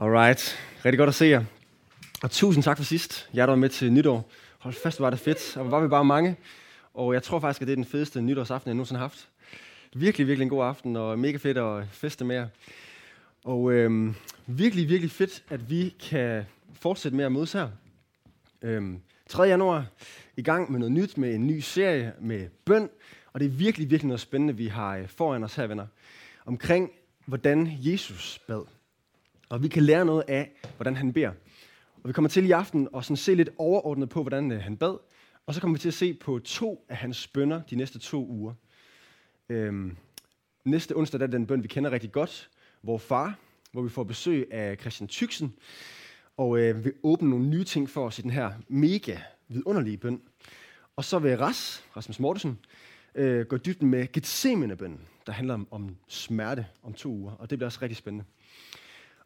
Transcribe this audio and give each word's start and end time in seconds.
Alright. 0.00 0.58
Rigtig 0.84 0.98
godt 0.98 1.08
at 1.08 1.14
se 1.14 1.24
jer. 1.24 1.44
Og 2.22 2.30
tusind 2.30 2.64
tak 2.64 2.76
for 2.76 2.84
sidst. 2.84 3.28
Jeg 3.34 3.46
der 3.48 3.52
var 3.52 3.58
med 3.58 3.68
til 3.68 3.92
nytår. 3.92 4.30
Hold 4.58 4.74
fast, 4.74 5.00
var 5.00 5.10
det 5.10 5.18
fedt. 5.18 5.56
Og 5.56 5.70
var 5.70 5.80
vi 5.80 5.88
bare 5.88 6.04
mange. 6.04 6.36
Og 6.94 7.14
jeg 7.14 7.22
tror 7.22 7.40
faktisk, 7.40 7.62
at 7.62 7.66
det 7.66 7.72
er 7.72 7.76
den 7.76 7.84
fedeste 7.84 8.22
nytårsaften, 8.22 8.68
jeg 8.68 8.74
nogensinde 8.74 8.98
har 8.98 9.04
haft. 9.04 9.28
Virkelig, 9.94 10.26
virkelig 10.26 10.44
en 10.44 10.50
god 10.50 10.64
aften, 10.64 10.96
og 10.96 11.18
mega 11.18 11.36
fedt 11.36 11.58
at 11.58 11.84
feste 11.90 12.24
med 12.24 12.36
jer. 12.36 12.48
Og 13.44 13.72
øhm, 13.72 14.14
virkelig, 14.46 14.88
virkelig 14.88 15.10
fedt, 15.10 15.42
at 15.48 15.70
vi 15.70 15.94
kan 16.10 16.44
fortsætte 16.74 17.16
med 17.16 17.24
at 17.24 17.32
mødes 17.32 17.52
her. 17.52 17.68
Øhm, 18.62 19.00
3. 19.28 19.42
januar 19.42 19.86
i 20.36 20.42
gang 20.42 20.72
med 20.72 20.78
noget 20.78 20.92
nyt, 20.92 21.18
med 21.18 21.34
en 21.34 21.46
ny 21.46 21.58
serie 21.60 22.12
med 22.20 22.48
bøn. 22.64 22.88
Og 23.32 23.40
det 23.40 23.46
er 23.46 23.50
virkelig, 23.50 23.90
virkelig 23.90 24.08
noget 24.08 24.20
spændende, 24.20 24.56
vi 24.56 24.66
har 24.66 24.96
øh, 24.96 25.08
foran 25.08 25.44
os 25.44 25.54
her, 25.54 25.66
venner. 25.66 25.86
Omkring, 26.46 26.90
hvordan 27.26 27.72
Jesus 27.80 28.40
bad. 28.48 28.77
Og 29.48 29.62
vi 29.62 29.68
kan 29.68 29.82
lære 29.82 30.04
noget 30.04 30.24
af, 30.28 30.50
hvordan 30.76 30.96
han 30.96 31.12
beder. 31.12 31.32
Og 32.02 32.08
vi 32.08 32.12
kommer 32.12 32.28
til 32.28 32.46
i 32.46 32.50
aften 32.50 32.88
og 32.92 33.04
sådan 33.04 33.16
se 33.16 33.34
lidt 33.34 33.50
overordnet 33.58 34.08
på, 34.08 34.22
hvordan 34.22 34.52
øh, 34.52 34.60
han 34.60 34.76
bad. 34.76 34.98
Og 35.46 35.54
så 35.54 35.60
kommer 35.60 35.76
vi 35.76 35.80
til 35.80 35.88
at 35.88 35.94
se 35.94 36.14
på 36.14 36.38
to 36.38 36.84
af 36.88 36.96
hans 36.96 37.26
bønder 37.26 37.62
de 37.62 37.76
næste 37.76 37.98
to 37.98 38.26
uger. 38.26 38.54
Øhm, 39.48 39.96
næste 40.64 40.96
onsdag 40.96 41.20
der 41.20 41.26
er 41.26 41.30
den 41.30 41.46
bøn, 41.46 41.62
vi 41.62 41.68
kender 41.68 41.90
rigtig 41.90 42.12
godt. 42.12 42.50
Hvor 42.80 42.98
far, 42.98 43.38
hvor 43.72 43.82
vi 43.82 43.88
får 43.88 44.04
besøg 44.04 44.52
af 44.52 44.76
Christian 44.80 45.08
Tyksen. 45.08 45.54
Og 46.36 46.58
øh, 46.58 46.84
vil 46.84 46.92
åbne 47.02 47.30
nogle 47.30 47.48
nye 47.48 47.64
ting 47.64 47.90
for 47.90 48.06
os 48.06 48.18
i 48.18 48.22
den 48.22 48.30
her 48.30 48.52
mega 48.68 49.18
vidunderlige 49.48 49.96
bøn. 49.96 50.20
Og 50.96 51.04
så 51.04 51.18
vil 51.18 51.38
Ras, 51.38 51.84
Rasmus 51.96 52.20
Mortensen, 52.20 52.58
øh, 53.14 53.46
gå 53.46 53.56
dybden 53.56 53.90
med 53.90 54.12
Gethsemane-bønnen, 54.12 55.00
der 55.26 55.32
handler 55.32 55.54
om, 55.54 55.68
om 55.70 55.96
smerte 56.08 56.66
om 56.82 56.92
to 56.92 57.08
uger. 57.08 57.32
Og 57.32 57.50
det 57.50 57.58
bliver 57.58 57.66
også 57.66 57.78
rigtig 57.82 57.96
spændende. 57.96 58.24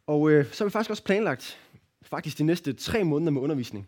Og 0.07 0.31
øh, 0.31 0.45
så 0.51 0.63
har 0.63 0.65
vi 0.65 0.71
faktisk 0.71 0.89
også 0.89 1.03
planlagt 1.03 1.59
faktisk 2.01 2.37
de 2.37 2.43
næste 2.43 2.73
tre 2.73 3.03
måneder 3.03 3.31
med 3.31 3.41
undervisning. 3.41 3.87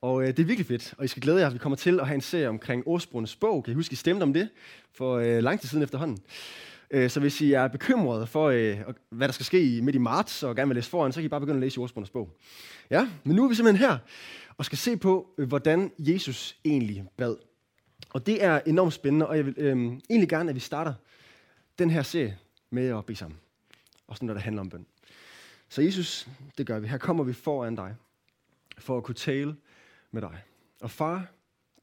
Og 0.00 0.22
øh, 0.22 0.28
det 0.28 0.38
er 0.38 0.44
virkelig 0.44 0.66
fedt, 0.66 0.94
og 0.98 1.04
I 1.04 1.08
skal 1.08 1.22
glæde 1.22 1.40
jer, 1.40 1.46
at 1.46 1.52
vi 1.52 1.58
kommer 1.58 1.76
til 1.76 2.00
at 2.00 2.06
have 2.06 2.14
en 2.14 2.20
serie 2.20 2.48
omkring 2.48 2.82
Årsbrugernes 2.86 3.36
bog. 3.36 3.64
Kan 3.64 3.72
I 3.72 3.74
huske, 3.74 3.92
I 3.92 3.96
stemte 3.96 4.22
om 4.22 4.32
det 4.32 4.48
for 4.92 5.16
øh, 5.16 5.38
lang 5.38 5.60
tid 5.60 5.68
siden 5.68 5.82
efterhånden? 5.82 6.18
Øh, 6.90 7.10
så 7.10 7.20
hvis 7.20 7.40
I 7.40 7.52
er 7.52 7.68
bekymrede 7.68 8.26
for, 8.26 8.46
øh, 8.48 8.78
hvad 9.10 9.28
der 9.28 9.32
skal 9.32 9.46
ske 9.46 9.76
i, 9.76 9.80
midt 9.80 9.96
i 9.96 9.98
marts, 9.98 10.42
og 10.42 10.56
gerne 10.56 10.68
vil 10.68 10.74
læse 10.74 10.90
foran, 10.90 11.12
så 11.12 11.20
kan 11.20 11.24
I 11.24 11.28
bare 11.28 11.40
begynde 11.40 11.56
at 11.56 11.62
læse 11.62 11.80
Årsbrugernes 11.80 12.10
bog. 12.10 12.36
Ja, 12.90 13.08
men 13.24 13.36
nu 13.36 13.44
er 13.44 13.48
vi 13.48 13.54
simpelthen 13.54 13.88
her, 13.88 13.98
og 14.58 14.64
skal 14.64 14.78
se 14.78 14.96
på, 14.96 15.26
øh, 15.38 15.48
hvordan 15.48 15.92
Jesus 15.98 16.56
egentlig 16.64 17.04
bad. 17.16 17.36
Og 18.10 18.26
det 18.26 18.44
er 18.44 18.60
enormt 18.66 18.92
spændende, 18.92 19.26
og 19.26 19.36
jeg 19.36 19.46
vil 19.46 19.54
øh, 19.56 19.76
egentlig 20.10 20.28
gerne, 20.28 20.48
at 20.48 20.54
vi 20.54 20.60
starter 20.60 20.94
den 21.78 21.90
her 21.90 22.02
serie 22.02 22.38
med 22.70 22.98
at 22.98 23.04
bede 23.04 23.18
sammen. 23.18 23.38
Også 24.08 24.24
når 24.24 24.34
det 24.34 24.42
handler 24.42 24.60
om 24.60 24.70
bøn. 24.70 24.86
Så 25.68 25.82
Jesus, 25.82 26.28
det 26.58 26.66
gør 26.66 26.78
vi. 26.78 26.88
Her 26.88 26.98
kommer 26.98 27.24
vi 27.24 27.32
foran 27.32 27.74
dig, 27.74 27.96
for 28.78 28.96
at 28.96 29.04
kunne 29.04 29.14
tale 29.14 29.56
med 30.10 30.22
dig. 30.22 30.42
Og 30.80 30.90
far, 30.90 31.26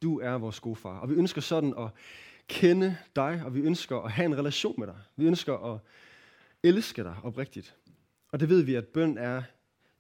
du 0.02 0.20
er 0.20 0.31
vores 0.31 0.59
gode 0.59 0.75
far. 0.75 1.00
Og 1.00 1.09
vi 1.09 1.16
ønsker 1.16 1.42
sådan 1.42 1.73
at 1.78 1.90
kende 2.48 2.98
dig, 3.16 3.42
og 3.45 3.56
vi 3.56 3.62
ønsker 3.62 3.98
at 3.98 4.12
have 4.12 4.25
en 4.25 4.38
relation 4.38 4.75
med 4.78 4.88
dig. 4.88 4.98
Vi 5.16 5.25
ønsker 5.25 5.73
at 5.73 5.80
elske 6.64 7.03
dig 7.03 7.16
oprigtigt. 7.23 7.75
Og 8.31 8.40
det 8.40 8.50
ved 8.50 8.62
vi, 8.62 8.75
at 8.75 8.88
bøn 8.88 9.17
er 9.17 9.44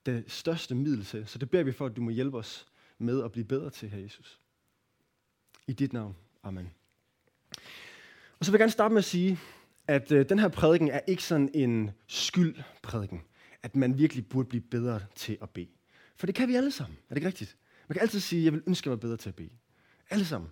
det 0.05 0.23
største 0.27 0.75
middel 0.75 1.05
til. 1.05 1.27
Så 1.27 1.39
det 1.39 1.49
beder 1.49 1.63
vi 1.63 1.71
for, 1.71 1.85
at 1.85 1.95
du 1.95 2.01
må 2.01 2.09
hjælpe 2.09 2.37
os 2.37 2.67
med 2.97 3.23
at 3.23 3.31
blive 3.31 3.45
bedre 3.45 3.69
til, 3.69 3.89
her 3.89 3.99
Jesus. 3.99 4.39
I 5.67 5.73
dit 5.73 5.93
navn. 5.93 6.15
Amen. 6.43 6.71
Og 8.39 8.45
så 8.45 8.51
vil 8.51 8.57
jeg 8.57 8.59
gerne 8.59 8.71
starte 8.71 8.93
med 8.93 8.99
at 8.99 9.05
sige, 9.05 9.39
at 9.87 10.11
øh, 10.11 10.29
den 10.29 10.39
her 10.39 10.47
prædiken 10.47 10.89
er 10.89 10.99
ikke 11.07 11.23
sådan 11.23 11.49
en 11.53 11.91
skyldprædiken 12.07 13.21
at 13.63 13.75
man 13.75 13.97
virkelig 13.97 14.27
burde 14.27 14.49
blive 14.49 14.61
bedre 14.61 15.01
til 15.15 15.37
at 15.41 15.49
bede. 15.49 15.69
For 16.15 16.25
det 16.25 16.35
kan 16.35 16.47
vi 16.47 16.55
alle 16.55 16.71
sammen. 16.71 16.97
Er 16.97 17.13
det 17.13 17.17
ikke 17.17 17.27
rigtigt? 17.27 17.57
Man 17.87 17.93
kan 17.93 18.01
altid 18.01 18.19
sige, 18.19 18.39
at 18.39 18.45
jeg 18.45 18.53
vil 18.53 18.63
ønske, 18.67 18.83
at 18.83 18.85
jeg 18.85 18.91
var 18.91 18.97
bedre 18.97 19.17
til 19.17 19.29
at 19.29 19.35
bede. 19.35 19.49
Alle 20.09 20.25
sammen. 20.25 20.49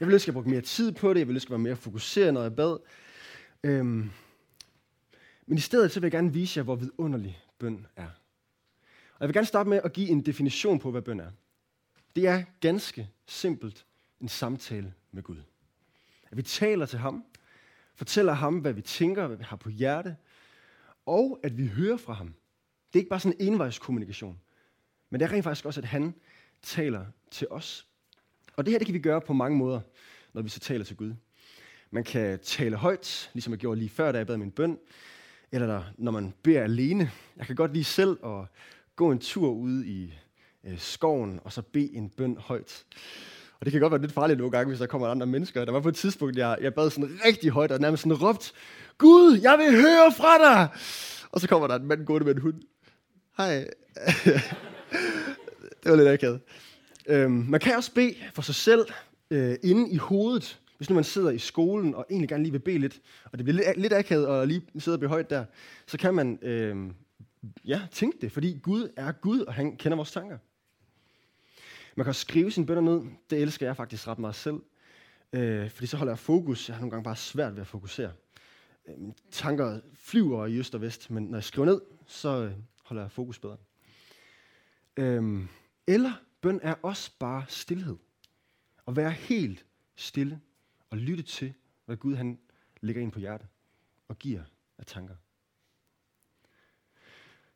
Jeg 0.00 0.08
vil 0.08 0.14
ønske, 0.14 0.24
at 0.24 0.26
jeg 0.26 0.34
brugte 0.34 0.50
mere 0.50 0.60
tid 0.60 0.92
på 0.92 1.14
det. 1.14 1.20
Jeg 1.20 1.28
vil 1.28 1.34
ønske, 1.34 1.48
at 1.48 1.50
jeg 1.50 1.58
var 1.58 1.62
mere 1.62 1.76
fokuseret, 1.76 2.34
når 2.34 2.42
jeg 2.42 2.56
bad. 2.56 2.78
Øhm. 3.64 4.10
Men 5.46 5.58
i 5.58 5.60
stedet 5.60 5.92
så 5.92 6.00
vil 6.00 6.06
jeg 6.06 6.12
gerne 6.12 6.32
vise 6.32 6.58
jer, 6.58 6.64
hvor 6.64 6.76
vidunderlig 6.76 7.42
bøn 7.58 7.86
er. 7.96 8.08
Og 9.14 9.20
jeg 9.20 9.28
vil 9.28 9.34
gerne 9.34 9.46
starte 9.46 9.68
med 9.68 9.80
at 9.84 9.92
give 9.92 10.08
en 10.08 10.26
definition 10.26 10.78
på, 10.78 10.90
hvad 10.90 11.02
bøn 11.02 11.20
er. 11.20 11.30
Det 12.16 12.26
er 12.26 12.42
ganske 12.60 13.10
simpelt 13.26 13.86
en 14.20 14.28
samtale 14.28 14.94
med 15.12 15.22
Gud. 15.22 15.36
At 16.30 16.36
vi 16.36 16.42
taler 16.42 16.86
til 16.86 16.98
ham, 16.98 17.24
fortæller 17.94 18.32
ham, 18.32 18.58
hvad 18.58 18.72
vi 18.72 18.82
tænker, 18.82 19.26
hvad 19.26 19.36
vi 19.36 19.44
har 19.44 19.56
på 19.56 19.68
hjerte, 19.68 20.16
og 21.06 21.40
at 21.42 21.58
vi 21.58 21.66
hører 21.66 21.96
fra 21.96 22.12
ham. 22.12 22.34
Det 22.92 22.98
er 22.98 23.00
ikke 23.00 23.10
bare 23.10 23.20
sådan 23.20 23.36
en 23.40 23.52
envejskommunikation, 23.52 24.40
men 25.10 25.20
det 25.20 25.26
er 25.26 25.32
rent 25.32 25.44
faktisk 25.44 25.66
også, 25.66 25.80
at 25.80 25.84
han 25.84 26.14
taler 26.62 27.04
til 27.30 27.46
os. 27.50 27.86
Og 28.56 28.66
det 28.66 28.72
her, 28.72 28.78
det 28.78 28.86
kan 28.86 28.94
vi 28.94 28.98
gøre 28.98 29.20
på 29.20 29.32
mange 29.32 29.58
måder, 29.58 29.80
når 30.32 30.42
vi 30.42 30.48
så 30.48 30.60
taler 30.60 30.84
til 30.84 30.96
Gud. 30.96 31.14
Man 31.90 32.04
kan 32.04 32.38
tale 32.38 32.76
højt, 32.76 33.30
ligesom 33.32 33.52
jeg 33.52 33.58
gjorde 33.58 33.78
lige 33.78 33.88
før, 33.88 34.12
da 34.12 34.18
jeg 34.18 34.26
bad 34.26 34.36
min 34.36 34.50
bøn, 34.50 34.78
eller 35.52 35.84
når 35.98 36.12
man 36.12 36.34
beder 36.42 36.62
alene. 36.62 37.10
Jeg 37.36 37.46
kan 37.46 37.56
godt 37.56 37.72
lige 37.72 37.84
selv 37.84 38.18
at 38.24 38.44
gå 38.96 39.12
en 39.12 39.18
tur 39.18 39.50
ude 39.50 39.86
i 39.86 40.14
øh, 40.64 40.78
skoven, 40.78 41.40
og 41.44 41.52
så 41.52 41.62
bede 41.62 41.94
en 41.94 42.08
bøn 42.08 42.36
højt. 42.36 42.84
Og 43.60 43.66
det 43.66 43.72
kan 43.72 43.80
godt 43.80 43.90
være 43.90 44.00
lidt 44.00 44.12
farligt 44.12 44.38
nogle 44.38 44.52
gange, 44.52 44.68
hvis 44.68 44.78
der 44.78 44.86
kommer 44.86 45.08
andre 45.08 45.26
mennesker. 45.26 45.64
Der 45.64 45.72
var 45.72 45.80
på 45.80 45.88
et 45.88 45.94
tidspunkt, 45.94 46.36
jeg, 46.36 46.58
jeg 46.60 46.74
bad 46.74 46.90
sådan 46.90 47.18
rigtig 47.24 47.50
højt, 47.50 47.72
og 47.72 47.80
nærmest 47.80 48.02
sådan 48.02 48.22
råbt, 48.22 48.52
Gud, 48.98 49.38
jeg 49.42 49.58
vil 49.58 49.80
høre 49.80 50.12
fra 50.16 50.38
dig! 50.38 50.68
Og 51.30 51.40
så 51.40 51.48
kommer 51.48 51.66
der 51.66 51.74
en 51.74 51.86
mand 51.86 52.06
gående 52.06 52.24
med 52.24 52.34
en 52.34 52.40
hund. 52.40 52.62
Hej. 53.40 53.54
det 55.82 55.90
var 55.90 55.96
lidt 55.96 56.08
akavet. 56.08 56.40
Øhm, 57.06 57.32
man 57.32 57.60
kan 57.60 57.76
også 57.76 57.94
bede 57.94 58.14
for 58.32 58.42
sig 58.42 58.54
selv 58.54 58.86
øh, 59.30 59.56
inde 59.62 59.90
i 59.90 59.96
hovedet, 59.96 60.60
hvis 60.76 60.90
nu 60.90 60.94
man 60.94 61.04
sidder 61.04 61.30
i 61.30 61.38
skolen 61.38 61.94
og 61.94 62.06
egentlig 62.10 62.28
gerne 62.28 62.42
lige 62.42 62.52
vil 62.52 62.58
bede 62.58 62.78
lidt, 62.78 63.00
og 63.24 63.38
det 63.38 63.44
bliver 63.44 63.56
lidt, 63.56 63.76
lidt 63.76 63.92
akavet 63.92 64.26
og 64.26 64.46
lige 64.46 64.62
sidde 64.78 64.94
og 64.94 64.98
blive 64.98 65.08
højt 65.08 65.30
der, 65.30 65.44
så 65.86 65.98
kan 65.98 66.14
man 66.14 66.38
øh, 66.42 66.76
ja, 67.64 67.80
tænke 67.92 68.18
det, 68.20 68.32
fordi 68.32 68.58
Gud 68.62 68.92
er 68.96 69.12
Gud, 69.12 69.40
og 69.40 69.54
han 69.54 69.76
kender 69.76 69.96
vores 69.96 70.12
tanker. 70.12 70.38
Man 71.96 72.04
kan 72.04 72.14
skrive 72.14 72.50
sine 72.50 72.66
bønder 72.66 72.82
ned. 72.82 73.02
Det 73.30 73.42
elsker 73.42 73.66
jeg 73.66 73.76
faktisk 73.76 74.08
ret 74.08 74.18
meget 74.18 74.34
selv. 74.34 74.60
Øh, 75.32 75.70
fordi 75.70 75.86
så 75.86 75.96
holder 75.96 76.12
jeg 76.12 76.18
fokus. 76.18 76.68
Jeg 76.68 76.76
har 76.76 76.80
nogle 76.80 76.90
gange 76.90 77.04
bare 77.04 77.16
svært 77.16 77.54
ved 77.54 77.60
at 77.60 77.66
fokusere. 77.66 78.12
Øh, 78.88 78.98
mine 78.98 79.14
tanker 79.30 79.80
flyver 79.94 80.46
i 80.46 80.58
øst 80.58 80.74
og 80.74 80.80
vest, 80.80 81.10
men 81.10 81.22
når 81.22 81.36
jeg 81.36 81.44
skriver 81.44 81.66
ned, 81.66 81.80
så 82.06 82.44
øh, 82.44 82.52
holder 82.90 83.02
jeg 83.02 83.12
fokus 83.12 83.38
bedre. 83.38 83.56
Øhm, 84.96 85.48
eller 85.86 86.12
bøn 86.40 86.60
er 86.62 86.74
også 86.82 87.10
bare 87.18 87.44
stillhed. 87.48 87.96
At 88.88 88.96
være 88.96 89.10
helt 89.10 89.66
stille 89.96 90.40
og 90.90 90.98
lytte 90.98 91.22
til, 91.22 91.54
hvad 91.84 91.96
Gud 91.96 92.14
han 92.14 92.38
lægger 92.80 93.02
ind 93.02 93.12
på 93.12 93.18
hjertet 93.18 93.48
og 94.08 94.18
giver 94.18 94.42
af 94.78 94.86
tanker. 94.86 95.14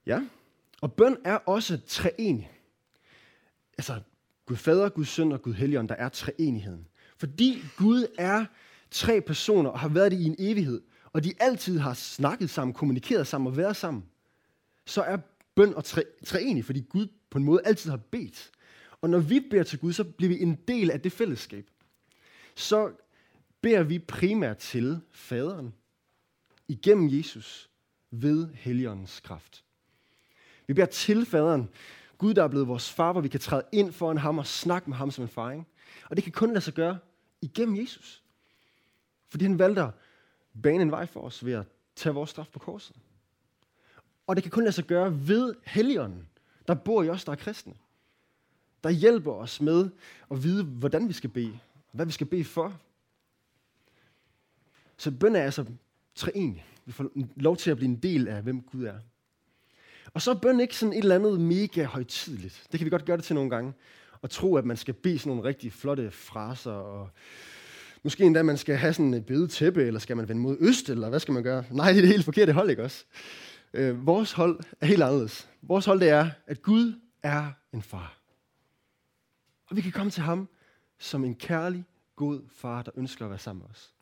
Ja, 0.06 0.26
og 0.80 0.92
bøn 0.92 1.16
er 1.24 1.36
også 1.36 1.80
treenig. 1.86 2.50
Altså, 3.78 4.02
Gud 4.46 4.56
Fader, 4.56 4.88
Gud 4.88 5.04
Søn 5.04 5.32
og 5.32 5.42
Gud 5.42 5.54
Helligånd, 5.54 5.88
der 5.88 5.94
er 5.94 6.08
treenigheden. 6.08 6.88
Fordi 7.16 7.62
Gud 7.76 8.06
er 8.18 8.46
tre 8.90 9.20
personer 9.20 9.70
og 9.70 9.80
har 9.80 9.88
været 9.88 10.12
det 10.12 10.20
i 10.20 10.24
en 10.24 10.36
evighed, 10.38 10.82
og 11.12 11.24
de 11.24 11.32
altid 11.40 11.78
har 11.78 11.94
snakket 11.94 12.50
sammen, 12.50 12.74
kommunikeret 12.74 13.26
sammen 13.26 13.46
og 13.46 13.56
været 13.56 13.76
sammen, 13.76 14.04
så 14.86 15.02
er 15.02 15.18
bøn 15.54 15.74
og 15.74 15.84
tre, 15.84 16.04
treenig, 16.26 16.64
fordi 16.64 16.80
Gud 16.80 17.06
på 17.30 17.38
en 17.38 17.44
måde 17.44 17.62
altid 17.64 17.90
har 17.90 17.96
bedt. 17.96 18.50
Og 19.00 19.10
når 19.10 19.18
vi 19.18 19.40
beder 19.40 19.62
til 19.62 19.78
Gud, 19.78 19.92
så 19.92 20.04
bliver 20.04 20.28
vi 20.28 20.42
en 20.42 20.54
del 20.54 20.90
af 20.90 21.00
det 21.00 21.12
fællesskab. 21.12 21.70
Så 22.54 22.92
beder 23.60 23.82
vi 23.82 23.98
primært 23.98 24.58
til 24.58 25.00
faderen 25.12 25.74
igennem 26.68 27.08
Jesus 27.10 27.70
ved 28.10 28.48
Helligåndens 28.54 29.20
kraft. 29.20 29.64
Vi 30.66 30.74
beder 30.74 30.86
til 30.86 31.26
faderen, 31.26 31.68
Gud, 32.18 32.34
der 32.34 32.44
er 32.44 32.48
blevet 32.48 32.68
vores 32.68 32.90
far, 32.90 33.12
hvor 33.12 33.20
vi 33.20 33.28
kan 33.28 33.40
træde 33.40 33.64
ind 33.72 33.92
foran 33.92 34.18
ham 34.18 34.38
og 34.38 34.46
snakke 34.46 34.90
med 34.90 34.96
ham 34.96 35.10
som 35.10 35.24
en 35.24 35.28
far. 35.28 35.50
Ikke? 35.50 35.64
Og 36.10 36.16
det 36.16 36.24
kan 36.24 36.32
kun 36.32 36.48
lade 36.48 36.60
sig 36.60 36.74
gøre 36.74 36.98
igennem 37.42 37.76
Jesus. 37.76 38.22
Fordi 39.28 39.44
han 39.44 39.58
valgte 39.58 39.82
at 39.82 39.90
bane 40.62 40.82
en 40.82 40.90
vej 40.90 41.06
for 41.06 41.20
os 41.20 41.44
ved 41.44 41.52
at 41.52 41.66
tage 41.96 42.14
vores 42.14 42.30
straf 42.30 42.48
på 42.52 42.58
korset. 42.58 42.96
Og 44.26 44.36
det 44.36 44.42
kan 44.44 44.50
kun 44.50 44.62
lade 44.62 44.72
sig 44.72 44.84
gøre 44.84 45.28
ved 45.28 45.54
Helligånden, 45.64 46.28
der 46.68 46.74
bor 46.74 47.02
i 47.02 47.08
os, 47.08 47.24
der 47.24 47.32
er 47.32 47.36
kristne. 47.36 47.74
Der 48.84 48.90
hjælper 48.90 49.32
os 49.32 49.60
med 49.60 49.90
at 50.30 50.42
vide, 50.42 50.64
hvordan 50.64 51.08
vi 51.08 51.12
skal 51.12 51.30
bede, 51.30 51.58
hvad 51.92 52.06
vi 52.06 52.12
skal 52.12 52.26
bede 52.26 52.44
for. 52.44 52.80
Så 54.96 55.10
bøn 55.10 55.36
er 55.36 55.42
altså 55.42 55.64
treenig. 56.14 56.66
Vi 56.84 56.92
får 56.92 57.10
lov 57.36 57.56
til 57.56 57.70
at 57.70 57.76
blive 57.76 57.88
en 57.88 57.96
del 57.96 58.28
af, 58.28 58.42
hvem 58.42 58.62
Gud 58.62 58.84
er. 58.84 58.98
Og 60.14 60.22
så 60.22 60.30
er 60.30 60.34
bøn 60.34 60.60
ikke 60.60 60.76
sådan 60.76 60.92
et 60.92 60.98
eller 60.98 61.14
andet 61.14 61.40
mega 61.40 61.84
højtidligt. 61.84 62.66
Det 62.72 62.80
kan 62.80 62.84
vi 62.84 62.90
godt 62.90 63.04
gøre 63.04 63.16
det 63.16 63.24
til 63.24 63.34
nogle 63.34 63.50
gange. 63.50 63.72
Og 64.22 64.30
tro, 64.30 64.56
at 64.56 64.64
man 64.64 64.76
skal 64.76 64.94
bede 64.94 65.18
sådan 65.18 65.30
nogle 65.30 65.48
rigtig 65.48 65.72
flotte 65.72 66.10
fraser. 66.10 66.72
Og 66.72 67.10
måske 68.02 68.24
endda, 68.24 68.42
man 68.42 68.58
skal 68.58 68.76
have 68.76 68.92
sådan 68.92 69.14
et 69.14 69.26
bedetæppe, 69.26 69.84
eller 69.84 70.00
skal 70.00 70.16
man 70.16 70.28
vende 70.28 70.42
mod 70.42 70.56
øst, 70.60 70.88
eller 70.88 71.08
hvad 71.08 71.20
skal 71.20 71.34
man 71.34 71.42
gøre? 71.42 71.64
Nej, 71.70 71.88
det 71.88 71.96
er 71.96 72.00
det 72.00 72.10
helt 72.10 72.24
forkerte 72.24 72.52
hold, 72.52 72.70
ikke 72.70 72.82
også? 72.82 73.04
Øh, 73.76 74.06
vores 74.06 74.32
hold 74.32 74.60
er 74.80 74.86
helt 74.86 75.02
anderledes. 75.02 75.48
Vores 75.62 75.84
hold 75.84 76.00
det 76.00 76.08
er, 76.08 76.30
at 76.46 76.62
Gud 76.62 77.00
er 77.22 77.52
en 77.72 77.82
far. 77.82 78.18
Og 79.66 79.76
vi 79.76 79.80
kan 79.80 79.92
komme 79.92 80.10
til 80.10 80.22
ham 80.22 80.48
som 80.98 81.24
en 81.24 81.34
kærlig, 81.34 81.84
god 82.16 82.40
far, 82.56 82.82
der 82.82 82.90
ønsker 82.96 83.24
at 83.24 83.30
være 83.30 83.38
sammen 83.38 83.62
med 83.62 83.70
os. 83.70 83.94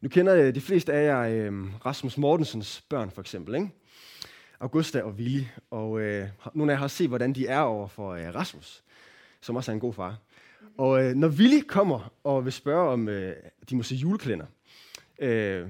Nu 0.00 0.08
kender 0.08 0.50
de 0.50 0.60
fleste 0.60 0.92
af 0.92 1.04
jer 1.04 1.50
øh, 1.50 1.86
Rasmus 1.86 2.18
Mortensens 2.18 2.80
børn, 2.80 3.10
for 3.10 3.20
eksempel. 3.20 3.54
Ikke? 3.54 3.70
Augusta 4.60 5.02
og 5.02 5.12
Willy. 5.12 5.42
Og 5.70 6.00
øh, 6.00 6.28
nogle 6.54 6.72
af 6.72 6.76
jer 6.76 6.80
har 6.80 6.88
set, 6.88 7.08
hvordan 7.08 7.32
de 7.32 7.46
er 7.46 7.60
over 7.60 7.88
for 7.88 8.10
øh, 8.10 8.34
Rasmus, 8.34 8.82
som 9.40 9.56
også 9.56 9.70
er 9.70 9.74
en 9.74 9.80
god 9.80 9.92
far. 9.92 10.18
Og 10.78 11.04
øh, 11.04 11.14
når 11.14 11.28
Willy 11.28 11.62
kommer 11.68 12.12
og 12.24 12.44
vil 12.44 12.52
spørge, 12.52 12.90
om 12.90 13.08
øh, 13.08 13.36
de 13.70 13.76
må 13.76 13.82
se 13.82 13.94
juleklænder, 13.94 14.46
øh, 15.18 15.68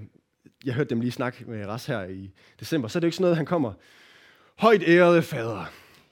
jeg 0.65 0.75
hørte 0.75 0.91
dem 0.91 1.01
lige 1.01 1.13
snakke 1.13 1.45
med 1.47 1.67
Ras 1.67 1.87
her 1.87 2.05
i 2.05 2.31
december, 2.61 2.89
så 2.89 2.99
er 2.99 3.01
det 3.01 3.05
jo 3.05 3.09
ikke 3.09 3.17
sådan 3.17 3.23
noget, 3.23 3.37
han 3.37 3.47
kommer, 3.47 3.73
højt 4.59 4.83
ærede 4.87 5.23
fader, 5.23 5.65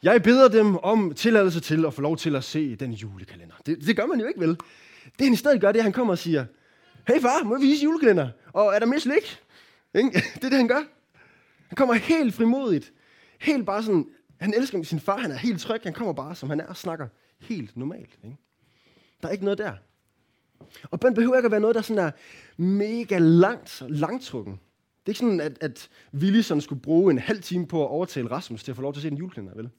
jeg 0.03 0.23
beder 0.23 0.49
dem 0.49 0.77
om 0.77 1.15
tilladelse 1.15 1.61
til 1.61 1.87
at 1.87 1.95
få 1.95 2.01
lov 2.01 2.17
til 2.17 2.37
at 2.37 2.45
se 2.45 2.77
den 2.77 2.93
julekalender. 2.93 3.55
Det, 3.67 3.87
det 3.87 3.97
gør 3.97 4.07
man 4.07 4.21
jo 4.21 4.27
ikke, 4.27 4.41
vel? 4.41 4.57
Det 5.05 5.27
han 5.27 5.33
i 5.33 5.37
stedet 5.37 5.61
gør, 5.61 5.73
det 5.73 5.79
er, 5.79 5.81
at 5.81 5.85
han 5.85 5.93
kommer 5.93 6.13
og 6.13 6.19
siger, 6.19 6.47
hey 7.09 7.21
far, 7.21 7.45
må 7.45 7.59
vi 7.59 7.67
vise 7.67 7.85
julekalender? 7.85 8.29
Og 8.53 8.75
er 8.75 8.79
der 8.79 8.87
mere 8.87 9.01
slik? 9.01 9.39
Ikke? 9.95 10.11
Det 10.35 10.45
er 10.45 10.49
det, 10.49 10.59
han 10.59 10.69
gør. 10.69 10.83
Han 11.69 11.77
kommer 11.77 11.95
helt 11.95 12.35
frimodigt. 12.35 12.93
Helt 13.41 13.67
bare 13.67 13.83
sådan, 13.83 14.07
han 14.41 14.55
elsker 14.55 14.83
sin 14.83 15.01
far, 15.01 15.19
han 15.19 15.31
er 15.31 15.37
helt 15.37 15.61
tryg, 15.61 15.81
han 15.83 15.93
kommer 15.93 16.13
bare, 16.13 16.35
som 16.35 16.51
han 16.51 16.61
er, 16.61 16.67
og 16.67 16.77
snakker 16.77 17.09
helt 17.41 17.77
normalt. 17.77 18.19
Ikke? 18.25 18.37
Der 19.23 19.29
er 19.29 19.33
ikke 19.33 19.45
noget 19.45 19.59
der. 19.59 19.73
Og 20.91 21.01
bøn 21.01 21.15
behøver 21.15 21.37
ikke 21.37 21.47
at 21.47 21.53
være 21.53 21.61
noget, 21.61 21.77
der 21.77 21.83
sådan 21.83 22.05
er 22.05 22.11
mega 22.59 23.19
langt, 23.19 23.83
langtrukken. 23.89 24.53
Det 24.53 25.07
er 25.07 25.11
ikke 25.11 25.19
sådan, 25.19 25.41
at, 25.41 25.59
at 25.61 25.89
Willy 26.15 26.41
sådan 26.41 26.61
skulle 26.61 26.83
bruge 26.83 27.11
en 27.11 27.19
halv 27.19 27.43
time 27.43 27.67
på 27.67 27.85
at 27.85 27.89
overtale 27.89 28.31
Rasmus 28.31 28.65
til 28.65 28.73
at 28.73 28.77
få 28.77 28.83
lov 28.83 28.93
til 28.93 28.99
at 28.99 29.03
se 29.03 29.09
en 29.09 29.17
julekalender, 29.17 29.55
vel? 29.55 29.71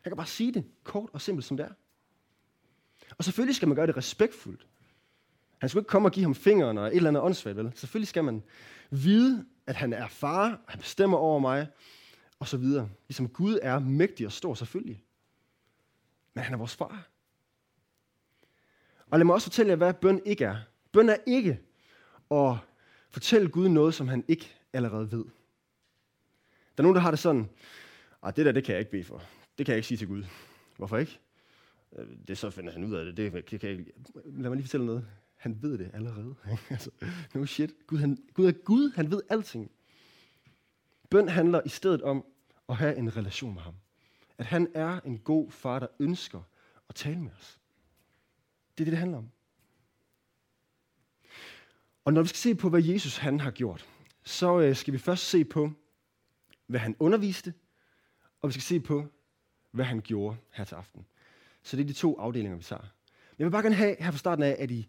Han 0.00 0.10
kan 0.10 0.16
bare 0.16 0.26
sige 0.26 0.52
det 0.52 0.64
kort 0.84 1.10
og 1.12 1.20
simpelt, 1.20 1.46
som 1.46 1.56
det 1.56 1.66
er. 1.66 1.70
Og 3.18 3.24
selvfølgelig 3.24 3.56
skal 3.56 3.68
man 3.68 3.76
gøre 3.76 3.86
det 3.86 3.96
respektfuldt. 3.96 4.66
Han 5.58 5.68
skulle 5.68 5.80
ikke 5.80 5.88
komme 5.88 6.08
og 6.08 6.12
give 6.12 6.24
ham 6.24 6.34
fingeren 6.34 6.78
og 6.78 6.86
et 6.86 6.96
eller 6.96 7.10
andet 7.10 7.22
åndssvagt, 7.22 7.56
vel? 7.56 7.72
Selvfølgelig 7.74 8.08
skal 8.08 8.24
man 8.24 8.42
vide, 8.90 9.44
at 9.66 9.76
han 9.76 9.92
er 9.92 10.08
far, 10.08 10.60
han 10.68 10.80
bestemmer 10.80 11.18
over 11.18 11.38
mig, 11.38 11.66
og 12.38 12.48
så 12.48 12.56
videre. 12.56 12.88
Ligesom 13.08 13.28
Gud 13.28 13.58
er 13.62 13.78
mægtig 13.78 14.26
og 14.26 14.32
stor, 14.32 14.54
selvfølgelig. 14.54 15.02
Men 16.34 16.44
han 16.44 16.54
er 16.54 16.58
vores 16.58 16.76
far. 16.76 17.08
Og 19.06 19.18
lad 19.18 19.24
mig 19.24 19.34
også 19.34 19.46
fortælle 19.46 19.70
jer, 19.70 19.76
hvad 19.76 19.94
bøn 19.94 20.20
ikke 20.24 20.44
er. 20.44 20.56
Bøn 20.92 21.08
er 21.08 21.16
ikke 21.26 21.60
at 22.30 22.56
fortælle 23.10 23.48
Gud 23.48 23.68
noget, 23.68 23.94
som 23.94 24.08
han 24.08 24.24
ikke 24.28 24.54
allerede 24.72 25.12
ved. 25.12 25.24
Der 26.76 26.82
er 26.82 26.82
nogen, 26.82 26.94
der 26.94 27.02
har 27.02 27.10
det 27.10 27.18
sådan, 27.18 27.48
at 28.26 28.36
det 28.36 28.46
der, 28.46 28.52
det 28.52 28.64
kan 28.64 28.72
jeg 28.72 28.80
ikke 28.80 28.90
bede 28.90 29.04
for. 29.04 29.22
Det 29.58 29.66
kan 29.66 29.72
jeg 29.72 29.76
ikke 29.76 29.88
sige 29.88 29.98
til 29.98 30.08
Gud. 30.08 30.24
Hvorfor 30.76 30.96
ikke? 30.96 31.20
Øh, 31.96 32.06
det 32.28 32.38
så 32.38 32.50
finder 32.50 32.72
han 32.72 32.84
ud 32.84 32.94
af 32.94 33.04
det. 33.04 33.16
det 33.16 33.60
kan 33.60 33.70
jeg 33.70 33.78
ikke. 33.78 33.92
Lad 34.24 34.50
mig 34.50 34.56
lige 34.56 34.62
fortælle 34.62 34.86
noget. 34.86 35.06
Han 35.36 35.62
ved 35.62 35.78
det 35.78 35.90
allerede. 35.94 36.34
altså, 36.70 36.90
no 37.34 37.46
shit. 37.46 37.86
Gud, 37.86 37.98
han, 37.98 38.18
Gud 38.34 38.46
er 38.46 38.52
Gud. 38.52 38.92
Han 38.94 39.10
ved 39.10 39.22
alting. 39.28 39.70
Bøn 41.10 41.28
handler 41.28 41.60
i 41.64 41.68
stedet 41.68 42.02
om 42.02 42.24
at 42.68 42.76
have 42.76 42.96
en 42.96 43.16
relation 43.16 43.54
med 43.54 43.62
ham. 43.62 43.74
At 44.38 44.46
han 44.46 44.68
er 44.74 45.00
en 45.00 45.18
god 45.18 45.50
far, 45.50 45.78
der 45.78 45.86
ønsker 46.00 46.40
at 46.88 46.94
tale 46.94 47.20
med 47.20 47.30
os. 47.38 47.60
Det 48.78 48.82
er 48.82 48.84
det, 48.84 48.92
det 48.92 48.98
handler 48.98 49.18
om. 49.18 49.30
Og 52.06 52.12
når 52.12 52.22
vi 52.22 52.28
skal 52.28 52.38
se 52.38 52.54
på, 52.54 52.68
hvad 52.68 52.82
Jesus 52.82 53.16
han 53.16 53.40
har 53.40 53.50
gjort, 53.50 53.86
så 54.24 54.60
øh, 54.60 54.76
skal 54.76 54.92
vi 54.92 54.98
først 54.98 55.24
se 55.24 55.44
på, 55.44 55.70
hvad 56.66 56.80
han 56.80 56.96
underviste, 56.98 57.54
og 58.42 58.48
vi 58.48 58.52
skal 58.52 58.62
se 58.62 58.80
på, 58.80 59.06
hvad 59.70 59.84
han 59.84 60.00
gjorde 60.00 60.36
her 60.52 60.64
til 60.64 60.74
aften. 60.74 61.06
Så 61.62 61.76
det 61.76 61.82
er 61.82 61.86
de 61.86 61.92
to 61.92 62.18
afdelinger, 62.18 62.56
vi 62.56 62.62
tager. 62.62 62.82
Jeg 63.38 63.44
vil 63.44 63.50
bare 63.50 63.62
gerne 63.62 63.74
have 63.74 63.96
her 63.98 64.10
fra 64.10 64.18
starten 64.18 64.44
af, 64.44 64.56
at 64.58 64.70
I, 64.70 64.88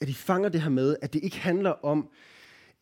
at 0.00 0.08
I 0.08 0.12
fanger 0.12 0.48
det 0.48 0.62
her 0.62 0.68
med, 0.68 0.96
at 1.02 1.12
det 1.12 1.24
ikke 1.24 1.38
handler 1.38 1.70
om 1.70 2.10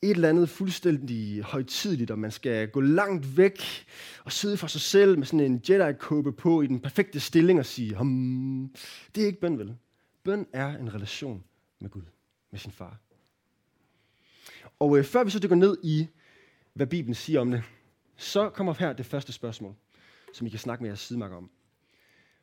et 0.02 0.11
eller 0.11 0.29
andet 0.29 0.49
fuldstændig 0.49 1.43
højtidligt, 1.43 2.11
og 2.11 2.19
man 2.19 2.31
skal 2.31 2.69
gå 2.69 2.81
langt 2.81 3.37
væk 3.37 3.87
og 4.25 4.32
sidde 4.32 4.56
for 4.56 4.67
sig 4.67 4.81
selv 4.81 5.19
med 5.19 5.26
sådan 5.26 5.40
en 5.40 5.62
Jedi-kåbe 5.69 6.32
på 6.32 6.62
i 6.62 6.67
den 6.67 6.81
perfekte 6.81 7.20
stilling 7.20 7.58
og 7.58 7.67
sige, 7.67 7.99
hmm, 7.99 8.75
det 9.14 9.23
er 9.23 9.26
ikke 9.26 9.40
bøn, 9.40 9.58
vel? 9.58 9.76
Bøn 10.23 10.46
er 10.52 10.79
en 10.79 10.94
relation 10.94 11.44
med 11.81 11.90
Gud, 11.90 12.02
med 12.50 12.58
sin 12.58 12.73
far. 12.73 13.12
Og 14.79 14.99
øh, 14.99 15.05
før 15.05 15.25
vi 15.25 15.31
så 15.31 15.39
dykker 15.39 15.57
ned 15.57 15.79
i, 15.83 16.09
hvad 16.73 16.87
Bibelen 16.87 17.15
siger 17.15 17.41
om 17.41 17.51
det, 17.51 17.63
så 18.17 18.51
kommer 18.51 18.75
her 18.75 18.93
det 18.93 19.07
første 19.07 19.33
spørgsmål, 19.33 19.75
som 20.33 20.47
I 20.47 20.51
kan 20.51 20.59
snakke 20.59 20.83
med 20.83 20.91
jeres 20.91 21.01
sidemarker 21.01 21.37
om. 21.37 21.51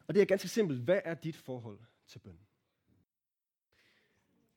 Og 0.08 0.14
det 0.14 0.22
er 0.22 0.26
ganske 0.26 0.48
simpelt. 0.48 0.80
Hvad 0.80 1.00
er 1.06 1.14
dit 1.14 1.36
forhold 1.36 1.80
til 2.08 2.20
bøn? 2.20 2.38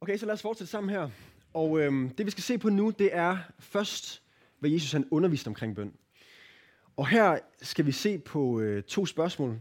Okay, 0.01 0.17
så 0.17 0.27
lad 0.27 0.35
os 0.35 0.43
fortsætte 0.43 0.71
sammen 0.71 0.91
her. 0.91 1.11
Og 1.55 1.81
øhm, 1.81 2.11
det 2.11 2.27
vi 2.27 2.31
skal 2.31 2.43
se 2.43 2.59
på 2.59 2.69
nu, 2.69 2.91
det 2.91 3.15
er 3.15 3.39
først, 3.59 4.23
hvad 4.59 4.71
Jesus 4.71 4.93
han 4.93 5.09
underviste 5.11 5.49
omkring 5.49 5.77
bøn. 5.77 5.95
Og 6.97 7.09
her 7.09 7.39
skal 7.63 7.87
vi 7.87 7.93
se 7.93 8.19
på 8.19 8.61
øh, 8.61 8.83
to 8.83 9.07
spørgsmål, 9.07 9.61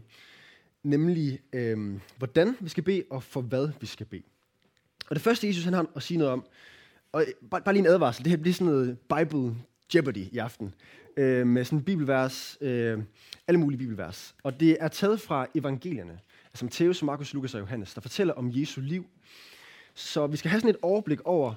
nemlig 0.82 1.40
øhm, 1.52 2.00
hvordan 2.18 2.56
vi 2.60 2.68
skal 2.68 2.82
bede, 2.82 3.04
og 3.10 3.22
for 3.22 3.40
hvad 3.40 3.68
vi 3.80 3.86
skal 3.86 4.06
bede. 4.06 4.22
Og 5.10 5.16
det 5.16 5.22
første, 5.22 5.46
Jesus 5.46 5.64
han 5.64 5.74
har 5.74 5.86
at 5.96 6.02
sige 6.02 6.18
noget 6.18 6.32
om, 6.32 6.46
og 7.12 7.22
øh, 7.22 7.48
bare, 7.50 7.60
bare 7.60 7.74
lige 7.74 7.80
en 7.80 7.92
advarsel, 7.92 8.24
det 8.24 8.30
her 8.30 8.36
bliver 8.36 8.54
sådan 8.54 8.72
noget 8.72 8.98
Bible 8.98 9.56
Jeopardy 9.94 10.26
i 10.32 10.38
aften, 10.38 10.74
øh, 11.16 11.46
med 11.46 11.64
sådan 11.64 11.78
en 11.78 11.84
bibelvers, 11.84 12.58
øh, 12.60 12.98
alle 13.46 13.60
mulige 13.60 13.78
bibelvers. 13.78 14.34
Og 14.42 14.60
det 14.60 14.76
er 14.80 14.88
taget 14.88 15.20
fra 15.20 15.46
evangelierne, 15.54 16.20
altså 16.46 16.64
Matthæus, 16.64 17.02
Markus, 17.02 17.34
Lukas 17.34 17.54
og 17.54 17.60
Johannes, 17.60 17.94
der 17.94 18.00
fortæller 18.00 18.34
om 18.34 18.50
Jesu 18.54 18.80
liv. 18.80 19.06
Så 19.94 20.26
vi 20.26 20.36
skal 20.36 20.50
have 20.50 20.60
sådan 20.60 20.74
et 20.74 20.80
overblik 20.82 21.20
over, 21.20 21.54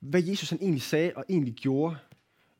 hvad 0.00 0.22
Jesus 0.22 0.50
han 0.50 0.58
egentlig 0.62 0.82
sagde 0.82 1.12
og 1.16 1.24
egentlig 1.28 1.54
gjorde 1.54 1.96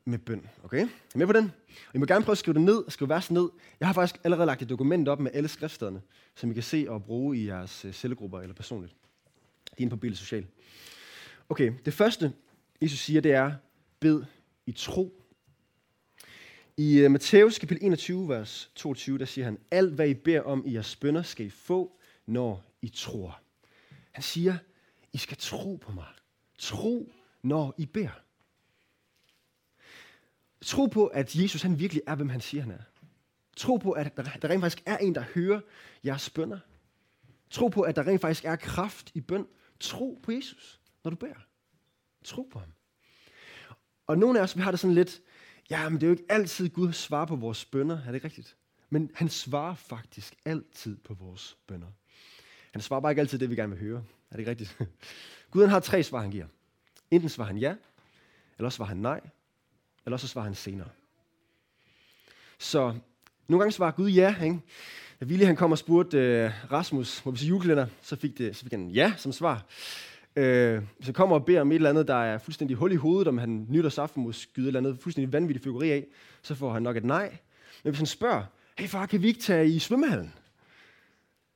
med 0.05 0.17
bøn. 0.17 0.49
Okay? 0.63 0.81
Er 0.81 0.87
I 1.15 1.17
med 1.17 1.27
på 1.27 1.33
den? 1.33 1.51
Og 1.87 1.95
I 1.95 1.97
må 1.97 2.05
gerne 2.05 2.25
prøve 2.25 2.33
at 2.33 2.37
skrive 2.37 2.53
det 2.53 2.61
ned, 2.61 2.83
skrive 2.87 3.09
versen 3.09 3.33
ned. 3.33 3.49
Jeg 3.79 3.87
har 3.87 3.93
faktisk 3.93 4.21
allerede 4.23 4.45
lagt 4.45 4.61
et 4.61 4.69
dokument 4.69 5.07
op 5.07 5.19
med 5.19 5.31
alle 5.33 5.47
skriftstederne, 5.47 6.01
som 6.35 6.51
I 6.51 6.53
kan 6.53 6.63
se 6.63 6.85
og 6.89 7.03
bruge 7.03 7.37
i 7.37 7.47
jeres 7.47 7.85
øh, 7.85 7.93
cellegrupper 7.93 8.39
eller 8.39 8.55
personligt. 8.55 8.95
Det 9.65 9.71
er 9.71 9.81
inde 9.81 9.89
på 9.89 9.95
Bibel 9.95 10.17
Social. 10.17 10.45
Okay, 11.49 11.73
det 11.85 11.93
første, 11.93 12.33
Jesus 12.81 12.99
siger, 12.99 13.21
det 13.21 13.31
er, 13.31 13.53
bed 13.99 14.23
i 14.65 14.71
tro. 14.71 15.21
I 16.77 16.97
øh, 16.99 17.05
uh, 17.05 17.11
Matthæus 17.11 17.59
kapitel 17.59 17.85
21, 17.85 18.29
vers 18.29 18.71
22, 18.75 19.17
der 19.17 19.25
siger 19.25 19.45
han, 19.45 19.59
alt 19.71 19.93
hvad 19.93 20.09
I 20.09 20.13
beder 20.13 20.41
om 20.41 20.63
i 20.65 20.73
jeres 20.73 20.95
bønder, 20.95 21.21
skal 21.21 21.45
I 21.45 21.49
få, 21.49 21.99
når 22.25 22.63
I 22.81 22.89
tror. 22.89 23.41
Han 24.11 24.23
siger, 24.23 24.57
I 25.13 25.17
skal 25.17 25.37
tro 25.37 25.75
på 25.75 25.91
mig. 25.91 26.07
Tro, 26.57 27.11
når 27.41 27.73
I 27.77 27.85
beder. 27.85 28.21
Tro 30.61 30.85
på, 30.85 31.07
at 31.07 31.35
Jesus 31.35 31.61
han 31.61 31.79
virkelig 31.79 32.03
er, 32.07 32.15
hvem 32.15 32.29
han 32.29 32.41
siger, 32.41 32.61
han 32.61 32.71
er. 32.71 32.83
Tro 33.57 33.77
på, 33.77 33.91
at 33.91 34.17
der, 34.17 34.23
der 34.23 34.49
rent 34.49 34.61
faktisk 34.61 34.83
er 34.85 34.97
en, 34.97 35.15
der 35.15 35.23
hører 35.35 35.61
jeres 36.05 36.29
bønder. 36.29 36.59
Tro 37.49 37.67
på, 37.67 37.81
at 37.81 37.95
der 37.95 38.07
rent 38.07 38.21
faktisk 38.21 38.45
er 38.45 38.55
kraft 38.55 39.11
i 39.13 39.21
bøn. 39.21 39.47
Tro 39.79 40.19
på 40.23 40.31
Jesus, 40.31 40.79
når 41.05 41.09
du 41.09 41.15
beder. 41.15 41.45
Tro 42.23 42.47
på 42.51 42.59
ham. 42.59 42.69
Og 44.07 44.17
nogle 44.17 44.39
af 44.39 44.43
os, 44.43 44.57
vi 44.57 44.61
har 44.61 44.71
det 44.71 44.79
sådan 44.79 44.93
lidt, 44.93 45.21
ja, 45.69 45.89
men 45.89 46.01
det 46.01 46.03
er 46.03 46.07
jo 46.07 46.13
ikke 46.13 46.25
altid, 46.29 46.69
Gud 46.69 46.93
svarer 46.93 47.25
på 47.25 47.35
vores 47.35 47.65
bønder. 47.65 47.97
Er 47.97 48.05
det 48.05 48.15
ikke 48.15 48.27
rigtigt? 48.27 48.55
Men 48.89 49.11
han 49.15 49.29
svarer 49.29 49.75
faktisk 49.75 50.35
altid 50.45 50.97
på 50.97 51.13
vores 51.13 51.57
bønder. 51.67 51.87
Han 52.71 52.81
svarer 52.81 53.01
bare 53.01 53.11
ikke 53.11 53.19
altid 53.19 53.39
det, 53.39 53.49
vi 53.49 53.55
gerne 53.55 53.75
vil 53.75 53.79
høre. 53.79 54.03
Er 54.29 54.31
det 54.31 54.39
ikke 54.39 54.51
rigtigt? 54.51 54.77
Gud 55.51 55.61
han 55.61 55.69
har 55.69 55.79
tre 55.79 56.03
svar, 56.03 56.21
han 56.21 56.31
giver. 56.31 56.47
Enten 57.11 57.29
svarer 57.29 57.47
han 57.47 57.57
ja, 57.57 57.75
eller 58.57 58.65
også 58.65 58.75
svarer 58.75 58.89
han 58.89 58.97
nej, 58.97 59.21
eller 60.05 60.15
også 60.15 60.27
svarer 60.27 60.45
han 60.45 60.55
senere. 60.55 60.89
Så 62.59 62.99
nogle 63.47 63.61
gange 63.61 63.71
svarer 63.71 63.91
Gud 63.91 64.09
ja. 64.09 64.43
Ikke? 64.43 64.59
Da 65.19 65.25
Willy 65.25 65.45
han 65.45 65.55
kom 65.55 65.71
og 65.71 65.77
spurgte 65.77 66.17
uh, 66.17 66.71
Rasmus, 66.71 67.25
må 67.25 67.31
vi 67.31 67.37
se 67.37 67.45
julekalender, 67.45 67.87
så 68.01 68.15
fik, 68.15 68.37
det, 68.37 68.55
så 68.55 68.63
fik 68.63 68.71
han 68.71 68.89
ja 68.89 69.13
som 69.17 69.31
svar. 69.31 69.65
Øh, 70.35 70.83
hvis 70.95 71.05
han 71.05 71.13
kommer 71.13 71.35
og 71.35 71.45
beder 71.45 71.61
om 71.61 71.71
et 71.71 71.75
eller 71.75 71.89
andet, 71.89 72.07
der 72.07 72.15
er 72.15 72.37
fuldstændig 72.37 72.77
hul 72.77 72.91
i 72.91 72.95
hovedet, 72.95 73.27
om 73.27 73.37
han 73.37 73.65
nytårsaften 73.69 74.23
må 74.23 74.31
skyde 74.31 74.65
et 74.65 74.67
eller 74.67 74.79
andet 74.79 74.99
fuldstændig 74.99 75.33
vanvittigt 75.33 75.63
figuri 75.63 75.91
af, 75.91 76.05
så 76.41 76.55
får 76.55 76.73
han 76.73 76.83
nok 76.83 76.97
et 76.97 77.05
nej. 77.05 77.37
Men 77.83 77.91
hvis 77.91 77.99
han 77.99 78.05
spørger, 78.05 78.43
hey 78.77 78.87
far, 78.87 79.05
kan 79.05 79.21
vi 79.21 79.27
ikke 79.27 79.39
tage 79.39 79.67
i 79.67 79.79
svømmehallen? 79.79 80.33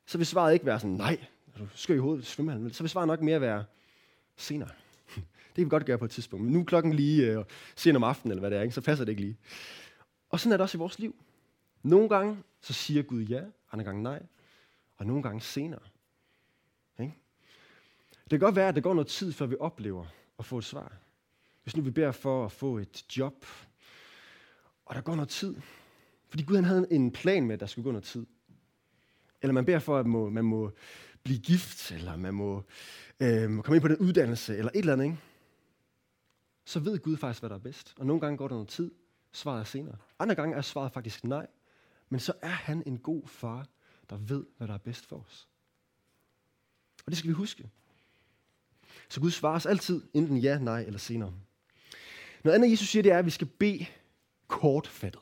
Så 0.06 0.18
vil 0.18 0.26
svaret 0.26 0.52
ikke 0.52 0.66
være 0.66 0.80
sådan, 0.80 0.96
nej, 0.96 1.18
du 1.58 1.66
skal 1.74 1.96
i 1.96 1.98
hovedet 1.98 2.22
i 2.22 2.26
svømmehallen. 2.26 2.72
Så 2.72 2.82
vil 2.82 2.90
svaret 2.90 3.06
nok 3.06 3.20
mere 3.20 3.40
være, 3.40 3.64
senere. 4.36 4.68
Det 5.16 5.54
kan 5.56 5.64
vi 5.64 5.70
godt 5.70 5.86
gøre 5.86 5.98
på 5.98 6.04
et 6.04 6.10
tidspunkt. 6.10 6.44
Men 6.44 6.52
nu 6.52 6.60
er 6.60 6.64
klokken 6.64 6.92
lige 6.92 7.26
øh, 7.26 7.44
sent 7.76 7.96
om 7.96 8.04
aftenen, 8.04 8.30
eller 8.30 8.40
hvad 8.40 8.50
det 8.50 8.58
er, 8.58 8.62
ikke? 8.62 8.74
så 8.74 8.80
passer 8.80 9.04
det 9.04 9.12
ikke 9.12 9.22
lige. 9.22 9.36
Og 10.30 10.40
sådan 10.40 10.52
er 10.52 10.56
det 10.56 10.62
også 10.62 10.78
i 10.78 10.78
vores 10.78 10.98
liv. 10.98 11.16
Nogle 11.82 12.08
gange, 12.08 12.38
så 12.60 12.72
siger 12.72 13.02
Gud 13.02 13.22
ja, 13.22 13.40
andre 13.72 13.84
gange 13.84 14.02
nej, 14.02 14.22
og 14.96 15.06
nogle 15.06 15.22
gange 15.22 15.40
senere. 15.40 15.80
Det 18.30 18.40
kan 18.40 18.46
godt 18.46 18.56
være, 18.56 18.68
at 18.68 18.74
det 18.74 18.82
går 18.82 18.94
noget 18.94 19.08
tid, 19.08 19.32
før 19.32 19.46
vi 19.46 19.56
oplever 19.60 20.06
at 20.38 20.44
få 20.44 20.58
et 20.58 20.64
svar. 20.64 20.92
Hvis 21.62 21.76
nu 21.76 21.82
vi 21.82 21.90
beder 21.90 22.12
for 22.12 22.44
at 22.44 22.52
få 22.52 22.78
et 22.78 23.16
job, 23.16 23.46
Og 24.84 24.94
der 24.94 25.00
går 25.00 25.14
noget 25.14 25.28
tid. 25.28 25.56
Fordi 26.28 26.42
Gud 26.42 26.54
han 26.54 26.64
havde 26.64 26.86
en 26.90 27.10
plan 27.10 27.46
med, 27.46 27.54
at 27.54 27.60
der 27.60 27.66
skulle 27.66 27.84
gå 27.84 27.90
noget 27.90 28.04
tid. 28.04 28.26
Eller 29.42 29.52
man 29.52 29.64
beder 29.64 29.78
for, 29.78 29.98
at 29.98 30.06
man 30.06 30.12
må, 30.12 30.30
man 30.30 30.44
må 30.44 30.70
blive 31.22 31.38
gift, 31.38 31.92
eller 31.92 32.16
man 32.16 32.34
må 32.34 32.64
øh, 33.20 33.42
komme 33.42 33.76
ind 33.76 33.80
på 33.80 33.88
den 33.88 33.96
uddannelse, 33.96 34.56
eller 34.56 34.70
et 34.74 34.78
eller 34.78 34.92
andet. 34.92 35.04
Ikke? 35.04 35.18
Så 36.64 36.80
ved 36.80 36.98
Gud 36.98 37.16
faktisk, 37.16 37.42
hvad 37.42 37.50
der 37.50 37.56
er 37.56 37.60
bedst. 37.60 37.94
Og 37.98 38.06
nogle 38.06 38.20
gange 38.20 38.36
går 38.36 38.48
der 38.48 38.54
noget 38.54 38.68
tid, 38.68 38.90
svaret 39.32 39.60
er 39.60 39.64
senere. 39.64 39.96
Andre 40.18 40.34
gange 40.34 40.56
er 40.56 40.62
svaret 40.62 40.92
faktisk 40.92 41.24
nej. 41.24 41.46
Men 42.08 42.20
så 42.20 42.32
er 42.42 42.48
han 42.48 42.82
en 42.86 42.98
god 42.98 43.28
far, 43.28 43.66
der 44.10 44.16
ved, 44.16 44.46
hvad 44.56 44.68
der 44.68 44.74
er 44.74 44.78
bedst 44.78 45.06
for 45.06 45.16
os. 45.16 45.48
Og 47.06 47.10
det 47.10 47.18
skal 47.18 47.28
vi 47.28 47.34
huske. 47.34 47.70
Så 49.10 49.20
Gud 49.20 49.30
svarer 49.30 49.56
os 49.56 49.66
altid 49.66 50.02
enten 50.14 50.36
ja, 50.36 50.58
nej 50.58 50.80
eller 50.80 50.98
senere. 50.98 51.34
Noget 52.44 52.54
andet, 52.54 52.70
Jesus 52.70 52.88
siger, 52.88 53.02
det 53.02 53.12
er, 53.12 53.18
at 53.18 53.26
vi 53.26 53.30
skal 53.30 53.46
bede 53.46 53.86
kortfattet. 54.46 55.20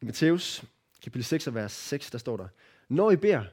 I 0.00 0.04
Matthæus 0.04 0.64
kapitel 1.02 1.24
6, 1.24 1.54
vers 1.54 1.72
6, 1.72 2.10
der 2.10 2.18
står 2.18 2.36
der, 2.36 2.48
Når 2.88 3.10
I 3.10 3.16
beder, 3.16 3.44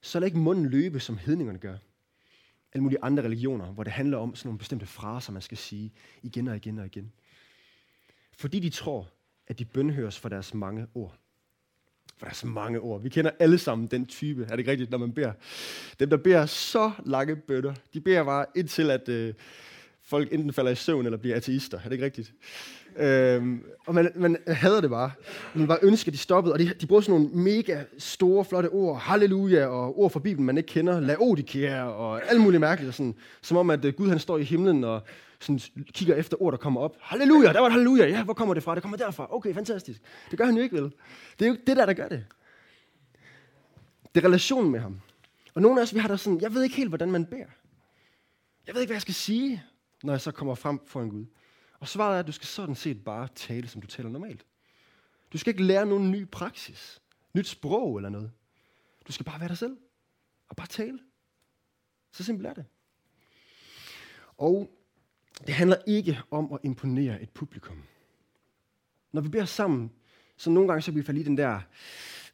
så 0.00 0.20
lad 0.20 0.26
ikke 0.26 0.38
munden 0.38 0.66
løbe, 0.66 1.00
som 1.00 1.18
hedningerne 1.18 1.58
gør. 1.58 1.76
Alle 2.72 2.82
mulige 2.82 3.04
andre 3.04 3.22
religioner, 3.22 3.72
hvor 3.72 3.84
det 3.84 3.92
handler 3.92 4.18
om 4.18 4.34
sådan 4.34 4.48
nogle 4.48 4.58
bestemte 4.58 4.86
fraser, 4.86 5.32
man 5.32 5.42
skal 5.42 5.58
sige 5.58 5.92
igen 6.22 6.48
og 6.48 6.56
igen 6.56 6.78
og 6.78 6.86
igen. 6.86 7.12
Fordi 8.32 8.60
de 8.60 8.70
tror, 8.70 9.08
at 9.46 9.58
de 9.58 9.64
bønhøres 9.64 10.18
for 10.18 10.28
deres 10.28 10.54
mange 10.54 10.86
ord. 10.94 11.18
For 12.18 12.26
der 12.26 12.30
er 12.30 12.34
så 12.34 12.46
mange 12.46 12.80
ord. 12.80 13.02
Vi 13.02 13.08
kender 13.08 13.30
alle 13.38 13.58
sammen 13.58 13.86
den 13.86 14.06
type, 14.06 14.42
er 14.42 14.48
det 14.48 14.58
ikke 14.58 14.70
rigtigt, 14.70 14.90
når 14.90 14.98
man 14.98 15.12
beder? 15.12 15.32
Dem, 16.00 16.10
der 16.10 16.16
beder 16.16 16.46
så 16.46 16.90
lange 17.04 17.36
bønder, 17.36 17.74
de 17.94 18.00
beder 18.00 18.24
bare 18.24 18.46
indtil, 18.56 18.90
at 18.90 19.08
øh, 19.08 19.34
folk 20.02 20.32
enten 20.32 20.52
falder 20.52 20.70
i 20.70 20.74
søvn 20.74 21.06
eller 21.06 21.18
bliver 21.18 21.36
ateister. 21.36 21.78
Er 21.78 21.82
det 21.82 21.92
ikke 21.92 22.04
rigtigt? 22.04 22.32
Øhm, 22.98 23.62
og 23.86 23.94
man, 23.94 24.12
man 24.14 24.36
hader 24.46 24.80
det 24.80 24.90
bare. 24.90 25.10
Man 25.54 25.66
bare 25.66 25.78
ønsker, 25.82 26.08
at 26.10 26.12
de 26.12 26.18
stoppede. 26.18 26.52
Og 26.52 26.58
de, 26.58 26.74
de 26.80 26.86
bruger 26.86 27.02
sådan 27.02 27.20
nogle 27.20 27.36
mega 27.36 27.82
store, 27.98 28.44
flotte 28.44 28.68
ord. 28.68 29.00
Halleluja 29.00 29.66
og 29.66 29.98
ord 29.98 30.10
fra 30.10 30.20
Bibelen, 30.20 30.46
man 30.46 30.56
ikke 30.56 30.68
kender. 30.68 31.00
Laodikea 31.00 31.82
og 31.84 32.30
alt 32.30 32.40
muligt 32.40 32.60
mærkeligt. 32.60 32.94
Sådan, 32.94 33.14
som 33.42 33.56
om, 33.56 33.70
at 33.70 33.84
øh, 33.84 33.94
Gud 33.94 34.08
han 34.08 34.18
står 34.18 34.38
i 34.38 34.42
himlen 34.42 34.84
og 34.84 35.02
sådan, 35.40 35.60
kigger 35.92 36.14
efter 36.14 36.42
ord, 36.42 36.52
der 36.52 36.58
kommer 36.58 36.80
op. 36.80 36.96
Halleluja, 37.00 37.52
der 37.52 37.60
var 37.60 37.66
et 37.66 37.72
halleluja. 37.72 38.06
Ja, 38.06 38.24
hvor 38.24 38.34
kommer 38.34 38.54
det 38.54 38.62
fra? 38.62 38.74
Det 38.74 38.82
kommer 38.82 38.98
derfra. 38.98 39.34
Okay, 39.34 39.54
fantastisk. 39.54 40.00
Det 40.30 40.38
gør 40.38 40.44
han 40.44 40.56
jo 40.56 40.62
ikke, 40.62 40.76
vel? 40.76 40.92
Det 41.38 41.44
er 41.44 41.48
jo 41.48 41.56
det 41.66 41.76
der, 41.76 41.86
der 41.86 41.92
gør 41.92 42.08
det. 42.08 42.24
Det 44.14 44.24
er 44.24 44.26
relationen 44.26 44.72
med 44.72 44.80
ham. 44.80 45.00
Og 45.54 45.62
nogle 45.62 45.80
af 45.80 45.82
os, 45.82 45.94
vi 45.94 45.98
har 45.98 46.08
der 46.08 46.16
sådan, 46.16 46.40
jeg 46.40 46.54
ved 46.54 46.62
ikke 46.62 46.76
helt, 46.76 46.88
hvordan 46.88 47.10
man 47.10 47.26
beder. 47.26 47.44
Jeg 48.66 48.74
ved 48.74 48.82
ikke, 48.82 48.88
hvad 48.88 48.94
jeg 48.94 49.02
skal 49.02 49.14
sige, 49.14 49.62
når 50.02 50.12
jeg 50.12 50.20
så 50.20 50.30
kommer 50.30 50.54
frem 50.54 50.80
for 50.86 51.02
en 51.02 51.10
Gud. 51.10 51.24
Og 51.86 51.90
svaret 51.90 52.14
er, 52.14 52.18
at 52.18 52.26
du 52.26 52.32
skal 52.32 52.46
sådan 52.46 52.74
set 52.74 53.04
bare 53.04 53.28
tale, 53.34 53.68
som 53.68 53.80
du 53.80 53.86
taler 53.86 54.10
normalt. 54.10 54.46
Du 55.32 55.38
skal 55.38 55.50
ikke 55.50 55.62
lære 55.62 55.86
nogen 55.86 56.10
ny 56.10 56.30
praksis, 56.30 57.02
nyt 57.34 57.46
sprog 57.46 57.96
eller 57.96 58.08
noget. 58.08 58.32
Du 59.06 59.12
skal 59.12 59.26
bare 59.26 59.40
være 59.40 59.48
dig 59.48 59.58
selv 59.58 59.76
og 60.48 60.56
bare 60.56 60.66
tale. 60.66 60.98
Så 62.12 62.24
simpelt 62.24 62.46
er 62.48 62.54
det. 62.54 62.64
Og 64.36 64.70
det 65.46 65.54
handler 65.54 65.76
ikke 65.86 66.20
om 66.30 66.52
at 66.52 66.58
imponere 66.62 67.22
et 67.22 67.30
publikum. 67.30 67.82
Når 69.12 69.20
vi 69.20 69.28
beder 69.28 69.44
sammen, 69.44 69.92
så 70.36 70.50
nogle 70.50 70.68
gange 70.68 70.82
så 70.82 70.92
bliver 70.92 71.02
vi 71.02 71.06
falde 71.06 71.20
i 71.20 71.24
den 71.24 71.36
der 71.36 71.60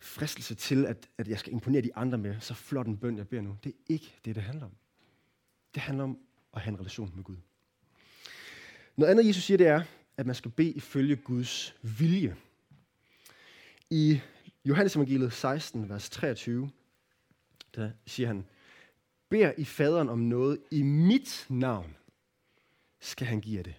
fristelse 0.01 0.55
til, 0.55 0.87
at, 0.87 1.09
at 1.19 1.29
jeg 1.29 1.39
skal 1.39 1.53
imponere 1.53 1.83
de 1.83 1.97
andre 1.97 2.19
med 2.19 2.41
så 2.41 2.55
flot 2.55 2.87
en 2.87 2.97
bøn, 2.97 3.19
jeg 3.19 3.29
beder 3.29 3.43
nu. 3.43 3.57
Det 3.65 3.73
er 3.73 3.77
ikke 3.89 4.15
det, 4.25 4.35
det 4.35 4.43
handler 4.43 4.67
om. 4.67 4.73
Det 5.75 5.83
handler 5.83 6.05
om 6.05 6.19
at 6.55 6.61
have 6.61 6.73
en 6.73 6.79
relation 6.79 7.13
med 7.15 7.25
Gud. 7.25 7.37
Noget 8.97 9.11
andet, 9.11 9.27
Jesus 9.27 9.43
siger, 9.45 9.59
det 9.59 9.67
er, 9.67 9.83
at 10.17 10.27
man 10.27 10.35
skal 10.35 10.51
bede 10.51 10.71
ifølge 10.71 11.17
Guds 11.17 11.75
vilje. 11.83 12.37
I 13.91 14.21
Johannes 14.65 14.97
evangeliet 14.97 15.33
16, 15.33 15.89
vers 15.89 16.11
23, 16.11 16.71
der 17.75 17.91
siger 18.07 18.27
han, 18.27 18.47
Bær 19.29 19.53
i 19.57 19.65
faderen 19.65 20.09
om 20.09 20.19
noget 20.19 20.59
i 20.71 20.83
mit 20.83 21.47
navn, 21.49 21.97
skal 23.01 23.27
han 23.27 23.41
give 23.41 23.57
jer 23.57 23.63
det. 23.63 23.75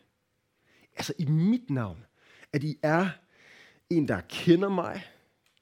Altså 0.96 1.14
i 1.18 1.26
mit 1.26 1.70
navn. 1.70 2.06
At 2.54 2.64
I 2.64 2.78
er 2.82 3.10
en, 3.90 4.08
der 4.08 4.22
kender 4.30 4.70
mig. 4.70 5.04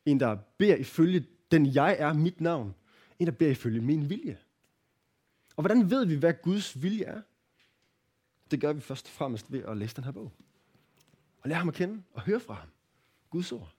En, 0.05 0.19
der 0.19 0.35
beder 0.57 0.75
ifølge 0.75 1.25
den 1.51 1.75
jeg 1.75 1.95
er, 1.99 2.13
mit 2.13 2.41
navn. 2.41 2.75
En, 3.19 3.27
der 3.27 3.31
beder 3.31 3.51
ifølge 3.51 3.81
min 3.81 4.09
vilje. 4.09 4.37
Og 5.55 5.63
hvordan 5.63 5.91
ved 5.91 6.05
vi, 6.05 6.15
hvad 6.15 6.33
Guds 6.43 6.81
vilje 6.81 7.03
er? 7.03 7.21
Det 8.51 8.61
gør 8.61 8.73
vi 8.73 8.81
først 8.81 9.05
og 9.05 9.11
fremmest 9.11 9.51
ved 9.51 9.63
at 9.63 9.77
læse 9.77 9.95
den 9.95 10.03
her 10.03 10.11
bog. 10.11 10.31
Og 11.41 11.49
lære 11.49 11.59
ham 11.59 11.67
at 11.67 11.75
kende 11.75 12.03
og 12.13 12.21
høre 12.21 12.39
fra 12.39 12.53
ham. 12.53 12.69
Guds 13.29 13.51
ord. 13.51 13.75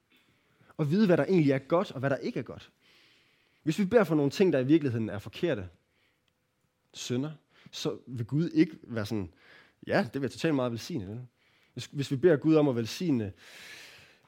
Og 0.76 0.90
vide, 0.90 1.06
hvad 1.06 1.16
der 1.16 1.24
egentlig 1.24 1.52
er 1.52 1.58
godt, 1.58 1.92
og 1.92 2.00
hvad 2.00 2.10
der 2.10 2.16
ikke 2.16 2.38
er 2.38 2.44
godt. 2.44 2.72
Hvis 3.62 3.78
vi 3.78 3.84
beder 3.84 4.04
for 4.04 4.14
nogle 4.14 4.30
ting, 4.30 4.52
der 4.52 4.58
i 4.58 4.66
virkeligheden 4.66 5.08
er 5.08 5.18
forkerte, 5.18 5.68
synder, 6.92 7.32
så 7.70 7.98
vil 8.06 8.26
Gud 8.26 8.50
ikke 8.50 8.78
være 8.82 9.06
sådan, 9.06 9.32
ja, 9.86 10.08
det 10.12 10.14
vil 10.14 10.22
jeg 10.22 10.30
totalt 10.30 10.54
meget 10.54 10.72
velsigne. 10.72 11.28
Hvis, 11.72 11.86
hvis 11.86 12.10
vi 12.10 12.16
beder 12.16 12.36
Gud 12.36 12.54
om 12.54 12.68
at 12.68 12.76
velsigne 12.76 13.32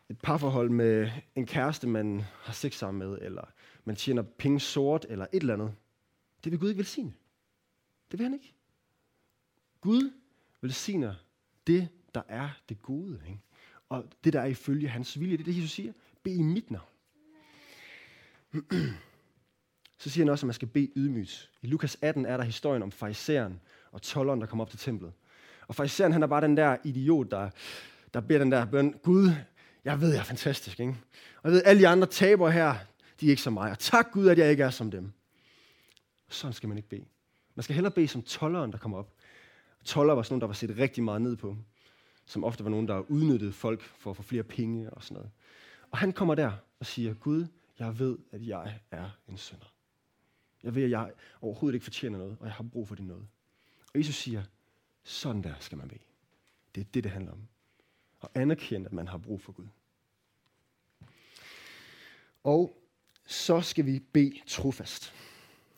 et 0.08 0.18
parforhold 0.18 0.70
med 0.70 1.10
en 1.34 1.46
kæreste, 1.46 1.86
man 1.86 2.22
har 2.42 2.52
sex 2.52 2.74
sammen 2.74 3.08
med, 3.08 3.18
eller 3.22 3.44
man 3.84 3.96
tjener 3.96 4.22
penge 4.22 4.60
sort, 4.60 5.06
eller 5.08 5.26
et 5.32 5.40
eller 5.40 5.54
andet, 5.54 5.74
det 6.44 6.52
vil 6.52 6.60
Gud 6.60 6.68
ikke 6.68 6.78
velsigne. 6.78 7.14
Det 8.10 8.18
vil 8.18 8.24
han 8.24 8.34
ikke. 8.34 8.54
Gud 9.80 10.12
velsigner 10.64 11.14
det, 11.66 11.88
der 12.14 12.22
er 12.28 12.48
det 12.68 12.82
gode. 12.82 13.20
Ikke? 13.28 13.40
Og 13.88 14.04
det, 14.24 14.32
der 14.32 14.40
er 14.40 14.46
ifølge 14.46 14.88
hans 14.88 15.20
vilje, 15.20 15.36
det 15.36 15.42
er 15.42 15.52
det, 15.52 15.56
Jesus 15.56 15.70
siger. 15.70 15.92
Be 16.22 16.30
i 16.30 16.42
mit 16.42 16.70
navn. 16.70 16.86
Så 19.98 20.10
siger 20.10 20.24
han 20.24 20.30
også, 20.30 20.44
at 20.44 20.46
man 20.46 20.54
skal 20.54 20.68
bede 20.68 20.90
ydmygt. 20.96 21.50
I 21.62 21.66
Lukas 21.66 21.98
18 22.02 22.26
er 22.26 22.36
der 22.36 22.44
historien 22.44 22.82
om 22.82 22.92
fariseren 22.92 23.60
og 23.92 24.02
tolleren, 24.02 24.40
der 24.40 24.46
kommer 24.46 24.64
op 24.64 24.70
til 24.70 24.78
templet. 24.78 25.12
Og 25.68 25.74
fariseren, 25.74 26.12
han 26.12 26.22
er 26.22 26.26
bare 26.26 26.40
den 26.40 26.56
der 26.56 26.76
idiot, 26.84 27.30
der, 27.30 27.50
der 28.14 28.20
beder 28.20 28.38
den 28.38 28.52
der 28.52 28.64
bøn, 28.64 28.92
Gud, 29.02 29.30
jeg 29.84 30.00
ved, 30.00 30.10
jeg 30.12 30.18
er 30.18 30.24
fantastisk, 30.24 30.80
ikke? 30.80 30.96
Og 31.42 31.50
jeg 31.50 31.52
ved, 31.52 31.62
alle 31.64 31.82
de 31.82 31.88
andre 31.88 32.06
taber 32.06 32.50
her, 32.50 32.74
de 33.20 33.26
er 33.26 33.30
ikke 33.30 33.42
som 33.42 33.52
mig. 33.52 33.70
Og 33.70 33.78
tak 33.78 34.12
Gud, 34.12 34.26
at 34.26 34.38
jeg 34.38 34.50
ikke 34.50 34.62
er 34.62 34.70
som 34.70 34.90
dem. 34.90 35.12
Sådan 36.28 36.52
skal 36.52 36.68
man 36.68 36.78
ikke 36.78 36.88
bede. 36.88 37.04
Man 37.54 37.62
skal 37.62 37.74
hellere 37.74 37.92
bede 37.92 38.08
som 38.08 38.22
tolleren, 38.22 38.72
der 38.72 38.78
kommer 38.78 38.98
op. 38.98 39.13
Toller 39.84 40.14
var 40.14 40.22
sådan 40.22 40.32
nogen, 40.32 40.40
der 40.40 40.46
var 40.46 40.54
set 40.54 40.78
rigtig 40.78 41.04
meget 41.04 41.22
ned 41.22 41.36
på. 41.36 41.56
Som 42.26 42.44
ofte 42.44 42.64
var 42.64 42.70
nogen, 42.70 42.88
der 42.88 42.98
udnyttede 42.98 43.52
folk 43.52 43.82
for 43.82 44.10
at 44.10 44.16
få 44.16 44.22
flere 44.22 44.42
penge 44.42 44.90
og 44.90 45.02
sådan 45.02 45.14
noget. 45.14 45.30
Og 45.90 45.98
han 45.98 46.12
kommer 46.12 46.34
der 46.34 46.52
og 46.80 46.86
siger, 46.86 47.14
Gud, 47.14 47.46
jeg 47.78 47.98
ved, 47.98 48.18
at 48.32 48.46
jeg 48.46 48.80
er 48.90 49.10
en 49.28 49.36
synder. 49.36 49.72
Jeg 50.62 50.74
ved, 50.74 50.84
at 50.84 50.90
jeg 50.90 51.12
overhovedet 51.40 51.74
ikke 51.74 51.84
fortjener 51.84 52.18
noget, 52.18 52.36
og 52.40 52.46
jeg 52.46 52.54
har 52.54 52.64
brug 52.64 52.88
for 52.88 52.94
din 52.94 53.06
noget. 53.06 53.26
Og 53.94 53.98
Jesus 53.98 54.14
siger, 54.14 54.42
sådan 55.02 55.42
der 55.42 55.54
skal 55.60 55.78
man 55.78 55.88
bede. 55.88 56.00
Det 56.74 56.80
er 56.80 56.84
det, 56.94 57.04
det 57.04 57.12
handler 57.12 57.32
om. 57.32 57.48
Og 58.20 58.30
anerkende, 58.34 58.86
at 58.86 58.92
man 58.92 59.08
har 59.08 59.18
brug 59.18 59.40
for 59.40 59.52
Gud. 59.52 59.66
Og 62.44 62.82
så 63.26 63.60
skal 63.60 63.86
vi 63.86 63.98
bede 63.98 64.40
trofast. 64.46 65.14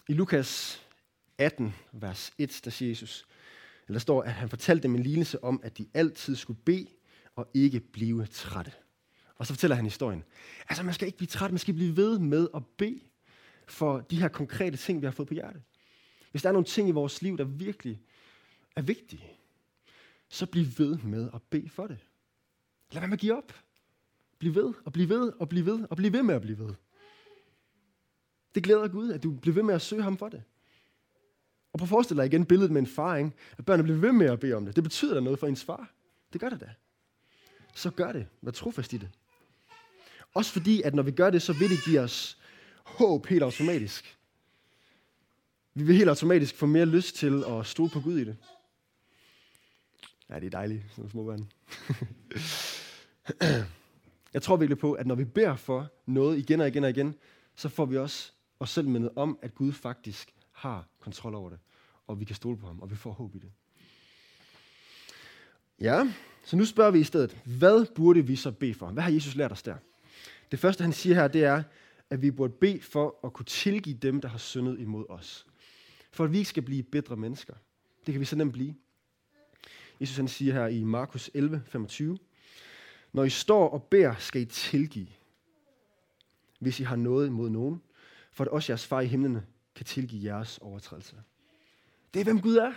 I 0.08 0.12
Lukas 0.12 0.82
18, 1.38 1.74
vers 1.92 2.32
1, 2.38 2.60
der 2.64 2.70
siger 2.70 2.88
Jesus, 2.88 3.26
der 3.94 4.00
står, 4.00 4.22
at 4.22 4.32
han 4.32 4.48
fortalte 4.48 4.82
dem 4.82 4.94
en 4.94 5.02
lignelse 5.02 5.44
om, 5.44 5.60
at 5.62 5.78
de 5.78 5.86
altid 5.94 6.36
skulle 6.36 6.60
bede 6.64 6.86
og 7.36 7.50
ikke 7.54 7.80
blive 7.80 8.26
trætte. 8.26 8.72
Og 9.36 9.46
så 9.46 9.52
fortæller 9.52 9.76
han 9.76 9.84
historien. 9.84 10.24
Altså, 10.68 10.82
man 10.82 10.94
skal 10.94 11.06
ikke 11.06 11.18
blive 11.18 11.28
træt, 11.28 11.50
man 11.50 11.58
skal 11.58 11.74
blive 11.74 11.96
ved 11.96 12.18
med 12.18 12.48
at 12.54 12.62
bede 12.66 13.00
for 13.68 14.00
de 14.00 14.20
her 14.20 14.28
konkrete 14.28 14.76
ting, 14.76 15.00
vi 15.00 15.06
har 15.06 15.12
fået 15.12 15.28
på 15.28 15.34
hjertet. 15.34 15.62
Hvis 16.30 16.42
der 16.42 16.48
er 16.48 16.52
nogle 16.52 16.66
ting 16.66 16.88
i 16.88 16.92
vores 16.92 17.22
liv, 17.22 17.38
der 17.38 17.44
virkelig 17.44 18.00
er 18.76 18.82
vigtige, 18.82 19.26
så 20.28 20.46
bliv 20.46 20.66
ved 20.78 20.98
med 20.98 21.30
at 21.34 21.42
bede 21.42 21.68
for 21.68 21.86
det. 21.86 21.98
Lad 22.92 23.00
være 23.00 23.08
med 23.08 23.16
at 23.16 23.20
give 23.20 23.36
op. 23.36 23.52
Bliv 24.38 24.54
ved, 24.54 24.74
og 24.84 24.92
bliv 24.92 25.08
ved, 25.08 25.32
og 25.38 25.48
bliv 25.48 25.66
ved, 25.66 25.86
og 25.90 25.96
bliv 25.96 26.12
ved 26.12 26.22
med 26.22 26.34
at 26.34 26.42
blive 26.42 26.58
ved. 26.58 26.74
Det 28.54 28.64
glæder 28.64 28.88
Gud, 28.88 29.10
at 29.10 29.22
du 29.22 29.32
bliver 29.32 29.54
ved 29.54 29.62
med 29.62 29.74
at 29.74 29.82
søge 29.82 30.02
ham 30.02 30.16
for 30.16 30.28
det. 30.28 30.42
Og 31.76 31.78
prøv 31.78 31.84
at 31.84 31.88
forestille 31.88 32.22
dig 32.22 32.26
igen 32.26 32.44
billedet 32.46 32.70
med 32.72 32.80
en 32.80 32.86
far, 32.86 33.16
ikke? 33.16 33.30
at 33.58 33.64
børnene 33.64 33.82
bliver 33.82 33.98
ved 33.98 34.12
med 34.12 34.26
at 34.26 34.40
bede 34.40 34.54
om 34.54 34.64
det. 34.66 34.76
Det 34.76 34.84
betyder 34.84 35.14
da 35.14 35.20
noget 35.20 35.38
for 35.38 35.46
ens 35.46 35.64
far. 35.64 35.90
Det 36.32 36.40
gør 36.40 36.48
det 36.48 36.60
da. 36.60 36.70
Så 37.74 37.90
gør 37.90 38.12
det. 38.12 38.26
Vær 38.42 38.50
trofast 38.50 38.92
i 38.92 38.96
det. 38.96 39.08
Også 40.34 40.52
fordi, 40.52 40.82
at 40.82 40.94
når 40.94 41.02
vi 41.02 41.10
gør 41.10 41.30
det, 41.30 41.42
så 41.42 41.52
vil 41.52 41.70
det 41.70 41.78
give 41.84 42.00
os 42.00 42.38
håb 42.84 43.26
helt 43.26 43.42
automatisk. 43.42 44.18
Vi 45.74 45.84
vil 45.84 45.96
helt 45.96 46.08
automatisk 46.08 46.54
få 46.54 46.66
mere 46.66 46.86
lyst 46.86 47.16
til 47.16 47.44
at 47.48 47.66
stole 47.66 47.90
på 47.90 48.00
Gud 48.00 48.18
i 48.18 48.24
det. 48.24 48.36
Ja, 50.30 50.34
det 50.34 50.46
er 50.46 50.50
dejligt, 50.50 50.82
sådan 50.94 51.10
små 51.10 51.24
børn. 51.24 51.48
Jeg 54.34 54.42
tror 54.42 54.56
virkelig 54.56 54.78
på, 54.78 54.92
at 54.92 55.06
når 55.06 55.14
vi 55.14 55.24
beder 55.24 55.56
for 55.56 55.92
noget 56.06 56.38
igen 56.38 56.60
og 56.60 56.68
igen 56.68 56.84
og 56.84 56.90
igen, 56.90 57.14
så 57.56 57.68
får 57.68 57.84
vi 57.84 57.96
også 57.96 58.32
os 58.60 58.70
selv 58.70 58.88
mindet 58.88 59.10
om, 59.16 59.38
at 59.42 59.54
Gud 59.54 59.72
faktisk 59.72 60.34
har 60.52 60.88
kontrol 61.06 61.34
over 61.34 61.50
det, 61.50 61.58
og 62.06 62.20
vi 62.20 62.24
kan 62.24 62.36
stole 62.36 62.56
på 62.56 62.66
ham, 62.66 62.80
og 62.80 62.90
vi 62.90 62.96
får 62.96 63.12
håb 63.12 63.34
i 63.34 63.38
det. 63.38 63.50
Ja, 65.80 66.12
så 66.44 66.56
nu 66.56 66.64
spørger 66.64 66.90
vi 66.90 67.00
i 67.00 67.04
stedet, 67.04 67.42
hvad 67.44 67.94
burde 67.94 68.26
vi 68.26 68.36
så 68.36 68.50
bede 68.50 68.74
for? 68.74 68.86
Hvad 68.86 69.02
har 69.02 69.10
Jesus 69.10 69.34
lært 69.34 69.52
os 69.52 69.62
der? 69.62 69.76
Det 70.50 70.58
første, 70.58 70.82
han 70.82 70.92
siger 70.92 71.14
her, 71.14 71.28
det 71.28 71.44
er, 71.44 71.62
at 72.10 72.22
vi 72.22 72.30
burde 72.30 72.52
bede 72.52 72.80
for 72.80 73.18
at 73.24 73.32
kunne 73.32 73.46
tilgive 73.46 73.96
dem, 73.96 74.20
der 74.20 74.28
har 74.28 74.38
syndet 74.38 74.80
imod 74.80 75.04
os. 75.08 75.46
For 76.12 76.24
at 76.24 76.32
vi 76.32 76.38
ikke 76.38 76.48
skal 76.48 76.62
blive 76.62 76.82
bedre 76.82 77.16
mennesker. 77.16 77.54
Det 78.06 78.12
kan 78.12 78.20
vi 78.20 78.24
så 78.24 78.36
nemt 78.36 78.52
blive. 78.52 78.74
Jesus 80.00 80.16
han 80.16 80.28
siger 80.28 80.52
her 80.52 80.66
i 80.66 80.84
Markus 80.84 81.30
11, 81.34 81.62
25, 81.66 82.18
Når 83.12 83.24
I 83.24 83.30
står 83.30 83.68
og 83.68 83.82
beder, 83.82 84.14
skal 84.18 84.42
I 84.42 84.44
tilgive, 84.44 85.08
hvis 86.58 86.80
I 86.80 86.82
har 86.82 86.96
noget 86.96 87.26
imod 87.26 87.50
nogen, 87.50 87.82
for 88.32 88.44
at 88.44 88.48
også 88.48 88.72
jeres 88.72 88.86
far 88.86 89.00
i 89.00 89.06
himlene 89.06 89.46
kan 89.76 89.86
tilgive 89.86 90.24
jeres 90.24 90.58
overtrædelser. 90.58 91.16
Det 92.14 92.20
er, 92.20 92.24
hvem 92.24 92.40
Gud 92.40 92.56
er. 92.56 92.72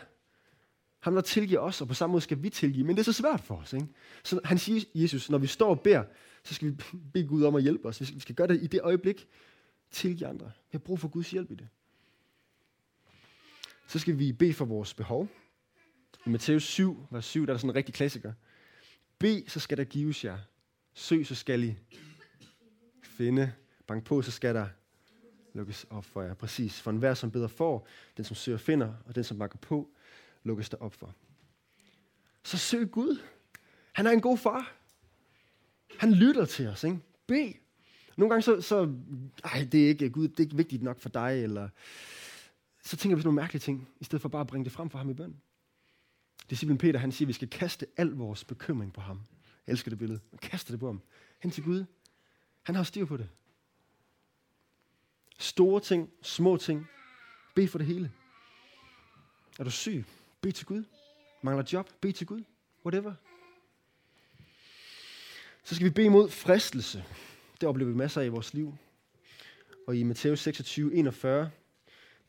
Ham, 0.99 1.13
der 1.13 1.21
tilgiver 1.21 1.59
os, 1.59 1.81
og 1.81 1.87
på 1.87 1.93
samme 1.93 2.11
måde 2.11 2.21
skal 2.21 2.43
vi 2.43 2.49
tilgive. 2.49 2.85
Men 2.85 2.95
det 2.95 3.01
er 3.01 3.11
så 3.11 3.13
svært 3.13 3.39
for 3.41 3.55
os. 3.55 3.73
Ikke? 3.73 3.87
Så 4.23 4.41
han 4.45 4.57
siger, 4.57 4.81
Jesus, 4.95 5.29
når 5.29 5.37
vi 5.37 5.47
står 5.47 5.69
og 5.69 5.81
beder, 5.81 6.03
så 6.43 6.53
skal 6.53 6.67
vi 6.67 6.75
bede 7.13 7.27
Gud 7.27 7.43
om 7.43 7.55
at 7.55 7.63
hjælpe 7.63 7.87
os. 7.87 8.01
Vi 8.01 8.19
skal 8.19 8.35
gøre 8.35 8.47
det 8.47 8.63
i 8.63 8.67
det 8.67 8.81
øjeblik. 8.81 9.27
Tilgive 9.91 10.27
andre. 10.27 10.45
Vi 10.45 10.71
har 10.71 10.79
brug 10.79 10.99
for 10.99 11.07
Guds 11.07 11.31
hjælp 11.31 11.51
i 11.51 11.55
det. 11.55 11.67
Så 13.87 13.99
skal 13.99 14.19
vi 14.19 14.31
bede 14.31 14.53
for 14.53 14.65
vores 14.65 14.93
behov. 14.93 15.27
I 16.25 16.29
Matthæus 16.29 16.63
7, 16.63 17.07
vers 17.11 17.25
7, 17.25 17.41
der 17.45 17.47
er 17.47 17.53
der 17.53 17.57
sådan 17.57 17.69
en 17.69 17.75
rigtig 17.75 17.93
klassiker. 17.93 18.33
Be, 19.19 19.43
så 19.47 19.59
skal 19.59 19.77
der 19.77 19.83
gives 19.83 20.25
jer. 20.25 20.37
Søg, 20.93 21.25
så 21.25 21.35
skal 21.35 21.63
I 21.63 21.75
finde. 23.03 23.53
Bank 23.87 24.03
på, 24.03 24.21
så 24.21 24.31
skal 24.31 24.55
der 24.55 24.67
lukkes 25.53 25.85
op 25.89 26.05
for 26.05 26.21
jer. 26.21 26.33
Præcis. 26.33 26.81
For 26.81 26.91
enhver, 26.91 27.13
som 27.13 27.31
beder 27.31 27.47
får, 27.47 27.87
den 28.17 28.25
som 28.25 28.35
søger 28.35 28.57
finder, 28.57 28.93
og 29.05 29.15
den 29.15 29.23
som 29.23 29.39
banker 29.39 29.57
på, 29.57 29.89
lukkes 30.43 30.69
der 30.69 30.77
op 30.77 30.93
for. 30.93 31.15
Så 32.43 32.57
søg 32.57 32.91
Gud. 32.91 33.21
Han 33.93 34.07
er 34.07 34.11
en 34.11 34.21
god 34.21 34.37
far. 34.37 34.75
Han 35.97 36.13
lytter 36.13 36.45
til 36.45 36.67
os. 36.67 36.83
Ikke? 36.83 36.99
Be. 37.27 37.53
Nogle 38.17 38.29
gange 38.29 38.41
så, 38.41 38.61
så 38.61 38.95
ej, 39.43 39.67
det 39.71 39.83
er 39.83 39.87
ikke 39.87 40.09
Gud, 40.09 40.27
det 40.27 40.39
er 40.39 40.43
ikke 40.43 40.55
vigtigt 40.55 40.83
nok 40.83 40.99
for 40.99 41.09
dig, 41.09 41.43
eller 41.43 41.69
så 42.83 42.97
tænker 42.97 43.15
vi 43.15 43.21
sådan 43.21 43.27
nogle 43.27 43.41
mærkelige 43.41 43.59
ting, 43.59 43.89
i 43.99 44.03
stedet 44.03 44.21
for 44.21 44.29
bare 44.29 44.41
at 44.41 44.47
bringe 44.47 44.65
det 44.65 44.71
frem 44.71 44.89
for 44.89 44.97
ham 44.97 45.09
i 45.09 45.13
bøn. 45.13 45.35
Disciplen 46.49 46.77
Peter, 46.77 46.99
han 46.99 47.11
siger, 47.11 47.25
at 47.25 47.27
vi 47.27 47.33
skal 47.33 47.49
kaste 47.49 47.85
al 47.97 48.07
vores 48.07 48.43
bekymring 48.43 48.93
på 48.93 49.01
ham. 49.01 49.21
Jeg 49.67 49.73
elsker 49.73 49.89
det 49.89 49.99
billede. 49.99 50.19
Man 50.31 50.39
kaster 50.39 50.73
det 50.73 50.79
på 50.79 50.85
ham. 50.85 51.01
Hen 51.39 51.51
til 51.51 51.63
Gud. 51.63 51.85
Han 52.63 52.75
har 52.75 52.83
styr 52.83 53.05
på 53.05 53.17
det. 53.17 53.29
Store 55.39 55.81
ting, 55.81 56.09
små 56.21 56.57
ting. 56.57 56.87
Bed 57.55 57.67
for 57.67 57.77
det 57.77 57.87
hele. 57.87 58.11
Er 59.59 59.63
du 59.63 59.69
syg? 59.69 60.05
Bed 60.41 60.51
til 60.51 60.65
Gud. 60.65 60.83
Mangler 61.41 61.65
job? 61.73 61.89
Bed 62.01 62.13
til 62.13 62.27
Gud. 62.27 62.43
Whatever. 62.85 63.13
Så 65.63 65.75
skal 65.75 65.85
vi 65.85 65.89
bede 65.89 66.05
imod 66.05 66.29
fristelse. 66.29 67.05
Det 67.61 67.69
oplever 67.69 67.91
vi 67.91 67.97
masser 67.97 68.21
af 68.21 68.25
i 68.25 68.29
vores 68.29 68.53
liv. 68.53 68.77
Og 69.87 69.97
i 69.97 70.03
Matthæus 70.03 70.39
26, 70.39 70.93
41, 70.93 71.51